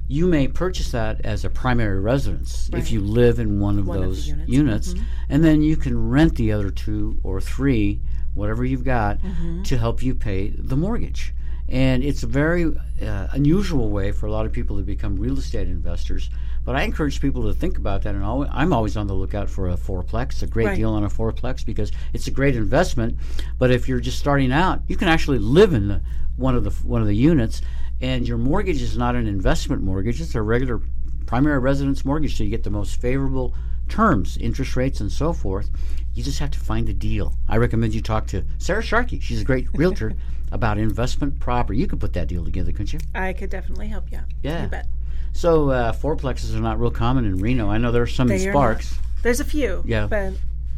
you 0.10 0.28
may 0.28 0.50
purchase 0.50 0.92
that 0.92 1.22
as 1.26 1.46
a 1.46 1.50
primary 1.50 2.00
residence 2.02 2.70
if 2.74 2.92
you 2.92 3.00
live 3.00 3.40
in 3.40 3.60
one 3.62 3.80
of 3.80 3.88
One 3.88 3.98
of 3.98 4.04
those 4.04 4.28
units. 4.28 4.52
units, 4.52 4.96
and 5.30 5.44
then 5.44 5.62
you 5.62 5.78
can 5.78 6.10
rent 6.10 6.36
the 6.36 6.52
other 6.52 6.70
two 6.70 7.18
or 7.24 7.40
three, 7.40 8.02
whatever 8.34 8.66
you've 8.66 8.84
got, 8.84 9.20
Mm-hmm. 9.20 9.64
to 9.64 9.78
help 9.78 10.04
you 10.04 10.14
pay 10.14 10.50
the 10.50 10.76
mortgage. 10.76 11.34
And 11.70 12.04
it's 12.04 12.24
a 12.24 12.28
very 12.28 12.66
uh, 13.02 13.28
unusual 13.32 13.90
way 13.90 14.12
for 14.12 14.26
a 14.26 14.32
lot 14.32 14.46
of 14.46 14.52
people 14.52 14.76
to 14.78 14.84
become 14.84 15.16
real 15.16 15.38
estate 15.40 15.70
investors. 15.70 16.30
But 16.66 16.76
I 16.76 16.84
encourage 16.84 17.20
people 17.20 17.44
to 17.44 17.54
think 17.54 17.78
about 17.78 18.04
that, 18.04 18.16
and 18.16 18.24
always, 18.24 18.50
I'm 18.54 18.72
always 18.72 18.96
on 18.96 19.08
the 19.08 19.14
lookout 19.14 19.50
for 19.50 19.70
a 19.70 19.76
fourplex, 19.76 20.42
a 20.44 20.48
great 20.48 20.68
Right. 20.68 20.76
deal 20.78 20.92
on 20.94 21.04
a 21.04 21.10
fourplex 21.10 21.66
because 21.66 21.92
it's 22.14 22.28
a 22.28 22.32
great 22.32 22.56
investment. 22.56 23.18
But 23.60 23.72
if 23.72 23.88
you're 23.90 24.00
just 24.00 24.18
starting 24.20 24.52
out, 24.52 24.82
you 24.88 24.96
can 24.96 25.08
actually 25.10 25.40
live 25.40 25.74
in 25.74 25.88
the, 25.90 26.02
one 26.38 26.56
of 26.56 26.64
the 26.64 26.72
one 26.88 27.02
of 27.02 27.08
the 27.08 27.16
units, 27.16 27.62
and 28.02 28.28
your 28.28 28.38
mortgage 28.38 28.82
is 28.82 28.98
not 28.98 29.16
an 29.16 29.28
investment 29.28 29.84
mortgage; 29.84 30.22
it's 30.22 30.36
a 30.36 30.42
regular 30.42 30.82
primary 31.26 31.60
residence 31.60 32.06
mortgage, 32.06 32.38
so 32.38 32.44
you 32.44 32.50
get 32.50 32.64
the 32.64 32.70
most 32.70 33.00
favorable 33.02 33.54
terms, 33.90 34.38
interest 34.38 34.76
rates, 34.76 35.02
and 35.02 35.12
so 35.12 35.34
forth. 35.34 35.70
You 36.14 36.24
just 36.24 36.40
have 36.40 36.52
to 36.52 36.60
find 36.60 36.88
a 36.90 36.94
deal. 36.94 37.34
I 37.50 37.58
recommend 37.58 37.94
you 37.94 38.02
talk 38.02 38.28
to 38.28 38.46
Sara 38.58 38.82
Sharkey. 38.82 39.20
She's 39.20 39.42
a 39.42 39.44
great 39.44 39.68
realtor 39.74 40.14
about 40.52 40.78
investment 40.78 41.40
property. 41.40 41.80
You 41.80 41.88
could 41.88 42.00
put 42.00 42.14
that 42.14 42.28
deal 42.28 42.46
together, 42.46 42.72
couldn't 42.72 42.94
you? 42.94 43.00
I 43.14 43.34
could 43.34 43.50
definitely 43.50 43.88
help 43.88 44.12
you. 44.12 44.20
Yeah. 44.44 44.64
You 44.64 44.70
bet. 44.70 44.88
So 45.34 45.70
uh, 45.70 45.92
fourplexes 45.92 46.56
are 46.56 46.62
not 46.62 46.80
real 46.80 46.92
common 46.92 47.26
in 47.26 47.38
Reno. 47.40 47.70
I 47.70 47.78
know 47.78 47.92
there 47.92 48.04
are 48.04 48.08
some 48.08 48.32
in 48.32 48.38
They 48.38 48.48
are 48.48 48.52
Sparks. 48.52 48.98
There's 49.24 49.40
a 49.40 49.46
few. 49.46 49.84
Yeah. 49.86 50.08
But 50.08 50.34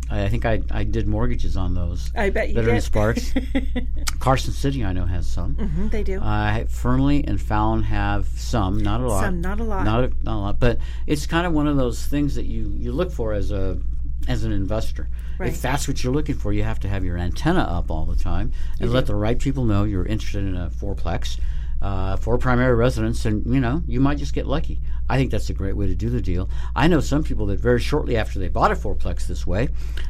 I, 0.09 0.23
I 0.23 0.29
think 0.29 0.45
I, 0.45 0.61
I 0.71 0.83
did 0.83 1.07
mortgages 1.07 1.57
on 1.57 1.73
those. 1.73 2.11
I 2.15 2.29
bet 2.29 2.49
you 2.49 2.55
that 2.55 2.65
are 2.65 2.69
in 2.69 2.75
did. 2.75 2.81
Sparks. 2.81 3.33
Carson 4.19 4.53
City, 4.53 4.83
I 4.83 4.93
know, 4.93 5.05
has 5.05 5.27
some. 5.27 5.55
Mhm, 5.55 5.91
they 5.91 6.03
do. 6.03 6.19
Uh, 6.19 6.65
Fernley 6.65 7.23
and 7.25 7.39
Fallon 7.39 7.83
have 7.83 8.27
some, 8.27 8.77
not 8.79 9.01
a 9.01 9.07
lot. 9.07 9.23
Some, 9.23 9.41
not 9.41 9.59
a 9.59 9.63
lot. 9.63 9.83
Not 9.83 10.03
a, 10.05 10.11
not 10.23 10.35
a 10.35 10.39
lot, 10.39 10.59
but 10.59 10.79
it's 11.05 11.25
kind 11.25 11.45
of 11.45 11.53
one 11.53 11.67
of 11.67 11.77
those 11.77 12.05
things 12.05 12.35
that 12.35 12.45
you, 12.45 12.69
you 12.77 12.91
look 12.91 13.11
for 13.11 13.33
as 13.33 13.51
a 13.51 13.79
as 14.27 14.43
an 14.43 14.51
investor. 14.51 15.07
Right. 15.37 15.49
If 15.49 15.61
that's 15.61 15.87
what 15.87 16.03
you're 16.03 16.13
looking 16.13 16.35
for, 16.35 16.53
you 16.53 16.63
have 16.63 16.79
to 16.79 16.87
have 16.87 17.03
your 17.03 17.17
antenna 17.17 17.61
up 17.61 17.91
all 17.91 18.05
the 18.05 18.15
time 18.15 18.53
and 18.79 18.91
let 18.91 19.05
the 19.05 19.15
right 19.15 19.37
people 19.37 19.65
know 19.65 19.83
you're 19.83 20.05
interested 20.05 20.43
in 20.45 20.55
a 20.55 20.69
fourplex 20.69 21.39
uh, 21.81 22.15
for 22.17 22.37
primary 22.37 22.75
residence, 22.75 23.25
and 23.25 23.45
you 23.45 23.59
know 23.59 23.83
you 23.87 23.99
might 23.99 24.17
just 24.17 24.33
get 24.33 24.45
lucky. 24.45 24.79
I 25.09 25.17
think 25.17 25.31
that's 25.31 25.49
a 25.49 25.53
great 25.53 25.77
way 25.77 25.87
to 25.87 25.95
do 25.95 26.09
the 26.09 26.21
deal. 26.21 26.49
I 26.75 26.87
know 26.87 26.99
some 26.99 27.23
people 27.23 27.45
that 27.47 27.59
very 27.59 27.79
shortly 27.79 28.17
after 28.17 28.39
they 28.39 28.47
bought 28.47 28.71
a 28.71 28.75
fourplex 28.75 29.27
this 29.27 29.45
way, 29.45 29.69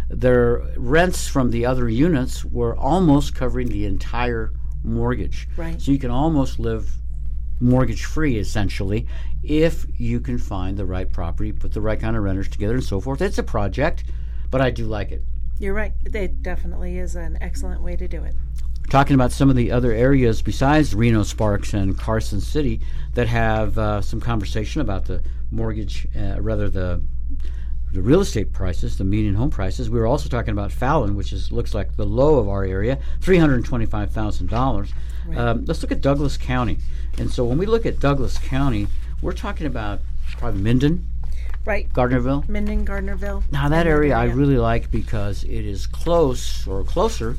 their 0.09 0.63
rents 0.77 1.27
from 1.27 1.51
the 1.51 1.65
other 1.65 1.89
units 1.89 2.45
were 2.45 2.75
almost 2.77 3.35
covering 3.35 3.67
the 3.67 3.85
entire 3.85 4.53
mortgage. 4.83 5.49
Right. 5.57 5.81
So 5.81 5.91
you 5.91 5.99
can 5.99 6.11
almost 6.11 6.59
live 6.59 6.89
mortgage 7.59 8.03
free 8.03 8.37
essentially 8.37 9.07
if 9.43 9.85
you 9.97 10.19
can 10.19 10.37
find 10.37 10.75
the 10.77 10.85
right 10.85 11.11
property, 11.11 11.51
put 11.51 11.71
the 11.71 11.81
right 11.81 11.99
kind 11.99 12.17
of 12.17 12.23
renters 12.23 12.47
together, 12.47 12.75
and 12.75 12.83
so 12.83 12.99
forth. 12.99 13.21
It's 13.21 13.37
a 13.37 13.43
project, 13.43 14.03
but 14.49 14.61
I 14.61 14.71
do 14.71 14.85
like 14.85 15.11
it. 15.11 15.21
You're 15.59 15.73
right. 15.73 15.93
It 16.03 16.41
definitely 16.41 16.97
is 16.97 17.15
an 17.15 17.37
excellent 17.41 17.81
way 17.81 17.95
to 17.95 18.07
do 18.07 18.23
it. 18.23 18.35
Talking 18.89 19.15
about 19.15 19.31
some 19.31 19.49
of 19.49 19.55
the 19.55 19.71
other 19.71 19.91
areas 19.91 20.41
besides 20.41 20.93
Reno 20.93 21.23
Sparks 21.23 21.73
and 21.73 21.97
Carson 21.97 22.39
City 22.39 22.81
that 23.13 23.27
have 23.27 23.77
uh, 23.77 24.01
some 24.01 24.21
conversation 24.21 24.81
about 24.81 25.05
the 25.05 25.21
mortgage, 25.51 26.07
uh, 26.17 26.39
rather 26.39 26.69
the 26.69 27.01
the 27.93 28.01
real 28.01 28.19
estate 28.19 28.51
prices, 28.51 28.97
the 28.97 29.05
median 29.05 29.35
home 29.35 29.49
prices. 29.49 29.89
We 29.89 29.99
were 29.99 30.05
also 30.07 30.27
talking 30.27 30.51
about 30.51 30.71
Fallon, 30.71 31.15
which 31.15 31.31
is 31.31 31.51
looks 31.51 31.73
like 31.73 31.95
the 31.95 32.05
low 32.05 32.37
of 32.39 32.49
our 32.49 32.63
area, 32.63 32.99
three 33.21 33.37
hundred 33.37 33.63
twenty-five 33.65 34.11
thousand 34.11 34.49
dollars. 34.49 34.93
Um, 35.35 35.65
let's 35.65 35.81
look 35.81 35.91
at 35.91 36.01
Douglas 36.01 36.37
County. 36.37 36.77
And 37.17 37.31
so 37.31 37.43
when 37.45 37.57
we 37.57 37.65
look 37.65 37.85
at 37.85 37.99
Douglas 37.99 38.37
County, 38.37 38.87
we're 39.21 39.33
talking 39.33 39.65
about 39.65 40.01
probably 40.37 40.61
Minden, 40.61 41.07
Right. 41.65 41.91
Gardnerville. 41.91 42.47
Minden, 42.47 42.85
Gardnerville. 42.85 43.43
Now 43.51 43.69
that 43.69 43.87
area 43.87 44.15
I 44.15 44.25
really 44.25 44.57
like 44.57 44.91
because 44.91 45.43
it 45.43 45.65
is 45.65 45.87
close 45.87 46.67
or 46.67 46.83
closer 46.83 47.37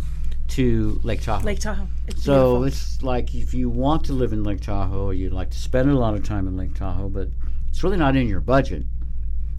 to 0.49 1.01
Lake 1.03 1.23
Tahoe. 1.23 1.45
Lake 1.45 1.61
Tahoe. 1.61 1.89
It's 2.07 2.23
So 2.23 2.61
beautiful. 2.61 2.65
it's 2.65 3.03
like 3.03 3.35
if 3.35 3.53
you 3.55 3.69
want 3.69 4.05
to 4.05 4.13
live 4.13 4.33
in 4.33 4.43
Lake 4.45 4.61
Tahoe, 4.61 5.07
or 5.07 5.15
you'd 5.15 5.33
like 5.33 5.51
to 5.51 5.59
spend 5.59 5.91
a 5.91 5.95
lot 5.99 6.15
of 6.15 6.25
time 6.25 6.47
in 6.47 6.57
Lake 6.57 6.75
Tahoe, 6.75 7.09
but 7.09 7.29
it's 7.69 7.83
really 7.83 7.97
not 7.97 8.17
in 8.17 8.29
your 8.29 8.41
budget. 8.41 8.85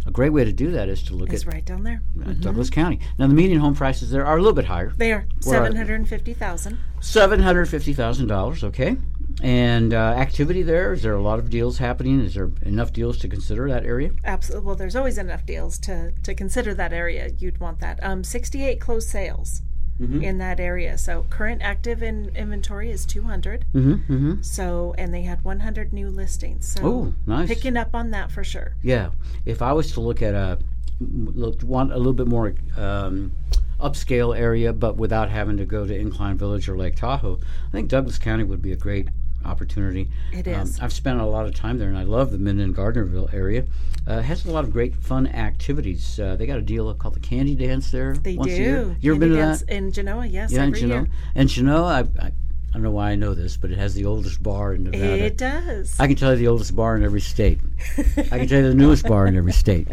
A 0.06 0.12
great 0.12 0.30
way 0.32 0.46
to 0.46 0.54
do 0.54 0.72
that 0.72 0.88
is 0.88 1.04
to 1.04 1.14
look 1.16 1.34
It's 1.34 1.46
at 1.46 1.54
right 1.54 1.66
down 1.66 1.84
there. 1.84 2.02
uh, 2.26 2.32
Douglas 2.32 2.70
County. 2.70 3.02
Now 3.20 3.28
the 3.28 3.34
median 3.34 3.60
home 3.60 3.76
prices 3.76 4.10
there 4.10 4.26
are 4.26 4.38
a 4.38 4.42
little 4.42 4.56
bit 4.56 4.64
higher, 4.66 4.94
They 4.98 5.12
are 5.12 5.28
seven 5.42 5.76
hundred 5.76 5.96
and 5.96 6.08
fifty 6.08 6.34
thousand. 6.34 6.78
seven 7.02 7.42
hundred 7.42 7.66
fifty 7.68 7.92
thousand 7.94 8.28
dollars. 8.28 8.64
Okay, 8.64 8.96
and 9.44 9.94
uh, 9.94 9.98
activity 9.98 10.64
there 10.64 10.94
is 10.94 11.04
there 11.04 11.14
a 11.14 11.22
lot 11.22 11.40
of 11.40 11.50
deals 11.50 11.78
happening? 11.80 12.22
Is 12.22 12.36
there 12.36 12.50
enough 12.62 12.94
deals 12.94 13.18
to 13.18 13.28
consider 13.28 13.68
that 13.68 13.86
area? 13.86 14.12
Absolutely. 14.24 14.66
Well, 14.66 14.76
there's 14.78 14.96
always 14.96 15.18
enough 15.18 15.46
deals 15.46 15.78
to 15.80 16.14
to 16.24 16.34
consider 16.34 16.74
that 16.76 16.94
area. 16.94 17.32
You'd 17.38 17.60
want 17.60 17.82
that. 17.82 18.00
Um, 18.02 18.24
sixty-eight 18.24 18.80
closed 18.80 19.10
sales 19.10 19.62
Mm-hmm. 20.00 20.22
in 20.22 20.38
that 20.38 20.60
area. 20.60 20.96
So 20.98 21.26
current 21.32 21.64
active 21.64 22.04
in 22.04 22.32
inventory 22.36 22.92
is 22.92 23.04
two 23.04 23.24
hundred. 23.24 23.66
Mm-hmm. 23.74 24.14
Mm-hmm. 24.14 24.42
So 24.44 24.94
and 24.96 25.12
they 25.12 25.24
had 25.24 25.44
one 25.44 25.62
hundred 25.62 25.92
new 25.92 26.10
listings. 26.10 26.68
So 26.68 26.82
Oh, 26.86 27.14
nice. 27.26 27.48
picking 27.48 27.76
up 27.76 27.96
on 27.96 28.12
that 28.12 28.32
for 28.32 28.44
sure. 28.44 28.76
Yeah, 28.84 29.10
if 29.46 29.62
I 29.62 29.74
was 29.74 29.92
to 29.94 30.00
look 30.02 30.22
at 30.22 30.36
a 30.36 30.60
look 31.00 31.64
want 31.64 31.92
a 31.94 31.98
little 31.98 32.14
bit 32.14 32.28
more 32.28 32.54
um, 32.76 33.32
upscale 33.80 34.38
area, 34.38 34.72
but 34.74 34.98
without 34.98 35.30
having 35.30 35.58
to 35.58 35.66
go 35.66 35.86
to 35.86 35.96
Incline 35.96 36.38
Village 36.38 36.70
or 36.70 36.78
Lake 36.78 36.96
Tahoe, 36.96 37.40
I 37.68 37.72
think 37.72 37.90
Douglas 37.90 38.18
County 38.20 38.44
would 38.44 38.62
be 38.62 38.72
a 38.72 38.76
great 38.76 39.08
opportunity. 39.46 40.08
It 40.34 40.48
is. 40.48 40.80
Um. 40.80 40.86
I've 40.86 40.94
spent 40.94 41.20
a 41.20 41.26
lot 41.26 41.46
of 41.46 41.56
time 41.56 41.78
there, 41.80 41.90
and 41.90 41.98
I 41.98 42.04
love 42.04 42.32
the 42.32 42.38
Minden 42.38 42.74
Gardnerville 42.74 43.34
area. 43.34 43.66
Uh, 44.08 44.16
it 44.20 44.24
has 44.24 44.46
a 44.46 44.52
lot 44.52 44.64
of 44.64 44.72
great 44.72 44.96
fun 44.96 45.28
activities. 45.28 46.20
Uh, 46.20 46.36
they 46.36 46.46
got 46.46 46.58
a 46.58 46.62
deal 46.62 46.94
called 46.94 47.14
the 47.16 47.20
Candy 47.20 47.56
Dance 47.56 47.92
there. 47.92 48.14
They 48.14 48.36
once 48.36 48.52
do. 48.52 48.56
A 48.56 48.58
year. 48.58 48.96
You 49.02 49.12
ever 49.12 49.20
been 49.20 49.30
to 49.32 49.36
Dance 49.36 49.62
that? 49.62 49.70
in 49.76 49.92
Genoa? 49.92 50.26
Yes, 50.26 50.52
Yeah, 50.52 50.62
in 50.64 50.68
every 50.70 50.80
Genoa. 50.80 50.98
year. 51.02 51.10
And 51.36 51.50
Genoa, 51.50 51.84
I, 51.84 52.00
I, 52.00 52.28
I 52.28 52.32
don't 52.74 52.84
know 52.84 52.92
why 52.92 53.12
I 53.12 53.16
know 53.16 53.34
this, 53.34 53.58
but 53.58 53.72
it 53.72 53.78
has 53.78 53.94
the 53.96 54.06
oldest 54.06 54.42
bar 54.42 54.74
in 54.74 54.84
Nevada. 54.86 55.26
It 55.26 55.38
does. 55.38 56.00
I 56.00 56.08
can 56.08 56.16
tell 56.16 56.32
you 56.32 56.38
the 56.38 56.48
oldest 56.48 56.76
bar 56.76 56.96
in 56.96 57.04
every 57.04 57.22
state. 57.22 57.60
I 57.98 58.04
can 58.40 58.48
tell 58.48 58.62
you 58.62 58.70
the 58.70 58.76
newest 58.76 59.06
bar 59.08 59.28
in 59.28 59.36
every 59.36 59.54
state. 59.54 59.88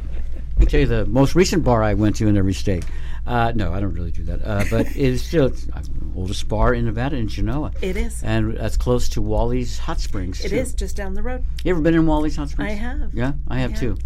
I 0.57 0.61
can 0.61 0.69
tell 0.69 0.81
you 0.81 0.87
the 0.87 1.07
most 1.07 1.35
recent 1.35 1.65
bar 1.65 1.83
I 1.83 1.95
went 1.95 2.17
to 2.17 2.29
in 2.29 2.37
every 2.37 2.55
state. 2.55 2.85
Uh, 3.27 3.53
no, 3.55 3.73
I 3.73 3.81
don't 3.81 3.95
really 3.95 4.11
do 4.11 4.23
that. 4.25 4.41
Uh, 4.45 4.65
but 4.71 4.87
it 4.91 4.97
is 4.97 5.25
still 5.25 5.47
it's 5.47 5.65
the 5.65 5.81
oldest 6.15 6.47
bar 6.49 6.75
in 6.75 6.85
Nevada 6.85 7.17
in 7.17 7.29
Genoa. 7.29 7.73
It 7.81 7.97
is. 7.97 8.23
And 8.23 8.57
that's 8.57 8.77
close 8.77 9.09
to 9.11 9.23
Walley's 9.23 9.79
Hot 9.79 10.01
Springs. 10.01 10.45
It 10.45 10.51
too. 10.51 10.57
is 10.57 10.75
just 10.75 10.97
down 10.97 11.15
the 11.15 11.23
road. 11.23 11.45
You 11.65 11.73
ever 11.73 11.81
been 11.81 11.95
in 11.95 12.07
Walley's 12.07 12.37
Hot 12.37 12.51
Springs? 12.51 12.73
I 12.73 12.75
have. 12.75 13.15
Yeah, 13.15 13.33
I 13.49 13.59
have 13.59 13.73
have. 13.73 13.81
too. 13.81 13.97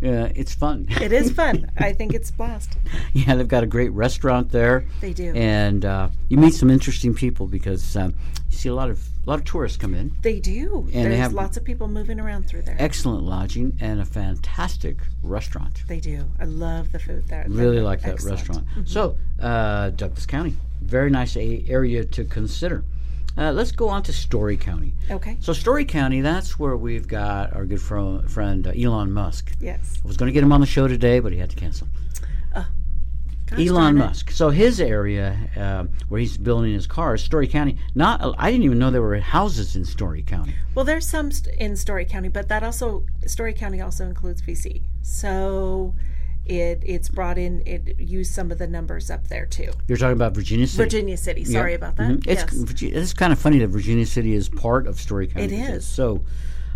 Yeah, 0.00 0.32
it's 0.34 0.54
fun. 0.54 0.86
It 1.00 1.12
is 1.12 1.30
fun. 1.30 1.70
I 1.78 1.92
think 1.92 2.14
it's 2.14 2.30
blast. 2.30 2.76
yeah, 3.12 3.34
they've 3.34 3.46
got 3.46 3.62
a 3.62 3.66
great 3.66 3.90
restaurant 3.92 4.50
there. 4.50 4.86
They 5.00 5.12
do. 5.12 5.32
And 5.34 5.84
uh, 5.84 6.08
you 6.28 6.38
meet 6.38 6.54
some 6.54 6.70
interesting 6.70 7.14
people 7.14 7.46
because 7.46 7.96
um, 7.96 8.14
you 8.50 8.56
see 8.56 8.68
a 8.70 8.74
lot 8.74 8.88
of 8.90 8.98
a 9.26 9.28
lot 9.30 9.38
of 9.38 9.44
tourists 9.44 9.76
come 9.76 9.94
in. 9.94 10.12
They 10.22 10.40
do. 10.40 10.88
and 10.94 11.04
There's 11.06 11.18
have- 11.18 11.34
lots 11.34 11.58
of 11.58 11.64
people 11.64 11.86
moving 11.88 12.18
around 12.18 12.46
through 12.48 12.62
there. 12.62 12.76
Excellent 12.78 13.24
lodging 13.24 13.76
and 13.80 14.00
a 14.00 14.04
fantastic 14.06 14.96
restaurant. 15.22 15.84
They 15.86 16.00
do. 16.00 16.24
I 16.40 16.44
love 16.46 16.90
the 16.92 16.98
food 16.98 17.28
there. 17.28 17.44
Really 17.46 17.76
They're 17.76 17.84
like 17.84 18.00
that 18.02 18.12
excellent. 18.14 18.38
restaurant. 18.38 18.66
Mhm. 18.78 18.88
So, 18.88 19.16
uh, 19.38 19.90
Douglas 19.90 20.24
County, 20.24 20.54
very 20.80 21.10
nice 21.10 21.36
a- 21.36 21.64
area 21.68 22.04
to 22.06 22.24
consider. 22.24 22.82
Uh, 23.40 23.52
let's 23.52 23.72
go 23.72 23.88
on 23.88 24.02
to 24.02 24.12
Storey 24.12 24.58
County. 24.58 24.92
Okay. 25.10 25.38
So, 25.40 25.54
Storey 25.54 25.86
County, 25.86 26.20
that's 26.20 26.58
where 26.58 26.76
we've 26.76 27.08
got 27.08 27.54
our 27.54 27.64
good 27.64 27.80
fro- 27.80 28.22
friend 28.28 28.66
uh, 28.66 28.72
Elon 28.72 29.12
Musk. 29.12 29.52
Yes. 29.58 29.98
I 30.04 30.06
was 30.06 30.18
going 30.18 30.26
to 30.26 30.32
get 30.32 30.42
him 30.42 30.52
on 30.52 30.60
the 30.60 30.66
show 30.66 30.86
today, 30.86 31.20
but 31.20 31.32
he 31.32 31.38
had 31.38 31.48
to 31.50 31.56
cancel. 31.56 31.88
Gosh 33.50 33.66
Elon. 33.66 33.96
Musk. 33.96 34.30
So 34.30 34.50
his 34.50 34.80
area 34.80 35.36
um, 35.56 35.90
where 36.08 36.20
he's 36.20 36.36
building 36.36 36.72
his 36.72 36.86
cars, 36.86 37.22
Storey 37.24 37.48
County. 37.48 37.76
Not, 37.96 38.36
I 38.38 38.50
didn't 38.50 38.64
even 38.64 38.78
know 38.78 38.90
there 38.92 39.02
were 39.02 39.18
houses 39.18 39.74
in 39.74 39.84
Storey 39.84 40.22
County. 40.22 40.54
Well, 40.74 40.84
there's 40.84 41.08
some 41.08 41.32
st- 41.32 41.56
in 41.56 41.76
Storey 41.76 42.04
County, 42.04 42.28
but 42.28 42.48
that 42.48 42.62
also 42.62 43.04
Storey 43.26 43.52
County 43.52 43.80
also 43.80 44.06
includes 44.06 44.40
VC. 44.42 44.82
So 45.02 45.94
it 46.50 46.82
it's 46.84 47.08
brought 47.08 47.38
in 47.38 47.62
it 47.64 47.98
used 48.00 48.32
some 48.32 48.50
of 48.50 48.58
the 48.58 48.66
numbers 48.66 49.10
up 49.10 49.28
there 49.28 49.46
too. 49.46 49.70
You're 49.86 49.96
talking 49.98 50.12
about 50.12 50.34
Virginia 50.34 50.66
City. 50.66 50.82
Virginia 50.82 51.16
City. 51.16 51.44
Sorry 51.44 51.72
Yeah. 51.72 51.76
about 51.76 51.96
that. 51.96 52.10
Mhm. 52.10 52.26
It's 52.26 52.82
yes. 52.82 52.92
It's 53.02 53.12
kind 53.14 53.32
of 53.32 53.38
funny 53.38 53.58
that 53.60 53.68
Virginia 53.68 54.04
City 54.06 54.34
is 54.34 54.48
part 54.48 54.86
of 54.86 55.00
Storey 55.00 55.28
County. 55.28 55.54
It. 55.54 55.70
It's 55.74 55.86
so 55.86 56.20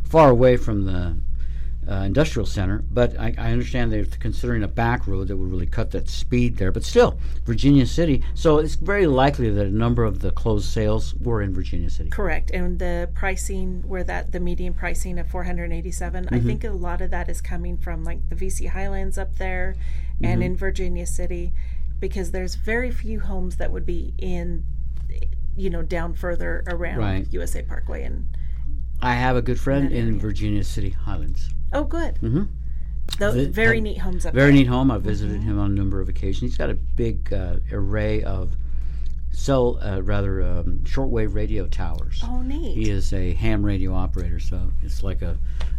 far 0.04 0.30
away 0.30 0.56
from 0.56 0.84
the 0.84 1.16
uh, 1.90 1.94
industrial 2.04 2.46
center, 2.46 2.82
but 2.90 3.18
I, 3.18 3.34
I 3.36 3.50
understand 3.52 3.92
they're 3.92 4.04
considering 4.06 4.62
a 4.62 4.68
back 4.68 5.06
road 5.06 5.28
that 5.28 5.36
would 5.36 5.50
really 5.50 5.66
cut 5.66 5.90
that 5.92 6.08
speed 6.08 6.56
there. 6.56 6.72
But 6.72 6.84
still, 6.84 7.18
Virginia 7.44 7.86
City. 7.86 8.22
So 8.34 8.58
it's 8.58 8.74
very 8.74 9.06
likely 9.06 9.50
that 9.50 9.66
a 9.66 9.70
number 9.70 10.04
of 10.04 10.20
the 10.20 10.30
closed 10.30 10.66
sales 10.66 11.14
were 11.16 11.42
in 11.42 11.52
Virginia 11.54 11.90
City. 11.90 12.10
Correct. 12.10 12.50
And 12.50 12.78
the 12.78 13.08
pricing 13.14 13.82
where 13.86 14.04
that 14.04 14.32
the 14.32 14.40
median 14.40 14.74
pricing 14.74 15.18
of 15.18 15.28
487, 15.28 16.24
Mm-hmm. 16.24 16.34
I 16.34 16.40
think 16.40 16.64
a 16.64 16.70
lot 16.70 17.00
of 17.00 17.10
that 17.10 17.28
is 17.28 17.40
coming 17.40 17.76
from 17.76 18.04
like 18.04 18.28
the 18.28 18.34
VC 18.36 18.68
Highlands 18.68 19.18
up 19.18 19.36
there 19.36 19.76
and 20.22 20.34
Mm-hmm. 20.34 20.42
in 20.42 20.56
Virginia 20.56 21.06
City 21.06 21.52
because 22.00 22.30
there's 22.30 22.54
very 22.54 22.90
few 22.90 23.20
homes 23.20 23.56
that 23.56 23.70
would 23.72 23.86
be 23.86 24.14
in 24.18 24.64
you 25.56 25.70
know 25.70 25.82
down 25.82 26.14
further 26.14 26.64
around 26.66 26.98
Right. 26.98 27.26
USA 27.30 27.62
Parkway 27.62 28.02
and 28.04 28.26
I 29.00 29.14
have 29.14 29.36
a 29.36 29.42
good 29.42 29.58
friend 29.60 29.92
in. 29.92 30.18
Virginia 30.18 30.64
City 30.64 30.90
Highlands. 30.90 31.50
Oh 31.74 31.84
good. 31.84 32.14
Mhm. 32.22 32.48
Tho- 33.18 33.32
The- 33.32 33.48
very 33.50 33.80
neat 33.80 33.98
homes 33.98 34.24
up 34.24 34.32
Very 34.34 34.46
there. 34.50 34.52
neat 34.60 34.66
home. 34.66 34.90
I've 34.90 35.02
visited 35.02 35.42
him 35.42 35.58
on 35.58 35.70
a 35.72 35.74
number 35.74 36.00
of 36.00 36.08
occasions. 36.08 36.52
He's 36.52 36.56
got 36.58 36.70
a 36.70 36.74
big 36.74 37.32
uh, 37.32 37.56
array 37.70 38.22
of 38.22 38.56
cell, 39.30 39.78
uh, 39.82 40.00
rather 40.02 40.42
um, 40.42 40.80
shortwave 40.84 41.34
radio 41.34 41.66
towers. 41.66 42.22
Oh 42.24 42.40
neat. 42.42 42.74
He 42.76 42.88
is 42.90 43.12
a 43.12 43.34
ham 43.34 43.64
radio 43.64 43.92
operator, 43.92 44.38
so 44.40 44.70
it's 44.82 45.02
like 45.02 45.20
a 45.22 45.36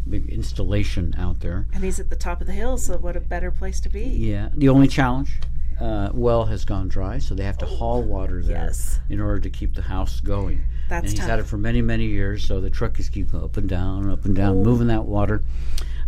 big 0.08 0.28
installation 0.30 1.16
out 1.18 1.40
there. 1.40 1.66
And 1.74 1.84
he's 1.84 2.00
at 2.00 2.10
the 2.10 2.16
top 2.16 2.42
of 2.42 2.48
the 2.48 2.54
hill, 2.54 2.78
so 2.78 2.98
what 2.98 3.16
a 3.16 3.20
better 3.22 3.50
place 3.52 3.80
to 3.82 3.90
be. 3.90 4.04
Yeah. 4.04 4.50
The 4.56 4.70
only 4.70 4.88
challenge, 4.88 5.40
uh, 5.80 6.10
well 6.14 6.46
has 6.46 6.64
gone 6.64 6.90
dry, 6.90 7.18
so 7.18 7.34
they 7.34 7.44
have 7.46 7.58
to 7.60 7.66
haul 7.66 8.04
water 8.04 8.42
there 8.44 8.66
Yes. 8.68 9.00
in 9.10 9.20
order 9.20 9.40
to 9.40 9.50
keep 9.50 9.74
the 9.74 9.82
house 9.82 10.20
going. 10.20 10.62
That's 10.90 11.04
and 11.04 11.10
he's 11.12 11.20
tough. 11.20 11.30
had 11.30 11.40
it 11.40 11.48
for 11.48 11.58
many, 11.58 11.82
many 11.82 12.06
years, 12.06 12.44
so 12.44 12.62
the 12.62 12.70
truck 12.70 13.00
is 13.00 13.10
keeping 13.10 13.42
up 13.42 13.58
and 13.58 13.68
down, 13.68 14.10
up 14.10 14.26
and 14.26 14.36
down, 14.36 14.62
moving 14.64 14.88
that 14.88 15.06
water. 15.06 15.42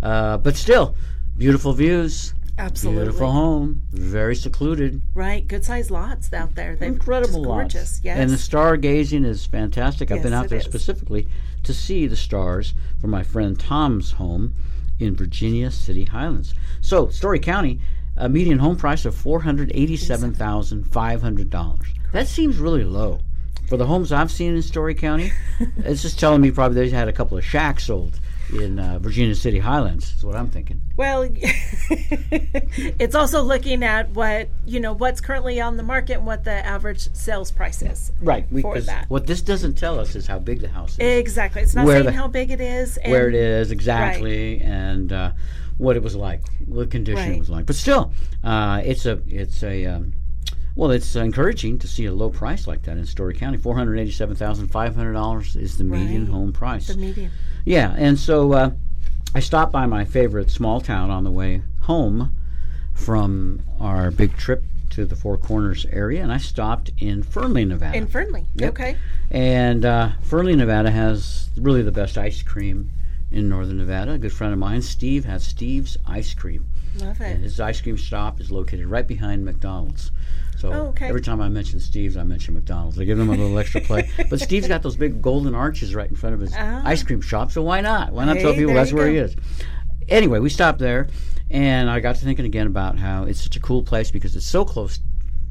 Uh, 0.01 0.38
but 0.38 0.55
still, 0.55 0.95
beautiful 1.38 1.73
views. 1.73 2.34
Absolutely. 2.59 3.03
Beautiful 3.03 3.32
home, 3.32 3.84
very 3.91 4.36
secluded, 4.36 5.01
Right. 5.13 5.47
Good 5.47 5.63
sized 5.63 5.91
lots 5.91 6.34
out 6.34 6.55
there. 6.55 6.75
They're 6.75 6.88
incredible 6.88 7.41
just 7.41 7.45
gorgeous. 7.45 7.75
lots. 7.75 8.01
Yes. 8.03 8.17
And 8.17 8.32
the 8.32 8.36
stargazing 8.36 9.25
is 9.25 9.45
fantastic. 9.45 10.09
I've 10.11 10.23
been 10.23 10.34
out 10.34 10.49
there 10.49 10.57
is. 10.57 10.65
specifically 10.65 11.28
to 11.63 11.71
see 11.73 12.07
the 12.07 12.15
stars 12.15 12.73
from 12.99 13.11
my 13.11 13.21
friend 13.21 13.59
Tom's 13.59 14.13
home 14.13 14.55
in 14.99 15.15
Virginia 15.15 15.69
City 15.69 16.05
Highlands. 16.05 16.55
So, 16.82 17.09
Storey 17.09 17.38
County, 17.39 17.80
a 18.15 18.28
median 18.28 18.57
home 18.57 18.75
price 18.75 19.05
of 19.05 19.13
four 19.13 19.41
hundred 19.41 19.71
eighty-seven 19.75 20.34
thousand 20.34 20.91
five 20.91 21.21
hundred 21.21 21.51
dollars. 21.51 21.86
That 22.11 22.28
seems 22.28 22.57
really 22.57 22.84
low 22.84 23.19
for 23.68 23.78
the 23.78 23.86
homes 23.86 24.11
I've 24.11 24.32
seen 24.32 24.55
in 24.55 24.61
Storey 24.61 24.95
County. 24.95 25.32
it's 25.78 26.01
just 26.01 26.20
telling 26.20 26.41
me 26.41 26.51
probably 26.51 26.76
they 26.76 26.89
had 26.89 27.07
a 27.07 27.13
couple 27.13 27.38
of 27.38 27.45
shacks 27.45 27.86
sold 27.86 28.20
in 28.53 28.80
uh, 28.80 28.97
Virginia 28.99 29.36
City 29.36 29.59
Highlands. 29.59 30.13
Is 30.15 30.24
what 30.24 30.36
I'm 30.36 30.47
thinking. 30.47 30.82
Well, 30.95 31.28
it's 31.89 33.13
also 33.13 33.41
looking 33.43 33.84
at 33.84 34.09
what 34.11 34.49
you 34.65 34.80
know 34.80 34.93
what's 34.93 35.20
currently 35.20 35.59
on 35.59 35.78
the 35.78 35.84
market 35.84 36.13
and 36.18 36.26
what 36.26 36.45
the 36.45 36.65
average 36.65 37.13
sales 37.13 37.51
price 37.51 37.82
is. 37.82 38.11
Right. 38.22 38.45
For 38.61 38.80
that. 38.80 39.09
What 39.09 39.28
this 39.28 39.41
doesn't 39.41 39.76
tell 39.76 39.99
us 39.99 40.15
is 40.15 40.28
how 40.28 40.39
big 40.39 40.61
the 40.61 40.70
house 40.70 40.93
is. 40.93 41.20
Exactly. 41.20 41.61
It's 41.61 41.76
not 41.76 41.86
Where 41.86 41.95
saying 41.95 42.05
the- 42.05 42.11
how 42.13 42.28
big 42.28 42.51
it 42.51 42.61
is. 42.61 42.97
And 42.97 43.11
where 43.11 43.28
it 43.28 43.36
is 43.36 43.72
exactly 43.72 44.61
and 44.61 45.11
uh, 45.11 45.32
what 45.78 45.95
it 45.95 46.03
was 46.03 46.15
like, 46.15 46.41
what 46.65 46.89
condition 46.89 47.34
it 47.34 47.39
was 47.39 47.49
like. 47.49 47.65
But 47.65 47.76
still, 47.76 48.13
uh, 48.43 48.82
it's 48.84 49.05
a 49.05 49.22
it's 49.28 49.61
a 49.61 49.86
um, 49.86 50.13
well, 50.78 50.91
it's 50.91 51.15
encouraging 51.15 51.80
to 51.80 51.88
see 51.88 52.05
a 52.05 52.13
low 52.13 52.30
price 52.30 52.67
like 52.67 52.84
that 52.84 52.97
in 52.97 53.05
Storey 53.05 53.34
County. 53.34 53.57
Four 53.57 53.75
hundred 53.75 53.97
eighty-seven 53.99 54.36
thousand 54.36 54.67
five 54.67 54.95
hundred 54.95 55.13
dollars 55.13 55.55
is 55.55 55.78
the 55.78 55.84
median 55.84 56.25
Right. 56.25 56.32
home 56.32 56.53
price. 56.53 56.88
The 56.88 56.95
median. 56.97 57.32
Yeah, 57.65 57.93
and 57.97 58.17
so 58.17 58.53
uh, 58.53 58.71
I 59.36 59.39
stopped 59.41 59.71
by 59.73 59.86
my 59.88 60.05
favorite 60.05 60.49
small 60.51 60.80
town 60.80 61.09
on 61.09 61.23
the 61.23 61.32
way 61.32 61.63
home 61.82 62.32
from 62.93 63.61
our 63.80 64.11
big 64.11 64.38
trip 64.38 64.63
to 64.91 65.05
the 65.05 65.15
Four 65.15 65.38
Corners 65.38 65.86
area, 65.91 66.23
and 66.23 66.32
I 66.32 66.38
stopped 66.38 66.91
in 66.99 67.23
Fernley, 67.23 67.65
Nevada. 67.65 67.97
In 67.97 68.07
Fernley. 68.07 68.45
Yep. 68.55 68.69
Okay. 68.69 68.97
And 69.30 69.84
uh, 69.84 70.11
Fernley, 70.21 70.55
Nevada 70.55 70.91
has 70.91 71.49
really 71.57 71.82
the 71.82 71.91
best 71.91 72.17
ice 72.17 72.41
cream 72.41 72.89
in 73.32 73.49
northern 73.49 73.78
Nevada. 73.78 74.13
A 74.13 74.17
good 74.17 74.32
friend 74.32 74.53
of 74.53 74.59
mine, 74.59 74.82
Steve, 74.82 75.25
has 75.25 75.43
Steve's 75.43 75.97
Ice 76.07 76.34
Cream. 76.34 76.65
Love 77.02 77.20
And 77.22 77.43
his 77.43 77.60
ice 77.60 77.80
cream 77.82 77.95
shop 77.95 78.39
is 78.41 78.52
located 78.52 78.88
right 78.88 79.08
behind 79.08 79.45
McDonald's. 79.45 80.12
So 80.58 80.74
Oh, 80.74 80.82
okay. 80.88 81.08
every 81.08 81.22
time 81.22 81.39
I 81.41 81.50
mention 81.50 81.80
Steve's, 81.80 82.18
I 82.18 82.24
mention 82.24 82.56
McDonald's. 82.56 83.00
I 83.00 83.04
give 83.04 83.18
them 83.18 83.30
a 83.30 83.34
little 83.36 83.58
extra 83.60 83.82
play. 83.82 84.10
But 84.30 84.39
Steve's 84.39 84.68
got 84.68 84.82
those 84.82 84.95
big 84.95 85.22
golden 85.22 85.54
arches 85.54 85.93
right 85.93 86.10
in 86.10 86.16
front 86.16 86.34
of 86.36 86.41
his 86.41 86.54
Ah. 86.58 86.82
ice 86.84 87.04
cream 87.04 87.22
shop, 87.22 87.52
so 87.52 87.62
why 87.62 87.82
not? 87.82 88.12
Why 88.14 88.26
not 88.26 88.38
tell 88.39 88.54
people 88.54 88.74
that's 88.74 88.91
where 88.93 89.08
he 89.08 89.18
is? 89.18 89.36
Anyway, 90.10 90.39
we 90.39 90.50
stopped 90.50 90.80
there, 90.80 91.08
and 91.52 91.89
I 91.89 92.00
got 92.00 92.16
to 92.16 92.26
thinking 92.26 92.45
again 92.45 92.66
about 92.68 92.98
how 92.98 93.24
it's 93.26 93.41
such 93.41 93.56
a 93.56 93.60
cool 93.60 93.84
place 93.84 94.10
because 94.10 94.36
it's 94.36 94.45
so 94.48 94.66
close 94.66 95.00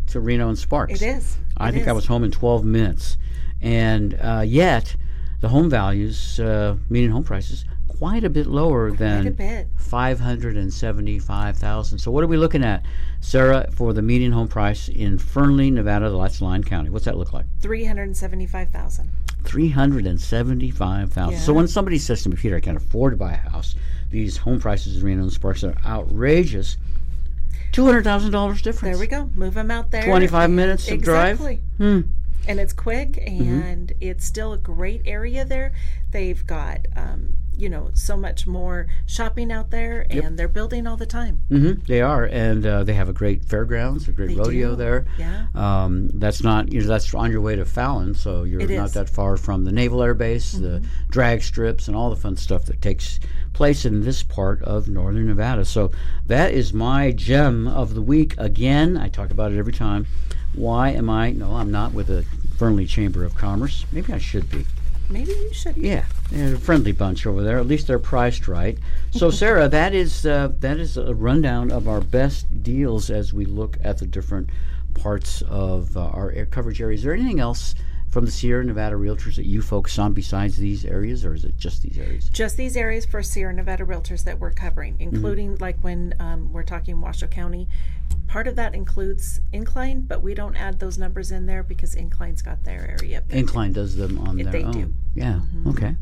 to 0.08 0.20
Reno 0.20 0.48
and 0.48 0.58
Sparks. 0.58 1.00
It 1.02 1.06
is. 1.06 1.36
I 1.56 1.68
It 1.68 1.72
think 1.72 1.88
I 1.88 1.92
was 1.92 2.06
home 2.06 2.24
in 2.24 2.30
12 2.30 2.64
minutes. 2.64 3.16
And 3.62 4.18
uh, 4.20 4.42
yet, 4.46 4.96
the 5.40 5.48
home 5.50 5.70
values, 5.70 6.40
uh, 6.40 6.76
median 6.90 7.12
home 7.12 7.24
prices, 7.24 7.64
quite 7.98 8.24
a 8.24 8.30
bit 8.30 8.46
lower 8.46 8.90
than 8.92 9.32
bit. 9.32 9.66
575000 9.76 11.98
So, 11.98 12.10
what 12.10 12.24
are 12.24 12.26
we 12.26 12.36
looking 12.36 12.64
at, 12.64 12.84
Sara, 13.20 13.68
for 13.72 13.92
the 13.92 14.02
median 14.02 14.32
home 14.32 14.48
price 14.48 14.88
in 14.88 15.18
Fernley, 15.18 15.70
Nevada, 15.70 16.10
that's 16.10 16.40
Lyon 16.40 16.64
County? 16.64 16.90
What's 16.90 17.04
that 17.04 17.16
look 17.16 17.32
like? 17.32 17.44
Three 17.60 17.84
hundred 17.84 18.16
seventy-five 18.16 18.70
thousand. 18.70 19.10
375000 19.44 21.38
So, 21.38 21.52
when 21.52 21.68
somebody 21.68 21.98
says 21.98 22.22
to 22.24 22.28
me, 22.28 22.36
Peter, 22.36 22.56
I 22.56 22.60
can't 22.60 22.76
afford 22.76 23.12
to 23.12 23.16
buy 23.16 23.32
a 23.32 23.36
house, 23.36 23.74
these 24.10 24.36
home 24.38 24.60
prices 24.60 24.96
in 24.98 25.04
Reno 25.04 25.22
and 25.22 25.32
Sparks 25.32 25.62
are 25.64 25.74
outrageous. 25.84 26.76
$200,000 27.72 28.62
difference. 28.62 28.96
There 28.96 28.98
we 28.98 29.06
go. 29.06 29.30
Move 29.34 29.54
them 29.54 29.70
out 29.70 29.90
there. 29.90 30.04
25 30.04 30.50
minutes 30.50 30.90
of 30.90 31.02
drive? 31.02 31.40
Exactly. 31.40 31.60
Hmm. 31.78 32.00
And 32.48 32.60
it's 32.60 32.72
quick, 32.72 33.12
Mm-hmm. 33.14 33.60
and 33.60 33.92
it's 34.00 34.24
still 34.24 34.52
a 34.52 34.58
great 34.58 35.02
area 35.04 35.44
there. 35.44 35.72
They've 36.12 36.44
got, 36.46 36.86
um, 36.96 37.32
you 37.56 37.68
know, 37.68 37.90
so 37.94 38.16
much 38.16 38.46
more 38.46 38.86
shopping 39.06 39.50
out 39.52 39.70
there, 39.70 40.06
and 40.10 40.38
they're 40.38 40.48
building 40.48 40.86
all 40.86 40.96
the 40.96 41.06
time. 41.06 41.40
hmm 41.48 41.72
they 41.86 42.00
are, 42.02 42.24
and 42.24 42.64
uh, 42.66 42.84
they 42.84 42.94
have 42.94 43.08
a 43.08 43.12
great 43.12 43.44
fairgrounds, 43.44 44.08
a 44.08 44.12
great 44.12 44.28
They 44.28 44.34
rodeo 44.36 44.70
do. 44.70 44.76
there. 44.76 45.06
Yeah. 45.18 45.46
Um, 45.54 46.08
that's 46.14 46.42
not 46.42 46.72
you 46.72 46.80
know 46.80 46.86
that's 46.86 47.12
on 47.14 47.30
your 47.30 47.40
way 47.40 47.56
to 47.56 47.64
Fallon, 47.64 48.14
so 48.14 48.42
you're 48.44 48.60
It 48.60 48.70
not 48.70 48.86
is. 48.86 48.92
that 48.94 49.08
far 49.08 49.36
from 49.36 49.64
the 49.64 49.72
Naval 49.72 50.02
Air 50.02 50.14
Base, 50.14 50.52
the 50.52 50.82
drag 51.10 51.42
strips, 51.42 51.88
and 51.88 51.96
all 51.96 52.10
the 52.10 52.16
fun 52.16 52.36
stuff 52.36 52.64
that 52.66 52.80
takes 52.82 53.18
place 53.52 53.84
in 53.84 54.02
this 54.02 54.22
part 54.22 54.62
of 54.62 54.88
northern 54.88 55.26
Nevada. 55.26 55.64
So 55.64 55.90
that 56.26 56.52
is 56.52 56.72
my 56.74 57.12
gem 57.12 57.66
of 57.68 57.94
the 57.94 58.02
week. 58.02 58.34
Again, 58.38 58.96
I 58.96 59.08
talk 59.08 59.30
about 59.30 59.52
it 59.52 59.58
every 59.58 59.72
time. 59.72 60.06
Why 60.54 60.90
am 60.90 61.08
I? 61.10 61.30
No, 61.32 61.52
I'm 61.52 61.70
not 61.70 61.92
with 61.92 62.06
the 62.08 62.24
Fernley 62.58 62.86
Chamber 62.86 63.24
of 63.24 63.34
Commerce. 63.34 63.84
Maybe 63.92 64.12
I 64.12 64.18
should 64.18 64.50
be. 64.50 64.64
Maybe 65.08 65.30
you 65.30 65.52
should. 65.52 65.76
Yeah, 65.76 66.04
they're 66.30 66.54
a 66.54 66.58
friendly 66.58 66.92
bunch 66.92 67.26
over 67.26 67.42
there. 67.42 67.58
At 67.58 67.66
least 67.66 67.86
they're 67.86 67.98
priced 67.98 68.48
right. 68.48 68.78
So, 69.12 69.30
Sara, 69.42 69.68
that 69.68 69.94
is 69.94 70.26
uh, 70.26 70.52
that 70.60 70.78
is 70.78 70.96
a 70.96 71.14
rundown 71.14 71.70
of 71.70 71.88
our 71.88 72.00
best 72.00 72.62
deals 72.62 73.10
as 73.10 73.32
we 73.32 73.44
look 73.44 73.78
at 73.84 73.98
the 73.98 74.06
different 74.06 74.50
parts 74.94 75.42
of 75.42 75.96
uh, 75.96 76.00
our 76.06 76.30
air 76.32 76.46
coverage 76.46 76.80
areas. 76.80 77.00
Is 77.00 77.04
there 77.04 77.14
anything 77.14 77.38
else 77.40 77.74
from 78.08 78.24
the 78.24 78.30
Sierra 78.30 78.64
Nevada 78.64 78.96
Realtors 78.96 79.36
that 79.36 79.44
you 79.44 79.60
focus 79.60 79.98
on 79.98 80.12
besides 80.14 80.56
these 80.56 80.84
areas, 80.86 81.24
or 81.24 81.34
is 81.34 81.44
it 81.44 81.58
just 81.58 81.82
these 81.82 81.98
areas? 81.98 82.28
Just 82.30 82.56
these 82.56 82.76
areas 82.76 83.04
for 83.04 83.22
Sierra 83.22 83.52
Nevada 83.52 83.84
Realtors 83.84 84.24
that 84.24 84.38
we're 84.38 84.52
covering, 84.52 84.96
including 85.00 85.52
Mm-hmm. 85.54 85.62
like 85.62 85.78
when 85.82 86.14
um, 86.18 86.50
we're 86.52 86.62
talking 86.62 87.00
Washoe 87.00 87.26
County. 87.26 87.68
Part 88.26 88.48
of 88.48 88.56
that 88.56 88.74
includes 88.74 89.40
Incline, 89.52 90.02
but 90.02 90.20
we 90.22 90.34
don't 90.34 90.56
add 90.56 90.78
those 90.80 90.98
numbers 90.98 91.30
in 91.30 91.46
there 91.46 91.62
because 91.62 91.94
Incline's 91.94 92.42
got 92.42 92.64
their 92.64 92.96
area. 93.00 93.22
there. 93.26 93.38
Incline 93.38 93.72
does 93.72 93.96
them 93.96 94.18
on 94.18 94.38
If 94.38 94.44
their 94.44 94.52
they 94.52 94.64
own. 94.64 94.72
do. 94.72 94.94
Yeah. 95.14 95.40
Okay. 95.68 95.94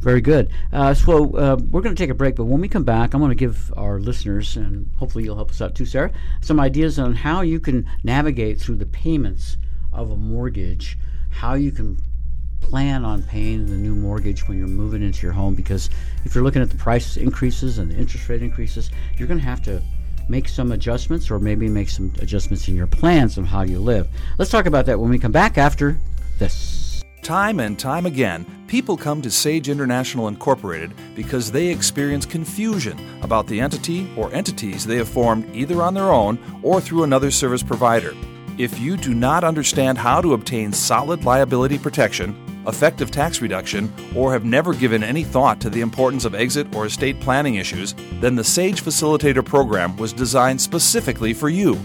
Very 0.00 0.20
good. 0.20 0.50
Uh, 0.72 0.94
so 0.94 1.36
uh, 1.36 1.56
we're 1.70 1.82
going 1.82 1.94
to 1.94 2.02
take 2.02 2.08
a 2.10 2.14
break, 2.14 2.36
but 2.36 2.44
when 2.44 2.60
we 2.60 2.68
come 2.68 2.84
back, 2.84 3.12
I'm 3.12 3.20
going 3.20 3.30
to 3.30 3.34
give 3.34 3.72
our 3.76 3.98
listeners, 3.98 4.56
and 4.56 4.88
hopefully 4.96 5.24
you'll 5.24 5.36
help 5.36 5.50
us 5.50 5.60
out 5.60 5.74
too, 5.74 5.84
Sara, 5.84 6.12
some 6.40 6.58
ideas 6.60 6.98
on 6.98 7.14
how 7.14 7.42
you 7.42 7.60
can 7.60 7.86
navigate 8.04 8.58
through 8.60 8.76
the 8.76 8.86
payments 8.86 9.56
of 9.92 10.10
a 10.10 10.16
mortgage, 10.16 10.96
how 11.30 11.54
you 11.54 11.72
can 11.72 11.98
plan 12.60 13.04
on 13.04 13.22
paying 13.22 13.66
the 13.66 13.74
new 13.76 13.94
mortgage 13.94 14.46
when 14.48 14.56
you're 14.56 14.68
moving 14.68 15.02
into 15.02 15.26
your 15.26 15.32
home 15.32 15.54
because 15.54 15.90
if 16.24 16.32
you're 16.34 16.44
looking 16.44 16.62
at 16.62 16.70
the 16.70 16.76
price 16.76 17.16
increases 17.16 17.78
and 17.78 17.90
the 17.90 17.96
interest 17.96 18.28
rate 18.28 18.40
increases, 18.40 18.90
you're 19.18 19.26
going 19.28 19.40
to 19.40 19.44
have 19.44 19.60
to 19.60 19.82
make 20.28 20.48
some 20.48 20.72
adjustments 20.72 21.30
or 21.30 21.38
maybe 21.38 21.68
make 21.68 21.88
some 21.88 22.12
adjustments 22.20 22.68
in 22.68 22.76
your 22.76 22.86
plans 22.86 23.38
of 23.38 23.46
how 23.46 23.62
you 23.62 23.78
live. 23.78 24.08
Let's 24.38 24.50
talk 24.50 24.66
about 24.66 24.86
that 24.86 24.98
when 24.98 25.10
we 25.10 25.18
come 25.18 25.32
back 25.32 25.58
after 25.58 25.98
this. 26.38 27.02
Time 27.22 27.60
and 27.60 27.78
time 27.78 28.04
again, 28.04 28.44
people 28.66 28.96
come 28.96 29.22
to 29.22 29.30
Sage 29.30 29.68
International 29.68 30.26
Incorporated 30.26 30.92
because 31.14 31.52
they 31.52 31.68
experience 31.68 32.26
confusion 32.26 32.98
about 33.22 33.46
the 33.46 33.60
entity 33.60 34.10
or 34.16 34.32
entities 34.34 34.84
they 34.84 34.96
have 34.96 35.08
formed 35.08 35.48
either 35.54 35.82
on 35.82 35.94
their 35.94 36.10
own 36.10 36.36
or 36.64 36.80
through 36.80 37.04
another 37.04 37.30
service 37.30 37.62
provider. 37.62 38.12
If 38.58 38.80
you 38.80 38.96
do 38.96 39.14
not 39.14 39.44
understand 39.44 39.98
how 39.98 40.20
to 40.20 40.34
obtain 40.34 40.72
solid 40.72 41.24
liability 41.24 41.78
protection, 41.78 42.34
effective 42.66 43.10
tax 43.10 43.40
reduction, 43.40 43.92
or 44.14 44.32
have 44.32 44.44
never 44.44 44.74
given 44.74 45.02
any 45.02 45.24
thought 45.24 45.60
to 45.60 45.70
the 45.70 45.80
importance 45.80 46.24
of 46.24 46.34
exit 46.34 46.74
or 46.74 46.86
estate 46.86 47.20
planning 47.20 47.56
issues, 47.56 47.94
then 48.20 48.34
the 48.34 48.44
SAGE 48.44 48.82
Facilitator 48.82 49.44
program 49.44 49.96
was 49.96 50.12
designed 50.12 50.60
specifically 50.60 51.32
for 51.32 51.48
you. 51.48 51.78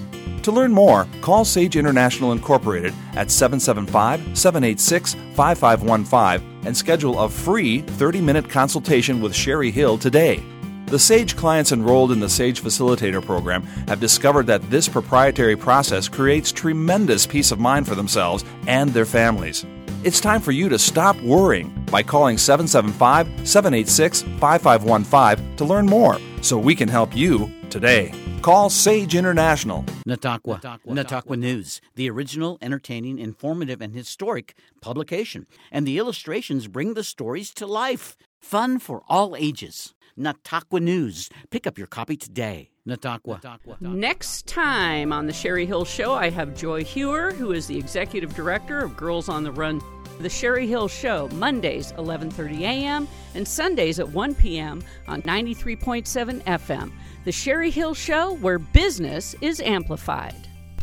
To 0.43 0.51
learn 0.53 0.71
more, 0.71 1.07
call 1.21 1.43
Sage 1.43 1.75
International 1.75 2.31
Incorporated 2.31 2.93
at 3.15 3.29
775 3.29 4.37
786 4.37 5.15
5515 5.35 6.65
and 6.65 6.77
schedule 6.77 7.19
a 7.19 7.27
free 7.27 7.81
30 7.81 8.21
minute 8.21 8.49
consultation 8.49 9.19
with 9.19 9.35
Sherry 9.35 9.71
Hill 9.71 9.97
today. 9.97 10.41
The 10.85 10.99
SAGE 10.99 11.35
clients 11.35 11.73
enrolled 11.73 12.13
in 12.13 12.21
the 12.21 12.29
SAGE 12.29 12.63
Facilitator 12.63 13.21
program 13.21 13.63
have 13.89 13.99
discovered 13.99 14.47
that 14.47 14.69
this 14.69 14.87
proprietary 14.87 15.57
process 15.57 16.07
creates 16.07 16.53
tremendous 16.53 17.27
peace 17.27 17.51
of 17.51 17.59
mind 17.59 17.85
for 17.85 17.95
themselves 17.95 18.45
and 18.67 18.91
their 18.91 19.03
families. 19.03 19.65
It's 20.07 20.21
time 20.21 20.39
for 20.39 20.53
you 20.53 20.69
to 20.69 20.79
stop 20.79 21.21
worrying 21.21 21.67
by 21.91 22.01
calling 22.01 22.37
775 22.37 23.27
786 23.45 24.21
5515 24.39 25.57
to 25.57 25.65
learn 25.65 25.85
more 25.85 26.17
so 26.41 26.57
we 26.57 26.75
can 26.75 26.87
help 26.87 27.13
you 27.13 27.51
today. 27.69 28.13
Call 28.41 28.69
Sage 28.69 29.15
International. 29.15 29.83
Nataqua. 30.07 30.61
Nataqua 30.87 31.37
News, 31.37 31.81
the 31.95 32.09
original, 32.09 32.57
entertaining, 32.61 33.19
informative, 33.19 33.81
and 33.81 33.93
historic 33.93 34.55
publication. 34.79 35.45
And 35.73 35.85
the 35.85 35.97
illustrations 35.97 36.69
bring 36.69 36.93
the 36.93 37.03
stories 37.03 37.53
to 37.55 37.67
life. 37.67 38.15
Fun 38.39 38.79
for 38.79 39.03
all 39.09 39.35
ages. 39.35 39.93
Nataqua 40.17 40.81
News. 40.81 41.29
Pick 41.49 41.67
up 41.67 41.77
your 41.77 41.87
copy 41.87 42.15
today. 42.15 42.69
Nataqua. 42.87 43.59
Next 43.81 44.47
time 44.47 45.11
on 45.11 45.27
the 45.27 45.33
Sherry 45.33 45.65
Hill 45.65 45.83
Show, 45.83 46.13
I 46.13 46.29
have 46.29 46.55
Joy 46.55 46.85
Hewer, 46.85 47.33
who 47.33 47.51
is 47.51 47.67
the 47.67 47.77
executive 47.77 48.33
director 48.33 48.79
of 48.79 48.95
Girls 48.95 49.27
on 49.27 49.43
the 49.43 49.51
Run. 49.51 49.81
The 50.19 50.29
Sherry 50.29 50.65
Hill 50.65 50.87
Show, 50.87 51.29
Mondays 51.33 51.91
11:30 51.91 52.61
a.m. 52.61 53.07
and 53.35 53.47
Sundays 53.47 53.99
at 53.99 54.09
1 54.09 54.33
p.m. 54.33 54.81
on 55.07 55.21
93.7 55.21 56.41
FM. 56.43 56.91
The 57.23 57.31
Sherry 57.31 57.69
Hill 57.69 57.93
Show, 57.93 58.33
where 58.33 58.57
business 58.57 59.35
is 59.41 59.59
amplified. 59.59 60.33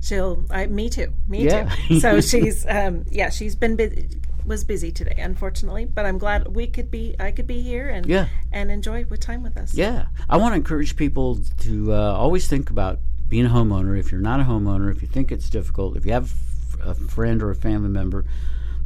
She'll. 0.00 0.44
I, 0.50 0.66
me 0.66 0.88
too. 0.90 1.12
Me 1.28 1.44
Yeah. 1.44 1.70
too. 1.86 2.00
So 2.00 2.20
she's. 2.32 2.66
Um, 2.66 3.04
yeah, 3.12 3.30
she's 3.30 3.54
been 3.54 3.76
bu- 3.76 4.08
was 4.44 4.64
busy 4.64 4.90
today, 4.90 5.14
unfortunately. 5.18 5.84
But 5.84 6.04
I'm 6.04 6.18
glad 6.18 6.48
we 6.48 6.66
could 6.66 6.90
be. 6.90 7.14
I 7.20 7.30
could 7.30 7.46
be 7.46 7.60
here 7.60 7.88
and 7.88 8.06
Yeah. 8.06 8.26
and 8.50 8.72
enjoy 8.72 9.04
with 9.08 9.20
time 9.20 9.44
with 9.44 9.56
us. 9.56 9.72
Yeah, 9.72 10.06
I 10.28 10.36
want 10.36 10.52
to 10.52 10.56
encourage 10.56 10.96
people 10.96 11.38
to 11.60 11.92
uh, 11.94 12.12
always 12.12 12.48
think 12.48 12.70
about 12.70 12.98
being 13.28 13.46
a 13.46 13.50
homeowner. 13.50 13.96
If 13.96 14.10
you're 14.10 14.20
not 14.20 14.40
a 14.40 14.44
homeowner, 14.44 14.90
if 14.90 15.00
you 15.00 15.06
think 15.06 15.30
it's 15.30 15.48
difficult, 15.48 15.96
if 15.96 16.04
you 16.04 16.12
have 16.12 16.34
a 16.82 16.94
friend 16.96 17.40
or 17.40 17.50
a 17.50 17.54
family 17.54 17.88
member 17.90 18.24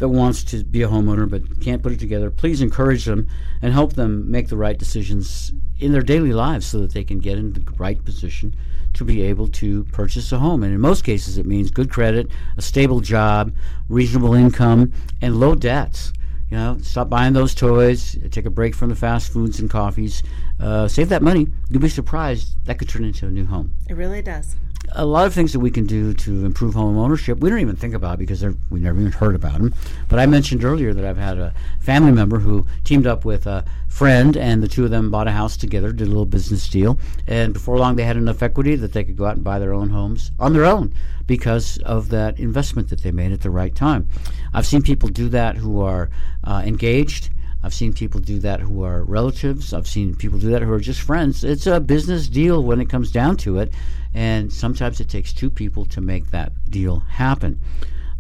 that 0.05 0.11
wants 0.11 0.45
to 0.45 0.63
be 0.63 0.83
a 0.83 0.89
homeowner 0.89 1.27
but 1.29 1.63
can't 1.63 1.83
put 1.83 1.91
it 1.91 1.99
together, 1.99 2.31
please 2.31 2.61
encourage 2.61 3.07
them 3.07 3.27
and 3.63 3.73
help 3.73 3.95
them 3.95 4.31
make 4.31 4.49
the 4.49 4.57
right 4.57 4.79
decisions 4.79 5.51
in 5.81 5.93
their 5.93 6.03
daily 6.03 6.35
lives 6.35 6.67
so 6.67 6.79
that 6.81 6.93
they 6.93 7.03
can 7.03 7.19
get 7.19 7.39
in 7.39 7.55
the 7.55 7.63
right 7.79 8.05
position 8.05 8.55
to 8.93 9.03
be 9.03 9.23
able 9.23 9.49
to 9.49 9.85
purchase 9.85 10.31
a 10.31 10.39
home. 10.39 10.63
And 10.63 10.75
in 10.75 10.79
most 10.81 11.05
cases, 11.05 11.39
it 11.39 11.47
means 11.47 11.71
good 11.71 11.91
credit, 11.91 12.31
a 12.59 12.61
stable 12.61 13.01
job, 13.01 13.55
reasonable 13.89 14.35
income, 14.35 14.93
and 15.23 15.41
low 15.41 15.55
debts. 15.55 16.13
You 16.51 16.59
know, 16.59 16.77
stop 16.83 17.09
buying 17.09 17.33
those 17.33 17.55
toys. 17.55 18.15
Take 18.31 18.45
a 18.45 18.51
break 18.51 18.75
from 18.75 18.91
the 18.91 18.95
fast 18.95 19.33
foods 19.33 19.59
and 19.59 19.71
coffees. 19.71 20.23
Uh, 20.61 20.87
save 20.87 21.09
that 21.09 21.23
money. 21.23 21.49
You'll 21.71 21.81
be 21.81 21.89
surprised 21.89 22.63
that 22.67 22.79
could 22.79 22.91
turn 22.91 23.05
into 23.05 23.27
a 23.27 23.31
new 23.31 23.47
home. 23.47 23.75
It 23.89 23.95
really 23.95 24.21
does. 24.21 24.55
A 24.93 25.05
lot 25.05 25.27
of 25.27 25.35
things 25.35 25.53
that 25.53 25.61
we 25.61 25.71
can 25.71 25.87
do 25.87 26.15
to 26.15 26.45
improve 26.45 26.75
home 26.75 26.97
ownership, 26.97 27.39
we 27.39 27.51
don't 27.51 27.61
even 27.61 27.77
think 27.77 27.95
about 27.95 28.19
because 28.19 28.45
we 28.71 28.81
never 28.81 29.01
even 29.01 29.13
heard 29.13 29.35
about 29.35 29.55
them. 29.55 29.75
But 30.09 30.19
I 30.19 30.27
mentioned 30.27 30.65
earlier 30.65 30.95
that 30.95 31.05
I've 31.05 31.17
had 31.17 31.39
a 31.39 31.53
family 31.81 32.13
member 32.13 32.39
who 32.39 32.67
teamed 32.85 33.07
up 33.07 33.25
with 33.25 33.47
a 33.47 33.65
friend, 33.89 34.37
and 34.37 34.63
the 34.63 34.69
two 34.69 34.85
of 34.85 34.91
them 34.91 35.11
bought 35.11 35.29
a 35.29 35.33
house 35.33 35.57
together, 35.57 35.93
did 35.93 36.07
a 36.07 36.11
little 36.11 36.25
business 36.25 36.69
deal, 36.69 36.99
and 37.27 37.53
before 37.53 37.79
long 37.79 37.97
they 37.97 38.05
had 38.05 38.17
enough 38.17 38.43
equity 38.43 38.77
that 38.77 38.93
they 38.93 39.05
could 39.05 39.17
go 39.17 39.25
out 39.25 39.37
and 39.37 39.45
buy 39.45 39.59
their 39.59 39.73
own 39.73 39.91
homes 39.91 40.31
on 40.39 40.53
their 40.53 40.65
own 40.65 40.93
because 41.27 41.79
of 41.79 42.11
that 42.11 42.39
investment 42.39 42.89
that 42.91 43.03
they 43.03 43.13
made 43.13 43.33
at 43.33 43.41
the 43.41 43.51
right 43.51 43.75
time. 43.75 44.09
I've 44.53 44.67
seen 44.67 44.83
people 44.83 45.09
do 45.09 45.29
that 45.31 45.57
who 45.57 45.81
are 45.81 46.11
uh, 46.45 46.63
engaged. 46.65 47.31
I've 47.65 47.73
seen 47.73 47.95
people 47.95 48.21
do 48.21 48.39
that 48.41 48.61
who 48.61 48.85
are 48.85 49.05
relatives. 49.05 49.73
I've 49.73 49.87
seen 49.87 50.15
people 50.15 50.39
do 50.39 50.51
that 50.51 50.61
who 50.61 50.71
are 50.71 50.81
just 50.81 51.01
friends. 51.01 51.43
It's 51.45 51.67
a 51.67 51.81
business 51.81 52.29
deal 52.29 52.63
when 52.63 52.79
it 52.79 52.91
comes 52.91 53.11
down 53.11 53.39
to 53.39 53.59
it, 53.59 53.73
and 54.13 54.53
sometimes 54.53 55.01
it 55.01 55.09
takes 55.09 55.33
two 55.33 55.49
people 55.49 55.87
to 55.87 56.03
make 56.03 56.31
that 56.31 56.53
deal 56.69 57.01
happen. 57.01 57.59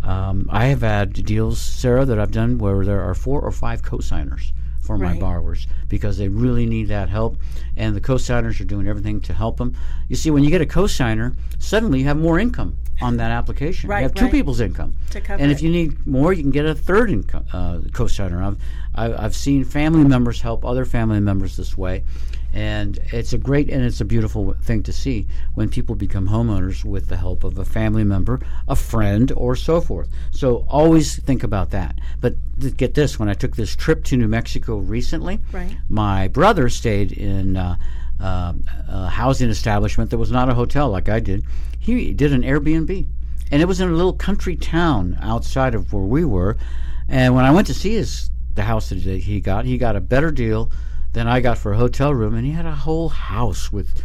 Um, 0.03 0.49
I 0.51 0.66
have 0.66 0.80
had 0.80 1.12
deals, 1.12 1.61
Sara, 1.61 2.07
that 2.07 2.18
I've 2.18 2.32
done 2.32 2.57
where 2.57 2.86
there 2.86 3.03
are 3.03 3.14
four 3.14 3.42
or 3.42 3.53
five 3.53 3.82
co-signers 3.82 4.55
for 4.80 4.99
my 4.99 5.18
borrowers 5.18 5.66
because 5.88 6.18
they 6.18 6.28
really 6.28 6.66
need 6.66 6.88
that 6.88 7.09
help, 7.09 7.38
and 7.76 7.95
the 7.95 8.01
co-signers 8.01 8.61
are 8.61 8.64
doing 8.64 8.86
everything 8.88 9.20
to 9.22 9.34
help 9.34 9.59
them. 9.59 9.74
You 10.09 10.16
see, 10.16 10.30
when 10.30 10.45
you 10.45 10.51
get 10.51 10.61
a 10.61 10.66
co-signer, 10.66 11.34
suddenly 11.59 12.01
you 12.01 12.05
have 12.05 12.18
more 12.18 12.38
income 12.38 12.76
on 13.01 13.16
that 13.16 13.30
application. 13.30 13.90
Right, 13.90 14.01
you 14.01 14.05
have 14.05 14.14
two 14.14 14.24
right. 14.24 14.32
people's 14.32 14.61
income, 14.61 14.95
and 15.14 15.51
if 15.51 15.59
it. 15.59 15.62
you 15.62 15.70
need 15.70 16.07
more, 16.07 16.32
you 16.32 16.42
can 16.42 16.51
get 16.51 16.66
a 16.66 16.74
third 16.74 17.11
income 17.11 17.45
uh, 17.53 17.80
co-signer. 17.92 18.42
I've 18.42 18.59
I- 18.95 19.14
I've 19.24 19.34
seen 19.34 19.64
family 19.64 20.05
members 20.05 20.40
help 20.40 20.64
other 20.64 20.84
family 20.84 21.20
members 21.20 21.57
this 21.57 21.76
way, 21.76 22.05
And 22.57 23.01
it's 23.12 23.32
a 23.32 23.38
great 23.38 23.68
and 23.68 23.82
it's 23.82 24.01
a 24.01 24.05
beautiful 24.05 24.55
thing 24.62 24.84
to 24.84 24.92
see 24.92 25.26
when 25.55 25.68
people 25.68 25.97
become 25.97 26.28
homeowners 26.28 26.84
with 26.84 27.09
the 27.09 27.16
help 27.16 27.42
of 27.42 27.59
a 27.59 27.64
family 27.64 28.05
member, 28.05 28.38
a 28.68 28.76
friend, 28.76 29.32
or 29.34 29.57
so 29.57 29.80
forth. 29.80 30.09
So 30.30 30.64
always 30.68 31.16
think 31.16 31.42
about 31.42 31.70
that. 31.72 31.99
But 32.20 32.36
th- 32.61 32.76
get 32.76 32.95
this: 32.95 33.18
when 33.18 33.28
I 33.28 33.34
took 33.34 33.57
this 33.57 33.74
trip 33.74 34.05
to 34.05 34.16
New 34.16 34.28
Mexico 34.28 34.76
recently, 34.76 35.40
Right. 35.51 35.76
my 35.88 36.28
brother 36.28 36.68
stayed 36.68 37.11
in 37.11 37.57
uh, 37.57 37.74
uh, 38.20 38.53
a 38.86 39.09
housing 39.09 39.51
establishment 39.51 40.11
that 40.11 40.18
was 40.18 40.30
not 40.30 40.49
a 40.49 40.55
hotel 40.55 40.88
like 40.88 41.09
I 41.09 41.18
did. 41.18 41.42
He 41.80 42.12
did 42.14 42.32
an 42.32 42.42
Airbnb, 42.45 43.05
and 43.51 43.62
it 43.62 43.66
was 43.66 43.80
in 43.80 43.88
a 43.88 43.92
little 43.97 44.12
country 44.12 44.55
town 44.55 45.18
outside 45.20 45.74
of 45.74 45.92
where 45.92 46.05
we 46.05 46.24
were. 46.24 46.57
And 47.09 47.34
when 47.34 47.45
I 47.45 47.51
went 47.51 47.66
to 47.66 47.74
see 47.74 47.95
his 47.95 48.30
the 48.55 48.63
house 48.63 48.91
that 48.91 48.99
he 48.99 49.41
got, 49.41 49.65
he 49.65 49.79
got 49.79 49.97
a 49.97 50.01
better 50.01 50.31
deal 50.31 50.71
than 51.13 51.27
I 51.29 51.41
got 51.41 51.59
for 51.59 51.73
a 51.73 51.77
hotel 51.77 52.15
room, 52.15 52.35
and 52.35 52.45
he 52.45 52.53
had 52.53 52.67
a 52.67 52.75
whole 52.75 53.09
house 53.09 53.73
with 53.73 54.03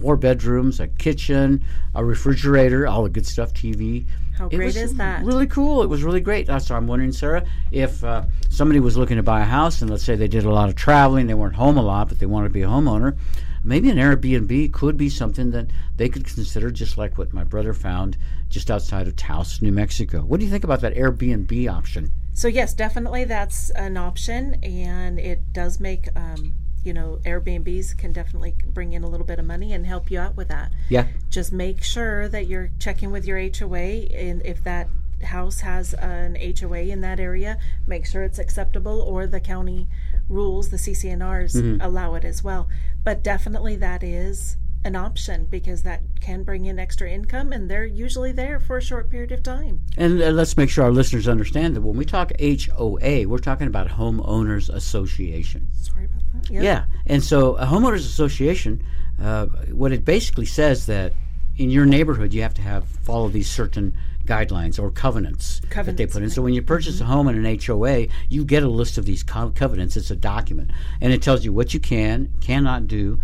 four 0.00 0.16
bedrooms, 0.16 0.80
a 0.80 0.88
kitchen, 0.88 1.64
a 1.94 2.04
refrigerator, 2.04 2.86
all 2.86 3.04
the 3.04 3.10
good 3.10 3.26
stuff, 3.26 3.52
TV. 3.52 4.04
How 4.36 4.48
It 4.48 4.56
great 4.56 4.76
is 4.76 4.94
that? 4.94 5.24
Really 5.24 5.46
cool. 5.46 5.82
It 5.82 5.86
was 5.86 6.02
really 6.02 6.20
great. 6.20 6.48
So 6.60 6.74
I'm 6.74 6.86
wondering, 6.86 7.12
Sara, 7.12 7.44
if 7.70 8.02
uh, 8.04 8.24
somebody 8.48 8.80
was 8.80 8.96
looking 8.96 9.16
to 9.16 9.22
buy 9.22 9.40
a 9.40 9.44
house, 9.44 9.80
and 9.80 9.90
let's 9.90 10.04
say 10.04 10.16
they 10.16 10.28
did 10.28 10.44
a 10.44 10.50
lot 10.50 10.68
of 10.68 10.74
traveling, 10.74 11.26
they 11.26 11.34
weren't 11.34 11.54
home 11.54 11.78
a 11.78 11.82
lot, 11.82 12.08
but 12.08 12.18
they 12.18 12.26
wanted 12.26 12.48
to 12.48 12.54
be 12.54 12.62
a 12.62 12.68
homeowner, 12.68 13.16
maybe 13.64 13.90
an 13.90 13.96
Airbnb 13.96 14.72
could 14.72 14.96
be 14.96 15.08
something 15.08 15.50
that 15.52 15.66
they 15.96 16.08
could 16.08 16.24
consider, 16.24 16.70
just 16.70 16.98
like 16.98 17.16
what 17.16 17.32
my 17.32 17.44
brother 17.44 17.72
found 17.72 18.16
just 18.48 18.70
outside 18.70 19.08
of 19.08 19.16
Taos, 19.16 19.62
New 19.62 19.72
Mexico. 19.72 20.20
What 20.20 20.40
do 20.40 20.46
you 20.46 20.52
think 20.52 20.64
about 20.64 20.80
that 20.82 20.94
Airbnb 20.94 21.70
option? 21.70 22.12
So 22.36 22.48
yes, 22.48 22.74
definitely 22.74 23.24
that's 23.24 23.70
an 23.70 23.96
option, 23.96 24.56
and 24.62 25.18
it 25.18 25.54
does 25.54 25.80
make 25.80 26.08
um, 26.14 26.52
you 26.84 26.92
know 26.92 27.18
Airbnbs 27.24 27.96
can 27.96 28.12
definitely 28.12 28.54
bring 28.66 28.92
in 28.92 29.02
a 29.02 29.08
little 29.08 29.24
bit 29.24 29.38
of 29.38 29.46
money 29.46 29.72
and 29.72 29.86
help 29.86 30.10
you 30.10 30.20
out 30.20 30.36
with 30.36 30.48
that. 30.48 30.70
Yeah. 30.90 31.06
Just 31.30 31.50
make 31.50 31.82
sure 31.82 32.28
that 32.28 32.46
you're 32.46 32.68
checking 32.78 33.10
with 33.10 33.24
your 33.24 33.38
HOA, 33.38 34.04
and 34.14 34.44
if 34.44 34.62
that 34.64 34.90
house 35.24 35.60
has 35.60 35.94
an 35.94 36.36
HOA 36.60 36.80
in 36.80 37.00
that 37.00 37.18
area, 37.20 37.56
make 37.86 38.04
sure 38.04 38.22
it's 38.22 38.38
acceptable, 38.38 39.00
or 39.00 39.26
the 39.26 39.40
county 39.40 39.88
rules, 40.28 40.68
the 40.68 40.76
CC&Rs 40.76 41.56
allow 41.80 42.12
it 42.16 42.24
as 42.26 42.44
well. 42.44 42.68
But 43.02 43.22
definitely 43.22 43.76
that 43.76 44.02
is 44.02 44.58
an 44.86 44.96
option 44.96 45.46
because 45.46 45.82
that 45.82 46.00
can 46.20 46.44
bring 46.44 46.64
in 46.64 46.78
extra 46.78 47.10
income, 47.10 47.52
and 47.52 47.70
they're 47.70 47.84
usually 47.84 48.32
there 48.32 48.58
for 48.58 48.78
a 48.78 48.82
short 48.82 49.10
period 49.10 49.32
of 49.32 49.42
time. 49.42 49.80
And 49.96 50.22
uh, 50.22 50.30
let's 50.30 50.56
make 50.56 50.70
sure 50.70 50.84
our 50.84 50.92
listeners 50.92 51.28
understand 51.28 51.76
that 51.76 51.82
when 51.82 51.96
we 51.96 52.04
talk 52.04 52.32
HOA, 52.40 53.28
we're 53.28 53.38
talking 53.38 53.66
about 53.66 53.88
Homeowners 53.88 54.72
Association. 54.72 55.68
Sorry 55.74 56.06
about 56.06 56.22
that. 56.32 56.50
Yep. 56.50 56.62
Yeah, 56.62 56.84
and 57.06 57.22
so 57.22 57.56
a 57.56 57.66
homeowners 57.66 58.06
association, 58.06 58.82
uh, 59.20 59.46
what 59.72 59.92
it 59.92 60.04
basically 60.04 60.46
says 60.46 60.86
that 60.86 61.12
in 61.56 61.70
your 61.70 61.86
neighborhood 61.86 62.32
you 62.32 62.42
have 62.42 62.54
to 62.54 62.62
have 62.62 62.86
follow 62.86 63.28
these 63.28 63.50
certain 63.50 63.96
guidelines 64.26 64.78
or 64.78 64.90
covenants, 64.90 65.60
that 65.74 65.96
they 65.96 66.06
put 66.06 66.22
in. 66.22 66.30
So 66.30 66.42
when 66.42 66.52
you 66.52 66.62
purchase 66.62 67.00
a 67.00 67.04
home 67.04 67.28
in 67.28 67.44
an 67.44 67.58
HOA, 67.60 68.08
you 68.28 68.44
get 68.44 68.62
a 68.62 68.68
list 68.68 68.98
of 68.98 69.06
these 69.06 69.22
co- 69.22 69.50
covenants. 69.50 69.96
It's 69.96 70.10
a 70.10 70.16
document, 70.16 70.70
and 71.00 71.12
it 71.12 71.22
tells 71.22 71.44
you 71.44 71.52
what 71.52 71.72
you 71.72 71.80
can, 71.80 72.32
cannot 72.40 72.88
do. 72.88 73.20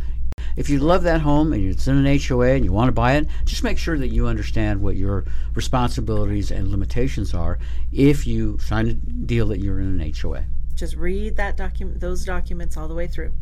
If 0.56 0.68
you 0.68 0.78
love 0.78 1.02
that 1.04 1.20
home 1.20 1.52
and 1.52 1.64
it's 1.64 1.86
in 1.86 2.04
an 2.04 2.18
HOA 2.18 2.50
and 2.50 2.64
you 2.64 2.72
want 2.72 2.88
to 2.88 2.92
buy 2.92 3.14
it, 3.14 3.26
just 3.44 3.64
make 3.64 3.78
sure 3.78 3.98
that 3.98 4.08
you 4.08 4.26
understand 4.26 4.80
what 4.80 4.96
your 4.96 5.24
responsibilities 5.54 6.50
and 6.50 6.68
limitations 6.68 7.34
are 7.34 7.58
if 7.92 8.26
you 8.26 8.58
sign 8.58 8.88
a 8.88 8.94
deal 8.94 9.48
that 9.48 9.60
you're 9.60 9.80
in 9.80 10.00
an 10.00 10.12
HOA. 10.12 10.44
just 10.74 10.96
read 10.96 11.36
that 11.36 11.56
document 11.56 12.00
those 12.00 12.24
documents 12.24 12.76
all 12.76 12.88
the 12.88 12.94
way 12.94 13.06
through 13.06 13.32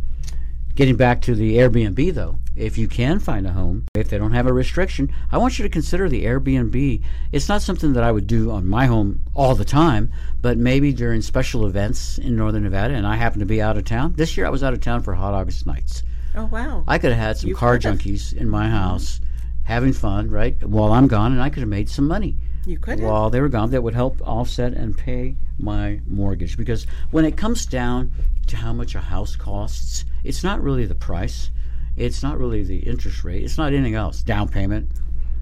Getting 0.76 0.96
back 0.96 1.20
to 1.22 1.34
the 1.34 1.56
Airbnb, 1.56 2.14
though, 2.14 2.38
if 2.54 2.78
you 2.78 2.86
can 2.86 3.18
find 3.18 3.46
a 3.46 3.52
home, 3.52 3.86
if 3.94 4.08
they 4.08 4.18
don't 4.18 4.32
have 4.32 4.46
a 4.46 4.52
restriction, 4.52 5.12
I 5.32 5.36
want 5.36 5.58
you 5.58 5.64
to 5.64 5.68
consider 5.68 6.08
the 6.08 6.24
Airbnb. 6.24 7.02
It's 7.32 7.48
not 7.48 7.60
something 7.60 7.92
that 7.94 8.04
I 8.04 8.12
would 8.12 8.26
do 8.26 8.50
on 8.52 8.68
my 8.68 8.86
home 8.86 9.20
all 9.34 9.54
the 9.54 9.64
time, 9.64 10.12
but 10.40 10.58
maybe 10.58 10.92
during 10.92 11.22
special 11.22 11.66
events 11.66 12.18
in 12.18 12.36
Northern 12.36 12.62
Nevada, 12.62 12.94
and 12.94 13.06
I 13.06 13.16
happen 13.16 13.40
to 13.40 13.46
be 13.46 13.60
out 13.60 13.76
of 13.76 13.84
town. 13.84 14.14
This 14.16 14.36
year 14.36 14.46
I 14.46 14.50
was 14.50 14.62
out 14.62 14.72
of 14.72 14.80
town 14.80 15.02
for 15.02 15.12
Hot 15.14 15.34
August 15.34 15.66
Nights. 15.66 16.04
Oh 16.36 16.46
wow. 16.46 16.84
I 16.86 16.98
could 16.98 17.10
have 17.12 17.20
had 17.20 17.36
some 17.38 17.48
You 17.48 17.56
car 17.56 17.78
could've. 17.78 17.98
junkies 17.98 18.32
in 18.32 18.48
my 18.48 18.68
house 18.68 19.20
having 19.64 19.92
fun, 19.92 20.30
right, 20.30 20.60
while 20.64 20.92
I'm 20.92 21.06
gone, 21.06 21.32
and 21.32 21.40
I 21.40 21.48
could 21.48 21.60
have 21.60 21.68
made 21.68 21.88
some 21.88 22.08
money 22.08 22.36
you 22.66 22.78
could 22.78 23.00
while 23.00 23.30
they 23.30 23.40
were 23.40 23.48
gone 23.48 23.70
that 23.70 23.82
would 23.82 23.94
help 23.94 24.20
offset 24.22 24.72
and 24.74 24.96
pay 24.96 25.36
my 25.58 26.00
mortgage. 26.06 26.56
Because 26.56 26.86
when 27.10 27.24
it 27.24 27.36
comes 27.36 27.66
down 27.66 28.10
to 28.48 28.56
how 28.56 28.72
much 28.72 28.94
a 28.94 29.00
house 29.00 29.36
costs 29.36 30.04
it's 30.24 30.44
not 30.44 30.62
really 30.62 30.86
the 30.86 30.94
price. 30.94 31.50
It's 31.96 32.22
not 32.22 32.38
really 32.38 32.62
the 32.62 32.78
interest 32.78 33.24
rate. 33.24 33.42
It's 33.42 33.58
not 33.58 33.72
anything 33.72 33.94
else. 33.94 34.22
Down 34.22 34.48
payment. 34.48 34.90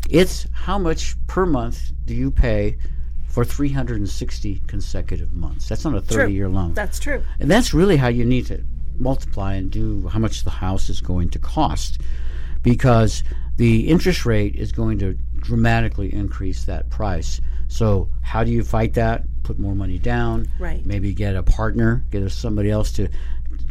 It's 0.09 0.47
how 0.53 0.79
much 0.79 1.15
per 1.27 1.45
month 1.45 1.93
do 2.07 2.15
you 2.15 2.31
pay 2.31 2.79
for 3.27 3.45
360 3.45 4.63
consecutive 4.67 5.33
months? 5.33 5.69
That's 5.69 5.85
not 5.85 5.95
a 5.95 6.01
30 6.01 6.33
year 6.33 6.49
loan. 6.49 6.75
That's 6.75 6.99
true. 6.99 7.23
And 7.41 7.51
that's 7.51 7.75
really 7.75 7.97
how 7.97 8.09
you 8.09 8.25
need 8.25 8.47
to 8.47 8.63
multiply 9.01 9.55
and 9.55 9.71
do 9.71 10.09
how 10.09 10.19
much 10.19 10.45
the 10.45 10.51
house 10.51 10.89
is 10.89 11.01
going 11.01 11.31
to 11.31 11.39
cost 11.39 12.01
because 12.63 13.23
the 13.57 13.89
interest 13.89 14.25
rate 14.25 14.55
is 14.55 14.73
going 14.73 14.99
to 14.99 15.15
dramatically 15.37 16.13
increase 16.13 16.65
that 16.65 16.91
price. 16.91 17.41
So, 17.69 18.09
how 18.23 18.45
do 18.45 18.51
you 18.51 18.63
fight 18.63 18.95
that? 18.95 19.25
Put 19.43 19.59
more 19.59 19.75
money 19.75 19.99
down. 19.99 20.49
Right. 20.59 20.85
Maybe 20.85 21.13
get 21.13 21.37
a 21.37 21.43
partner, 21.43 22.05
get 22.11 22.31
somebody 22.31 22.71
else 22.71 22.93
to 22.93 23.09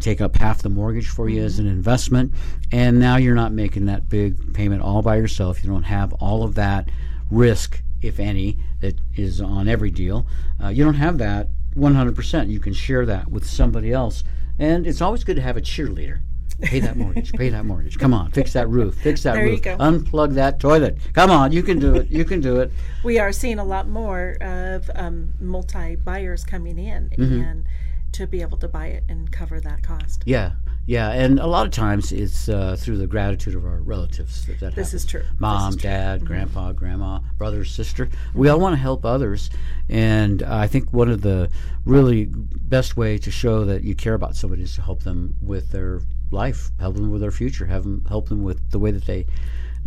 take 0.01 0.21
up 0.21 0.35
half 0.35 0.61
the 0.61 0.69
mortgage 0.69 1.07
for 1.07 1.29
you 1.29 1.43
as 1.43 1.59
an 1.59 1.67
investment. 1.67 2.33
And 2.71 2.99
now 2.99 3.17
you're 3.17 3.35
not 3.35 3.51
making 3.51 3.85
that 3.85 4.09
big 4.09 4.53
payment 4.53 4.81
all 4.81 5.01
by 5.01 5.15
yourself. 5.17 5.63
You 5.63 5.69
don't 5.69 5.83
have 5.83 6.13
all 6.13 6.43
of 6.43 6.55
that 6.55 6.89
risk, 7.31 7.81
if 8.01 8.19
any, 8.19 8.57
that 8.81 8.99
is 9.15 9.41
on 9.41 9.67
every 9.67 9.91
deal. 9.91 10.27
Uh, 10.63 10.69
you 10.69 10.83
don't 10.83 10.95
have 10.95 11.17
that 11.17 11.49
100%. 11.75 12.49
You 12.49 12.59
can 12.59 12.73
share 12.73 13.05
that 13.05 13.29
with 13.29 13.45
somebody 13.45 13.91
else. 13.91 14.23
And 14.59 14.87
it's 14.87 15.01
always 15.01 15.23
good 15.23 15.35
to 15.35 15.41
have 15.41 15.57
a 15.57 15.61
cheerleader. 15.61 16.19
Pay 16.61 16.79
that 16.79 16.97
mortgage. 16.97 17.31
pay 17.33 17.49
that 17.49 17.65
mortgage. 17.65 17.99
Come 17.99 18.15
on, 18.15 18.31
fix 18.31 18.53
that 18.53 18.67
roof. 18.67 18.95
Fix 18.95 19.21
that 19.23 19.33
There 19.35 19.45
you 19.45 19.51
roof. 19.53 19.61
go. 19.61 19.77
Unplug 19.77 20.33
that 20.33 20.59
toilet. 20.59 20.97
Come 21.13 21.29
on, 21.29 21.51
you 21.51 21.61
can 21.61 21.77
do 21.77 21.93
it. 21.95 22.09
You 22.09 22.25
can 22.25 22.41
do 22.41 22.59
it. 22.61 22.71
we 23.03 23.19
are 23.19 23.31
seeing 23.31 23.59
a 23.59 23.63
lot 23.63 23.87
more 23.87 24.37
of 24.41 24.89
um, 24.95 25.33
multi 25.39 25.95
buyers 25.97 26.43
coming 26.43 26.79
in 26.79 27.09
Mm-hmm. 27.09 27.41
and 27.41 27.65
to 28.13 28.25
be 28.25 28.41
able 28.41 28.57
to 28.57 28.67
buy 28.67 28.87
it 28.87 29.03
and 29.07 29.31
cover 29.31 29.59
that 29.61 29.83
cost 29.83 30.23
Yeah, 30.25 30.53
yeah, 30.87 31.11
and 31.11 31.39
a 31.39 31.45
lot 31.45 31.65
of 31.67 31.71
times 31.71 32.11
it's 32.11 32.49
uh, 32.49 32.75
through 32.79 32.97
the 32.97 33.05
gratitude 33.07 33.53
of 33.55 33.63
our 33.65 33.81
relatives 33.81 34.45
that 34.47 34.59
that 34.61 34.73
This 34.75 34.87
happens. 34.87 34.93
is 34.93 35.05
true. 35.05 35.23
Mom, 35.37 35.69
is 35.69 35.75
true. 35.75 35.83
dad, 35.89 36.25
grandpa, 36.25 36.71
grandma, 36.71 37.19
brother, 37.37 37.63
sister. 37.65 38.09
We 38.33 38.49
all 38.49 38.59
want 38.59 38.73
to 38.73 38.77
help 38.81 39.05
others, 39.05 39.49
and 39.89 40.41
I 40.43 40.65
think 40.67 40.91
one 40.91 41.09
of 41.09 41.21
the 41.21 41.49
really 41.85 42.25
best 42.25 42.97
way 42.97 43.17
to 43.19 43.29
show 43.29 43.63
that 43.65 43.83
you 43.83 43.93
care 43.95 44.13
about 44.15 44.35
somebody 44.35 44.63
is 44.63 44.73
to 44.75 44.81
help 44.81 45.03
them 45.03 45.35
with 45.41 45.71
their 45.71 46.01
life, 46.31 46.71
help 46.79 46.95
them 46.95 47.11
with 47.11 47.21
their 47.21 47.31
future, 47.31 47.65
have 47.67 47.83
them 47.83 48.03
help 48.09 48.29
them 48.29 48.43
with 48.43 48.71
the 48.71 48.79
way 48.79 48.91
that 48.91 49.05
they 49.05 49.25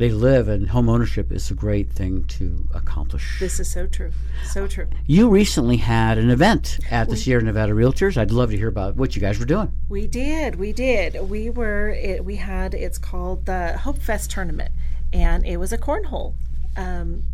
they 0.00 0.10
live. 0.10 0.48
And 0.48 0.68
home 0.68 0.88
ownership 0.88 1.30
is 1.30 1.50
a 1.50 1.54
great 1.54 1.90
thing 1.90 2.24
to 2.24 2.64
accomplish. 2.74 3.38
this 3.38 3.60
is 3.60 3.70
so 3.70 3.86
true 3.86 4.10
so 4.44 4.66
true 4.66 4.88
you 5.06 5.28
recently 5.28 5.76
had 5.76 6.18
an 6.18 6.30
event 6.30 6.78
at 6.90 7.08
the 7.08 7.16
Sierra 7.16 7.42
Nevada 7.42 7.72
Realtors. 7.72 8.16
I'd 8.16 8.30
love 8.30 8.50
to 8.50 8.56
hear 8.56 8.68
about 8.68 8.96
what 8.96 9.14
you 9.14 9.20
guys 9.22 9.38
were 9.38 9.44
doing. 9.44 9.72
We 9.88 10.06
did, 10.06 10.56
we 10.56 10.72
did. 10.72 11.28
We 11.28 11.50
were, 11.50 11.90
it, 11.90 12.24
we 12.24 12.36
had, 12.36 12.74
it's 12.74 12.98
called 12.98 13.46
the 13.46 13.78
Hope 13.78 13.98
Fest 13.98 14.30
tournament, 14.30 14.70
and 15.12 15.44
it 15.46 15.58
was 15.58 15.72
a 15.72 15.78
cornhole 15.78 16.34
um, 16.76 17.24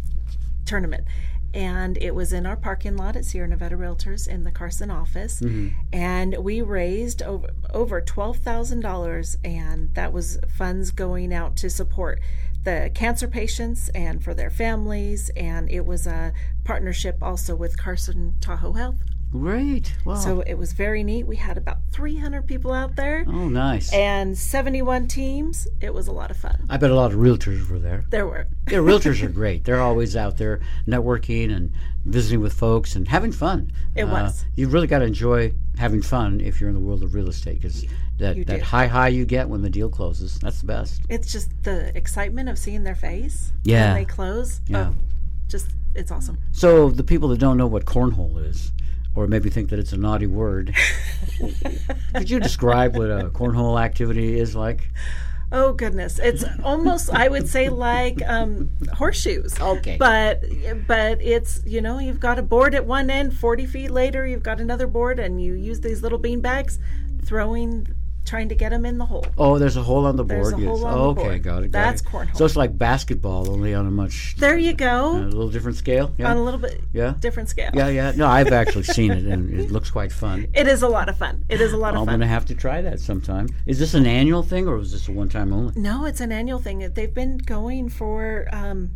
tournament. 0.65 1.05
And 1.55 1.97
it 1.99 2.15
was 2.15 2.33
in 2.33 2.45
our 2.45 2.57
parking 2.57 2.97
lot 2.97 3.17
at 3.17 3.25
Sierra 3.25 3.49
Nevada 3.49 3.77
Realtors 3.77 4.29
in 4.29 4.45
the 4.45 4.51
Carson 4.51 4.91
office. 4.91 5.43
And 5.91 6.37
we 6.39 6.61
raised 6.61 7.23
over, 7.23 7.49
over 7.73 8.03
$12,000, 8.03 9.37
and 9.43 9.95
that 9.95 10.13
was 10.13 10.39
funds 10.55 10.91
going 10.91 11.33
out 11.33 11.57
to 11.57 11.71
support 11.71 12.21
the 12.67 12.91
cancer 12.95 13.29
patients 13.29 13.89
and 13.95 14.23
for 14.23 14.35
their 14.35 14.51
families. 14.51 15.31
And 15.37 15.71
it 15.71 15.87
was 15.87 16.07
a 16.07 16.35
partnership 16.65 17.23
also 17.23 17.55
with 17.55 17.79
Carson 17.79 18.35
Tahoe 18.43 18.73
Health. 18.75 18.97
Great. 19.33 19.95
Wow. 20.05 20.15
So 20.17 20.41
it 20.41 20.55
was 20.55 20.73
very 20.73 21.03
neat. 21.03 21.27
We 21.27 21.37
had 21.37 21.59
about 21.59 21.79
300 21.93 22.47
people 22.47 22.73
out 22.73 22.97
there 22.97 23.25
oh, 23.27 23.49
nice. 23.49 23.93
and 23.93 24.37
71 24.37 25.09
teams. 25.09 25.67
It 25.81 25.93
was 25.93 26.07
a 26.07 26.13
lot 26.13 26.31
of 26.31 26.37
fun. 26.37 26.65
I 26.71 26.77
bet 26.77 26.91
a 26.91 26.95
lot 26.95 27.13
of 27.13 27.19
realtors 27.19 27.69
were 27.69 27.79
there. 27.79 28.05
There 28.11 28.27
were. 28.27 28.47
Yeah, 28.71 28.79
realtors 28.79 29.23
are 29.23 29.29
great. 29.29 29.65
They're 29.65 29.81
always 29.81 30.17
out 30.17 30.39
there 30.39 30.61
networking 30.87 31.55
and 31.55 31.73
visiting 32.05 32.41
with 32.41 32.53
folks 32.53 32.95
and 32.97 33.07
having 33.09 33.33
fun. 33.33 33.73
It 33.95 34.05
Uh, 34.05 34.13
was. 34.13 34.45
You've 34.55 34.73
really 34.73 34.87
got 34.87 35.01
to 35.01 35.07
enjoy 35.07 35.53
having 35.77 36.03
fun 36.03 36.41
if 36.41 36.61
you're 36.61 36.71
in 36.71 36.75
the 36.77 36.81
world 36.81 37.03
of 37.03 37.15
real 37.15 37.29
estate 37.29 37.61
because 37.61 37.85
that, 38.19 38.37
You 38.37 38.45
that 38.47 38.59
do. 38.59 38.65
high 38.65 38.87
high 38.87 39.09
you 39.09 39.25
get 39.25 39.49
when 39.49 39.63
the 39.63 39.71
deal 39.71 39.89
closes, 39.89 40.39
that's 40.39 40.61
the 40.61 40.67
best. 40.67 41.03
It's 41.09 41.31
just 41.33 41.51
the 41.63 41.97
excitement 41.97 42.49
of 42.49 42.59
seeing 42.59 42.83
their 42.85 42.95
face 42.95 43.53
Yeah. 43.65 43.93
when 43.93 44.03
they 44.03 44.05
close. 44.07 44.61
Yeah. 44.67 44.91
Oh, 44.91 44.95
just, 45.49 45.69
it's 45.95 46.11
awesome. 46.11 46.39
So 46.53 46.91
the 46.91 47.05
people 47.05 47.29
that 47.29 47.39
don't 47.39 47.57
know 47.57 47.67
what 47.67 47.85
cornhole 47.85 48.45
is, 48.49 48.73
or 49.15 49.27
maybe 49.27 49.49
think 49.51 49.71
that 49.71 49.79
it's 49.79 49.93
a 49.93 49.97
naughty 49.97 50.27
word. 50.27 50.75
Could 52.15 52.29
you 52.31 52.41
describe 52.41 52.97
what 52.97 53.11
a 53.11 53.31
cornhole 53.31 53.81
activity 53.81 54.39
is 54.39 54.55
like? 54.55 54.89
Oh 55.53 55.73
goodness, 55.73 56.19
it's 56.19 56.45
almost 56.65 57.09
I 57.09 57.29
would 57.29 57.49
say 57.49 57.69
like 57.69 58.21
um, 58.27 58.69
horseshoes. 58.93 59.59
Okay. 59.61 59.97
But 59.97 60.43
but 60.89 61.23
it's 61.23 61.63
you 61.65 61.81
know 61.81 62.01
you've 62.01 62.19
got 62.19 62.39
a 62.39 62.43
board 62.43 62.75
at 62.75 62.85
one 62.85 63.11
end. 63.11 63.33
Forty 63.37 63.65
feet 63.65 63.91
later, 63.93 64.27
you've 64.27 64.43
got 64.43 64.61
another 64.61 64.89
board, 64.89 65.21
and 65.21 65.41
you 65.41 65.53
use 65.53 65.81
these 65.81 66.03
little 66.03 66.19
bean 66.19 66.41
bags, 66.41 66.81
throwing, 67.25 67.87
trying 68.27 68.49
to 68.49 68.55
get 68.55 68.71
them 68.71 68.85
in 68.85 68.99
the 68.99 69.07
hole. 69.07 69.25
Oh, 69.39 69.59
there's 69.59 69.77
a 69.77 69.83
hole 69.83 70.05
on 70.07 70.17
the 70.17 70.25
There's 70.25 70.51
board. 70.51 70.63
a 70.63 70.67
hole 70.67 70.77
yes. 70.77 70.85
on 70.85 70.93
the 70.99 71.05
okay, 71.21 71.23
board. 71.23 71.43
got 71.43 71.63
it. 71.63 71.73
Got 71.73 71.85
That's 71.85 72.03
it. 72.03 72.07
cornhole. 72.09 72.37
So 72.37 72.45
it's 72.45 72.57
like 72.57 72.77
basketball, 72.77 73.51
only 73.51 73.73
on 73.75 73.87
a 73.87 73.91
much 73.91 74.35
There 74.39 74.59
you 74.59 74.73
go. 74.75 75.13
a 75.13 75.19
little 75.23 75.49
different 75.49 75.77
scale. 75.77 76.13
Yeah. 76.19 76.31
On 76.31 76.37
a 76.37 76.43
little 76.43 76.61
bit 76.61 76.81
Yeah. 76.93 77.15
different 77.21 77.49
scale. 77.49 77.71
yeah, 77.75 77.89
yeah. 77.89 78.13
No, 78.17 78.27
I've 78.27 78.53
actually 78.53 78.85
seen 78.85 79.13
it, 79.13 79.25
and 79.25 79.53
it 79.59 79.71
looks 79.71 79.91
quite 79.91 80.13
fun. 80.13 80.49
It 80.55 80.67
is 80.67 80.83
a 80.83 80.89
lot 80.89 81.09
of 81.09 81.17
fun. 81.17 81.45
It 81.49 81.61
is 81.61 81.73
a 81.73 81.77
lot 81.77 81.91
of 81.95 82.01
fun. 82.01 82.01
I'm 82.01 82.07
going 82.07 82.21
to 82.21 82.27
have 82.27 82.45
to 82.47 82.55
try 82.55 82.83
that 82.83 83.01
sometime. 83.01 83.49
Is 83.67 83.79
this 83.79 83.95
an 83.95 84.07
annual 84.07 84.43
thing, 84.43 84.67
or 84.69 84.77
was 84.77 84.93
this 84.93 85.09
a 85.09 85.13
one-time 85.13 85.53
only? 85.53 85.73
No, 85.81 86.05
it's 86.05 86.21
an 86.21 86.33
annual 86.33 86.59
thing. 86.59 86.79
They've 86.95 87.15
been 87.15 87.39
going 87.39 87.89
for, 87.89 88.49
um, 88.53 88.91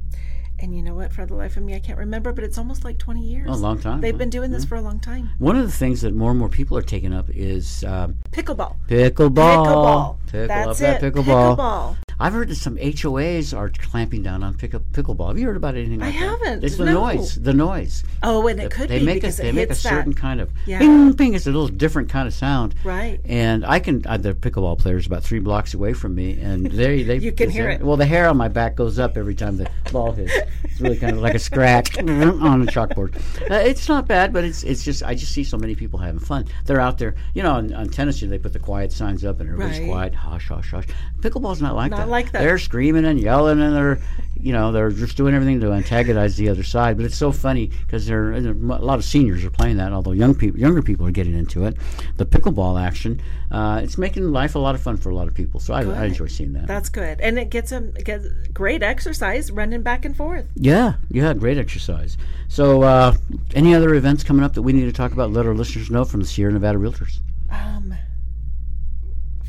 and 0.61 0.75
you 0.75 0.83
know 0.83 0.95
what? 0.95 1.13
For 1.13 1.27
the 1.27 1.35
life 1.35 1.57
of 1.57 1.63
me, 1.63 1.75
I 1.75 1.81
can't 1.81 1.99
remember, 1.99 2.33
but 2.33 2.45
it's 2.45 2.59
almost 2.59 2.85
like 2.85 2.99
20 2.99 3.21
years. 3.23 3.47
Oh, 3.49 3.55
a 3.55 3.55
long 3.55 3.79
time, 3.81 4.01
They've 4.01 4.15
huh? 4.15 4.19
been 4.19 4.31
doing 4.31 4.51
this 4.51 4.65
for 4.65 4.77
a 4.77 4.81
long 4.83 5.01
time. 5.01 5.31
One 5.39 5.57
of 5.57 5.65
the 5.67 5.73
things 5.73 6.01
that 6.03 6.15
more 6.15 6.31
and 6.31 6.39
more 6.39 6.49
people 6.49 6.77
are 6.77 6.83
taking 6.83 7.13
up 7.13 7.29
is 7.31 7.83
um, 7.85 8.17
Pickleball. 8.33 8.77
pickleball. 8.89 9.31
Pickleball. 9.35 10.17
Pickle, 10.27 10.49
That's 10.49 10.67
love 10.67 10.79
that 10.79 11.03
it. 11.03 11.15
pickleball. 11.15 11.57
Pickleball. 11.57 11.97
I've 12.21 12.33
heard 12.35 12.49
that 12.49 12.57
some 12.57 12.77
HOAs 12.77 13.57
are 13.57 13.71
clamping 13.71 14.23
down 14.23 14.43
on 14.45 14.55
pick 14.55 14.73
pickleball. 14.73 15.29
Have 15.29 15.39
you 15.39 15.47
heard 15.47 15.57
about 15.57 15.75
anything 15.75 15.99
like 16.01 16.13
that? 16.15 16.19
I 16.23 16.27
haven't, 16.27 16.65
It's 16.65 16.77
the 16.77 16.85
no. 16.85 16.93
noise. 16.93 17.35
The 17.37 17.55
noise. 17.55 18.05
Oh, 18.23 18.47
and 18.47 18.61
it 18.61 18.71
could 18.71 18.89
they 18.91 18.99
be 18.99 19.07
make 19.07 19.15
because 19.17 19.39
a, 19.41 19.43
they 19.45 19.53
make 19.53 19.71
a 19.71 19.75
certain 19.75 20.13
that. 20.13 20.21
kind 20.21 20.41
of 20.41 20.51
Yeah. 20.67 20.79
ping 20.81 21.15
ping. 21.15 21.35
It's 21.35 21.47
a 21.47 21.51
little 21.51 21.69
different 21.69 22.11
kind 22.11 22.29
of 22.29 22.35
sound. 22.35 22.75
Right. 22.85 23.21
And 23.25 23.65
I 23.65 23.79
can. 23.81 24.03
Uh, 24.07 24.19
the 24.19 24.35
pickleball 24.35 24.79
players 24.79 25.07
about 25.07 25.23
three 25.25 25.41
blocks 25.41 25.73
away 25.75 25.93
from 25.95 26.15
me, 26.15 26.39
and 26.41 26.67
they 26.71 27.03
they 27.03 27.17
You 27.17 27.33
can 27.33 27.49
hear 27.51 27.69
it. 27.71 27.83
Well, 27.83 27.97
the 27.97 28.07
hair 28.07 28.29
on 28.29 28.37
my 28.37 28.49
back 28.49 28.77
goes 28.77 28.99
up 28.99 29.17
every 29.17 29.35
time 29.35 29.57
the 29.57 29.69
ball 29.91 30.13
hits. 30.13 30.33
It's 30.65 30.81
really 30.81 30.99
kind 30.99 31.17
of 31.17 31.23
like 31.23 31.35
a 31.35 31.39
scratch 31.39 31.99
on 31.99 32.09
a 32.09 32.67
chalkboard. 32.67 33.17
Uh, 33.51 33.55
it's 33.55 33.89
not 33.89 34.07
bad, 34.07 34.33
but 34.33 34.45
it's 34.45 34.63
it's 34.63 34.85
just 34.85 35.03
I 35.03 35.15
just 35.15 35.33
see 35.33 35.43
so 35.45 35.57
many 35.57 35.75
people 35.75 35.99
having 35.99 36.21
fun. 36.21 36.45
They're 36.67 36.81
out 36.81 36.99
there, 36.99 37.15
you 37.35 37.43
know, 37.43 37.53
on, 37.53 37.73
on 37.73 37.89
tennis, 37.89 38.21
they 38.21 38.39
put 38.39 38.53
the 38.53 38.59
quiet 38.59 38.93
signs 38.93 39.25
up, 39.25 39.41
and 39.41 39.49
everybody's 39.49 39.81
Right. 39.81 39.89
quiet, 39.89 40.15
hush, 40.15 40.49
hush, 40.49 40.71
hush. 40.73 40.85
Pickleball's 41.21 41.63
not 41.63 41.75
like 41.75 41.91
Not 41.91 41.97
that. 41.99 42.09
Like 42.11 42.33
that. 42.33 42.41
They're 42.43 42.59
screaming 42.59 43.05
and 43.05 43.21
yelling, 43.21 43.61
and 43.61 43.75
they're 43.75 44.01
you 44.43 44.53
know 44.53 44.73
they're 44.73 44.91
just 44.91 45.17
doing 45.19 45.35
everything 45.35 45.61
to 45.61 45.73
antagonize 45.73 46.37
the 46.37 46.49
other 46.49 46.63
side. 46.63 46.97
But 46.97 47.07
it's 47.07 47.17
so 47.17 47.31
funny 47.33 47.67
because 47.67 48.07
there 48.07 48.29
are 48.29 48.33
a 48.33 48.53
lot 48.53 48.99
of 48.99 49.05
seniors 49.05 49.45
are 49.45 49.51
playing 49.51 49.77
that, 49.77 49.93
although 49.93 50.13
young 50.13 50.35
people, 50.35 50.59
younger 50.59 50.83
people 50.83 51.07
are 51.07 51.11
getting 51.11 51.35
into 51.39 51.67
it. 51.67 51.77
The 52.17 52.27
pickleball 52.27 52.81
action, 52.81 53.21
uh, 53.51 53.81
it's 53.83 53.99
making 53.99 54.33
life 54.33 54.55
a 54.55 54.59
lot 54.59 54.75
of 54.75 54.81
fun 54.81 54.97
for 54.97 55.11
a 55.11 55.15
lot 55.15 55.29
of 55.29 55.35
people. 55.35 55.61
So 55.61 55.75
I, 55.75 55.83
I 55.83 56.05
enjoy 56.07 56.27
seeing 56.27 56.53
that. 56.55 56.67
That's 56.67 56.89
good. 56.89 57.21
And 57.21 57.39
it 57.39 57.51
gets 57.51 57.71
them 57.71 57.93
gets 58.05 58.27
great 58.53 58.83
exercise 58.83 59.51
running 59.51 59.83
back 59.83 60.05
and 60.05 60.17
forth. 60.17 60.47
yeah, 60.57 60.95
yeah, 61.11 61.35
great 61.35 61.59
exercise. 61.59 62.17
So, 62.49 62.83
uh, 62.83 63.15
any 63.55 63.75
other 63.75 63.95
events 63.95 64.25
coming 64.25 64.45
up 64.45 64.55
that 64.55 64.63
we 64.63 64.73
need 64.73 64.87
to 64.87 64.93
talk 64.93 65.13
about? 65.13 65.31
Let 65.33 65.47
our 65.47 65.55
listeners 65.55 65.91
know 65.91 66.05
from 66.05 66.21
the 66.21 66.27
Sierra 66.27 66.53
Nevada 66.53 66.79
Realtors. 66.79 67.21
Um, 67.51 67.95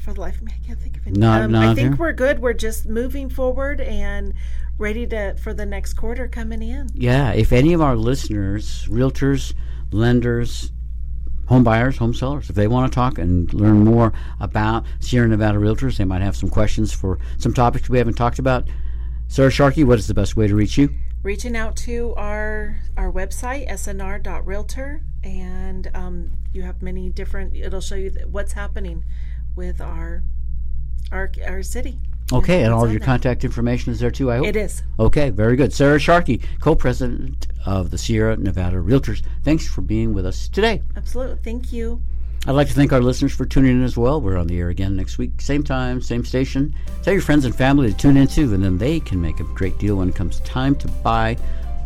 for 0.01 0.13
the 0.13 0.21
life 0.21 0.37
of 0.37 0.43
me, 0.43 0.53
I 0.61 0.65
can't 0.65 0.79
think 0.79 0.97
of 0.97 1.07
any. 1.07 1.19
Not- 1.19 1.43
um, 1.43 1.51
not 1.51 1.67
I 1.69 1.75
think 1.75 1.89
here? 1.89 1.95
we're 1.97 2.13
good. 2.13 2.39
We're 2.39 2.53
just 2.53 2.87
moving 2.87 3.29
forward 3.29 3.79
and 3.81 4.33
ready 4.77 5.05
to 5.07 5.35
for 5.35 5.53
the 5.53 5.65
next 5.65 5.93
quarter 5.93 6.27
coming 6.27 6.61
in. 6.61 6.89
Yeah, 6.93 7.31
if 7.31 7.51
any 7.51 7.73
of 7.73 7.81
our 7.81 7.95
listeners, 7.95 8.87
realtors, 8.87 9.53
lenders, 9.91 10.71
home 11.47 11.63
buyers, 11.63 11.97
home 11.97 12.13
sellers, 12.13 12.49
if 12.49 12.55
they 12.55 12.67
want 12.67 12.91
to 12.91 12.95
talk 12.95 13.17
and 13.17 13.53
learn 13.53 13.83
more 13.83 14.13
about 14.39 14.85
Sierra 14.99 15.27
Nevada 15.27 15.57
Realtors, 15.59 15.97
they 15.97 16.05
might 16.05 16.21
have 16.21 16.35
some 16.35 16.49
questions 16.49 16.93
for 16.93 17.19
some 17.37 17.53
topics 17.53 17.89
we 17.89 17.97
haven't 17.97 18.15
talked 18.15 18.39
about. 18.39 18.67
Sara 19.27 19.51
Sharkey, 19.51 19.83
what 19.83 19.99
is 19.99 20.07
the 20.07 20.13
best 20.13 20.35
way 20.35 20.47
to 20.47 20.55
reach 20.55 20.77
you? 20.77 20.89
Reaching 21.23 21.55
out 21.55 21.75
to 21.77 22.15
our 22.17 22.79
our 22.97 23.11
website 23.11 23.69
snr.realtor, 23.69 25.03
and 25.23 25.91
um, 25.93 26.31
you 26.51 26.63
have 26.63 26.81
many 26.81 27.09
different. 27.09 27.55
It'll 27.55 27.81
show 27.81 27.95
you 27.95 28.09
th- 28.09 28.25
what's 28.25 28.53
happening 28.53 29.03
with 29.55 29.81
our 29.81 30.23
our 31.11 31.31
our 31.45 31.63
city. 31.63 31.99
Okay, 32.33 32.63
and 32.63 32.73
all 32.73 32.87
your 32.89 32.99
there. 32.99 33.05
contact 33.05 33.43
information 33.43 33.91
is 33.91 33.99
there 33.99 34.11
too, 34.11 34.31
I 34.31 34.37
hope? 34.37 34.47
It 34.47 34.55
is. 34.55 34.83
Okay, 34.99 35.29
very 35.31 35.57
good. 35.57 35.73
Sara 35.73 35.99
Sharkey, 35.99 36.41
co 36.61 36.75
president 36.75 37.47
of 37.65 37.91
the 37.91 37.97
Sierra 37.97 38.37
Nevada 38.37 38.77
Realtors. 38.77 39.21
Thanks 39.43 39.67
for 39.67 39.81
being 39.81 40.13
with 40.13 40.25
us 40.25 40.47
today. 40.47 40.81
Absolutely. 40.95 41.37
Thank 41.43 41.73
you. 41.73 42.01
I'd 42.47 42.53
like 42.53 42.69
to 42.69 42.73
thank 42.73 42.91
our 42.91 43.01
listeners 43.01 43.33
for 43.33 43.45
tuning 43.45 43.77
in 43.77 43.83
as 43.83 43.97
well. 43.97 44.19
We're 44.19 44.37
on 44.37 44.47
the 44.47 44.57
air 44.57 44.69
again 44.69 44.95
next 44.95 45.19
week, 45.19 45.39
same 45.39 45.63
time, 45.63 46.01
same 46.01 46.25
station. 46.25 46.73
Tell 47.03 47.13
your 47.13 47.21
friends 47.21 47.45
and 47.45 47.55
family 47.55 47.91
to 47.91 47.97
tune 47.97 48.17
in 48.17 48.27
too, 48.27 48.53
and 48.53 48.63
then 48.63 48.79
they 48.79 48.99
can 48.99 49.21
make 49.21 49.39
a 49.39 49.43
great 49.43 49.77
deal 49.77 49.97
when 49.97 50.09
it 50.09 50.15
comes 50.15 50.39
time 50.39 50.75
to 50.77 50.87
buy 50.87 51.37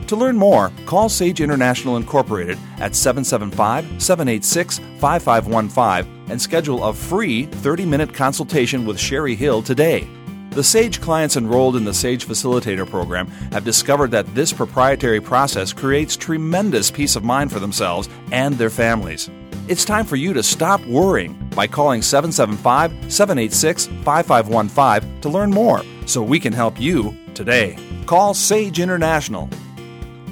To 0.07 0.15
learn 0.15 0.37
more, 0.37 0.71
call 0.85 1.09
Sage 1.09 1.41
International 1.41 1.97
Incorporated 1.97 2.57
at 2.77 2.95
775 2.95 4.01
786 4.01 4.79
5515 4.97 6.31
and 6.31 6.41
schedule 6.41 6.85
a 6.85 6.93
free 6.93 7.47
30 7.47 7.85
minute 7.85 8.13
consultation 8.13 8.85
with 8.85 8.97
Sherry 8.97 9.35
Hill 9.35 9.61
today. 9.61 10.07
The 10.51 10.63
SAGE 10.63 10.99
clients 10.99 11.37
enrolled 11.37 11.75
in 11.75 11.85
the 11.85 11.93
SAGE 11.93 12.25
Facilitator 12.25 12.89
program 12.89 13.27
have 13.51 13.63
discovered 13.63 14.09
that 14.11 14.33
this 14.33 14.51
proprietary 14.51 15.21
process 15.21 15.71
creates 15.71 16.17
tremendous 16.17 16.89
peace 16.89 17.15
of 17.15 17.23
mind 17.23 17.51
for 17.51 17.59
themselves 17.59 18.09
and 18.31 18.55
their 18.55 18.71
families. 18.71 19.29
It's 19.67 19.85
time 19.85 20.05
for 20.05 20.15
you 20.15 20.33
to 20.33 20.41
stop 20.41 20.83
worrying 20.87 21.33
by 21.55 21.67
calling 21.67 22.01
775 22.01 23.13
786 23.13 23.85
5515 24.03 25.21
to 25.21 25.29
learn 25.29 25.51
more 25.51 25.83
so 26.07 26.23
we 26.23 26.39
can 26.39 26.51
help 26.51 26.81
you 26.81 27.15
today. 27.35 27.77
Call 28.07 28.33
Sage 28.33 28.79
International. 28.79 29.45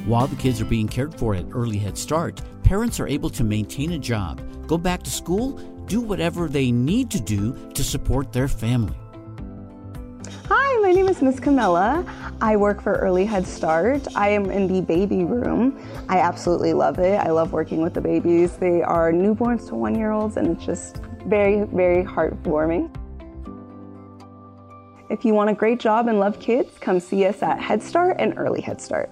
While 0.07 0.25
the 0.25 0.35
kids 0.35 0.59
are 0.59 0.65
being 0.65 0.87
cared 0.87 1.13
for 1.13 1.35
at 1.35 1.45
Early 1.51 1.77
Head 1.77 1.95
Start, 1.95 2.41
parents 2.63 2.99
are 2.99 3.07
able 3.07 3.29
to 3.29 3.43
maintain 3.43 3.91
a 3.91 3.99
job, 3.99 4.41
go 4.65 4.79
back 4.79 5.03
to 5.03 5.11
school, 5.11 5.51
do 5.85 6.01
whatever 6.01 6.49
they 6.49 6.71
need 6.71 7.11
to 7.11 7.19
do 7.21 7.55
to 7.75 7.83
support 7.83 8.33
their 8.33 8.47
family. 8.47 8.97
Name 10.97 11.09
is 11.09 11.21
Miss 11.21 11.39
Camilla. 11.39 12.03
I 12.41 12.55
work 12.55 12.81
for 12.81 12.93
Early 12.93 13.23
Head 13.23 13.45
Start. 13.45 14.07
I 14.15 14.29
am 14.29 14.49
in 14.49 14.65
the 14.67 14.81
baby 14.81 15.25
room. 15.25 15.79
I 16.09 16.21
absolutely 16.21 16.73
love 16.73 16.97
it. 16.97 17.19
I 17.19 17.29
love 17.29 17.53
working 17.53 17.83
with 17.83 17.93
the 17.93 18.01
babies. 18.01 18.57
They 18.57 18.81
are 18.81 19.11
newborns 19.11 19.67
to 19.67 19.75
one 19.75 19.93
year 19.93 20.09
olds, 20.09 20.37
and 20.37 20.47
it's 20.47 20.65
just 20.65 20.97
very, 21.27 21.65
very 21.65 22.03
heartwarming. 22.03 22.89
If 25.11 25.23
you 25.23 25.35
want 25.35 25.51
a 25.51 25.53
great 25.53 25.79
job 25.79 26.07
and 26.07 26.19
love 26.19 26.39
kids, 26.39 26.71
come 26.79 26.99
see 26.99 27.27
us 27.27 27.43
at 27.43 27.59
Head 27.59 27.83
Start 27.83 28.15
and 28.17 28.35
Early 28.35 28.61
Head 28.61 28.81
Start. 28.81 29.11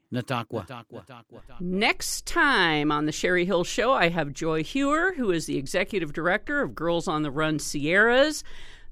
Nataqua. 0.13 0.65
Next 1.59 2.25
time 2.25 2.91
on 2.91 3.05
the 3.05 3.11
Sherry 3.11 3.45
Hill 3.45 3.63
Show, 3.63 3.93
I 3.93 4.09
have 4.09 4.33
Joy 4.33 4.63
Hewer, 4.63 5.13
who 5.13 5.31
is 5.31 5.45
the 5.45 5.57
executive 5.57 6.11
director 6.13 6.61
of 6.61 6.75
Girls 6.75 7.07
on 7.07 7.23
the 7.23 7.31
Run 7.31 7.59
Sierras. 7.59 8.43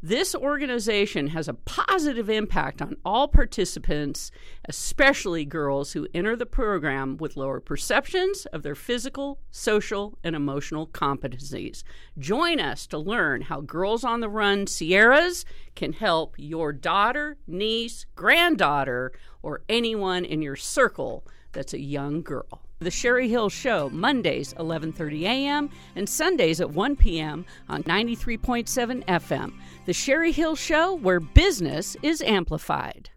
This 0.01 0.33
organization 0.33 1.27
has 1.27 1.49
a 1.49 1.53
positive 1.53 2.29
impact 2.29 2.81
on 2.81 2.95
all 3.03 3.27
participants, 3.27 4.31
especially 4.63 5.43
girls 5.43 5.91
who 5.91 6.07
enter 6.13 6.37
the 6.37 6.45
program 6.45 7.17
with 7.17 7.35
lower 7.35 7.59
perceptions 7.59 8.45
of 8.53 8.63
their 8.63 8.75
physical, 8.75 9.39
social, 9.51 10.17
and 10.23 10.37
emotional 10.37 10.87
competencies. 10.87 11.83
Join 12.17 12.61
us 12.61 12.87
to 12.87 12.97
learn 12.97 13.41
how 13.41 13.59
Girls 13.59 14.05
on 14.05 14.21
the 14.21 14.29
Run 14.29 14.67
Sierras 14.67 15.43
can 15.75 15.91
help 15.91 16.33
your 16.37 16.71
daughter, 16.71 17.37
niece, 17.45 18.05
granddaughter, 18.15 19.11
or 19.41 19.63
anyone 19.67 20.23
in 20.23 20.41
your 20.41 20.55
circle 20.55 21.27
that's 21.51 21.73
a 21.73 21.79
young 21.79 22.21
girl. 22.21 22.68
The 22.81 22.91
Sherry 22.91 23.27
Hill 23.27 23.49
Show, 23.49 23.89
Mondays 23.89 24.53
11:30 24.53 25.23
a.m. 25.23 25.69
and 25.97 26.07
Sundays 26.07 26.61
at 26.61 26.69
1 26.69 26.95
p.m. 26.95 27.45
on 27.67 27.83
93.7 27.83 29.03
FM. 29.05 29.53
The 29.85 29.91
Sherry 29.91 30.31
Hill 30.31 30.55
Show 30.55 30.93
where 30.95 31.19
business 31.19 31.97
is 32.01 32.21
amplified. 32.21 33.09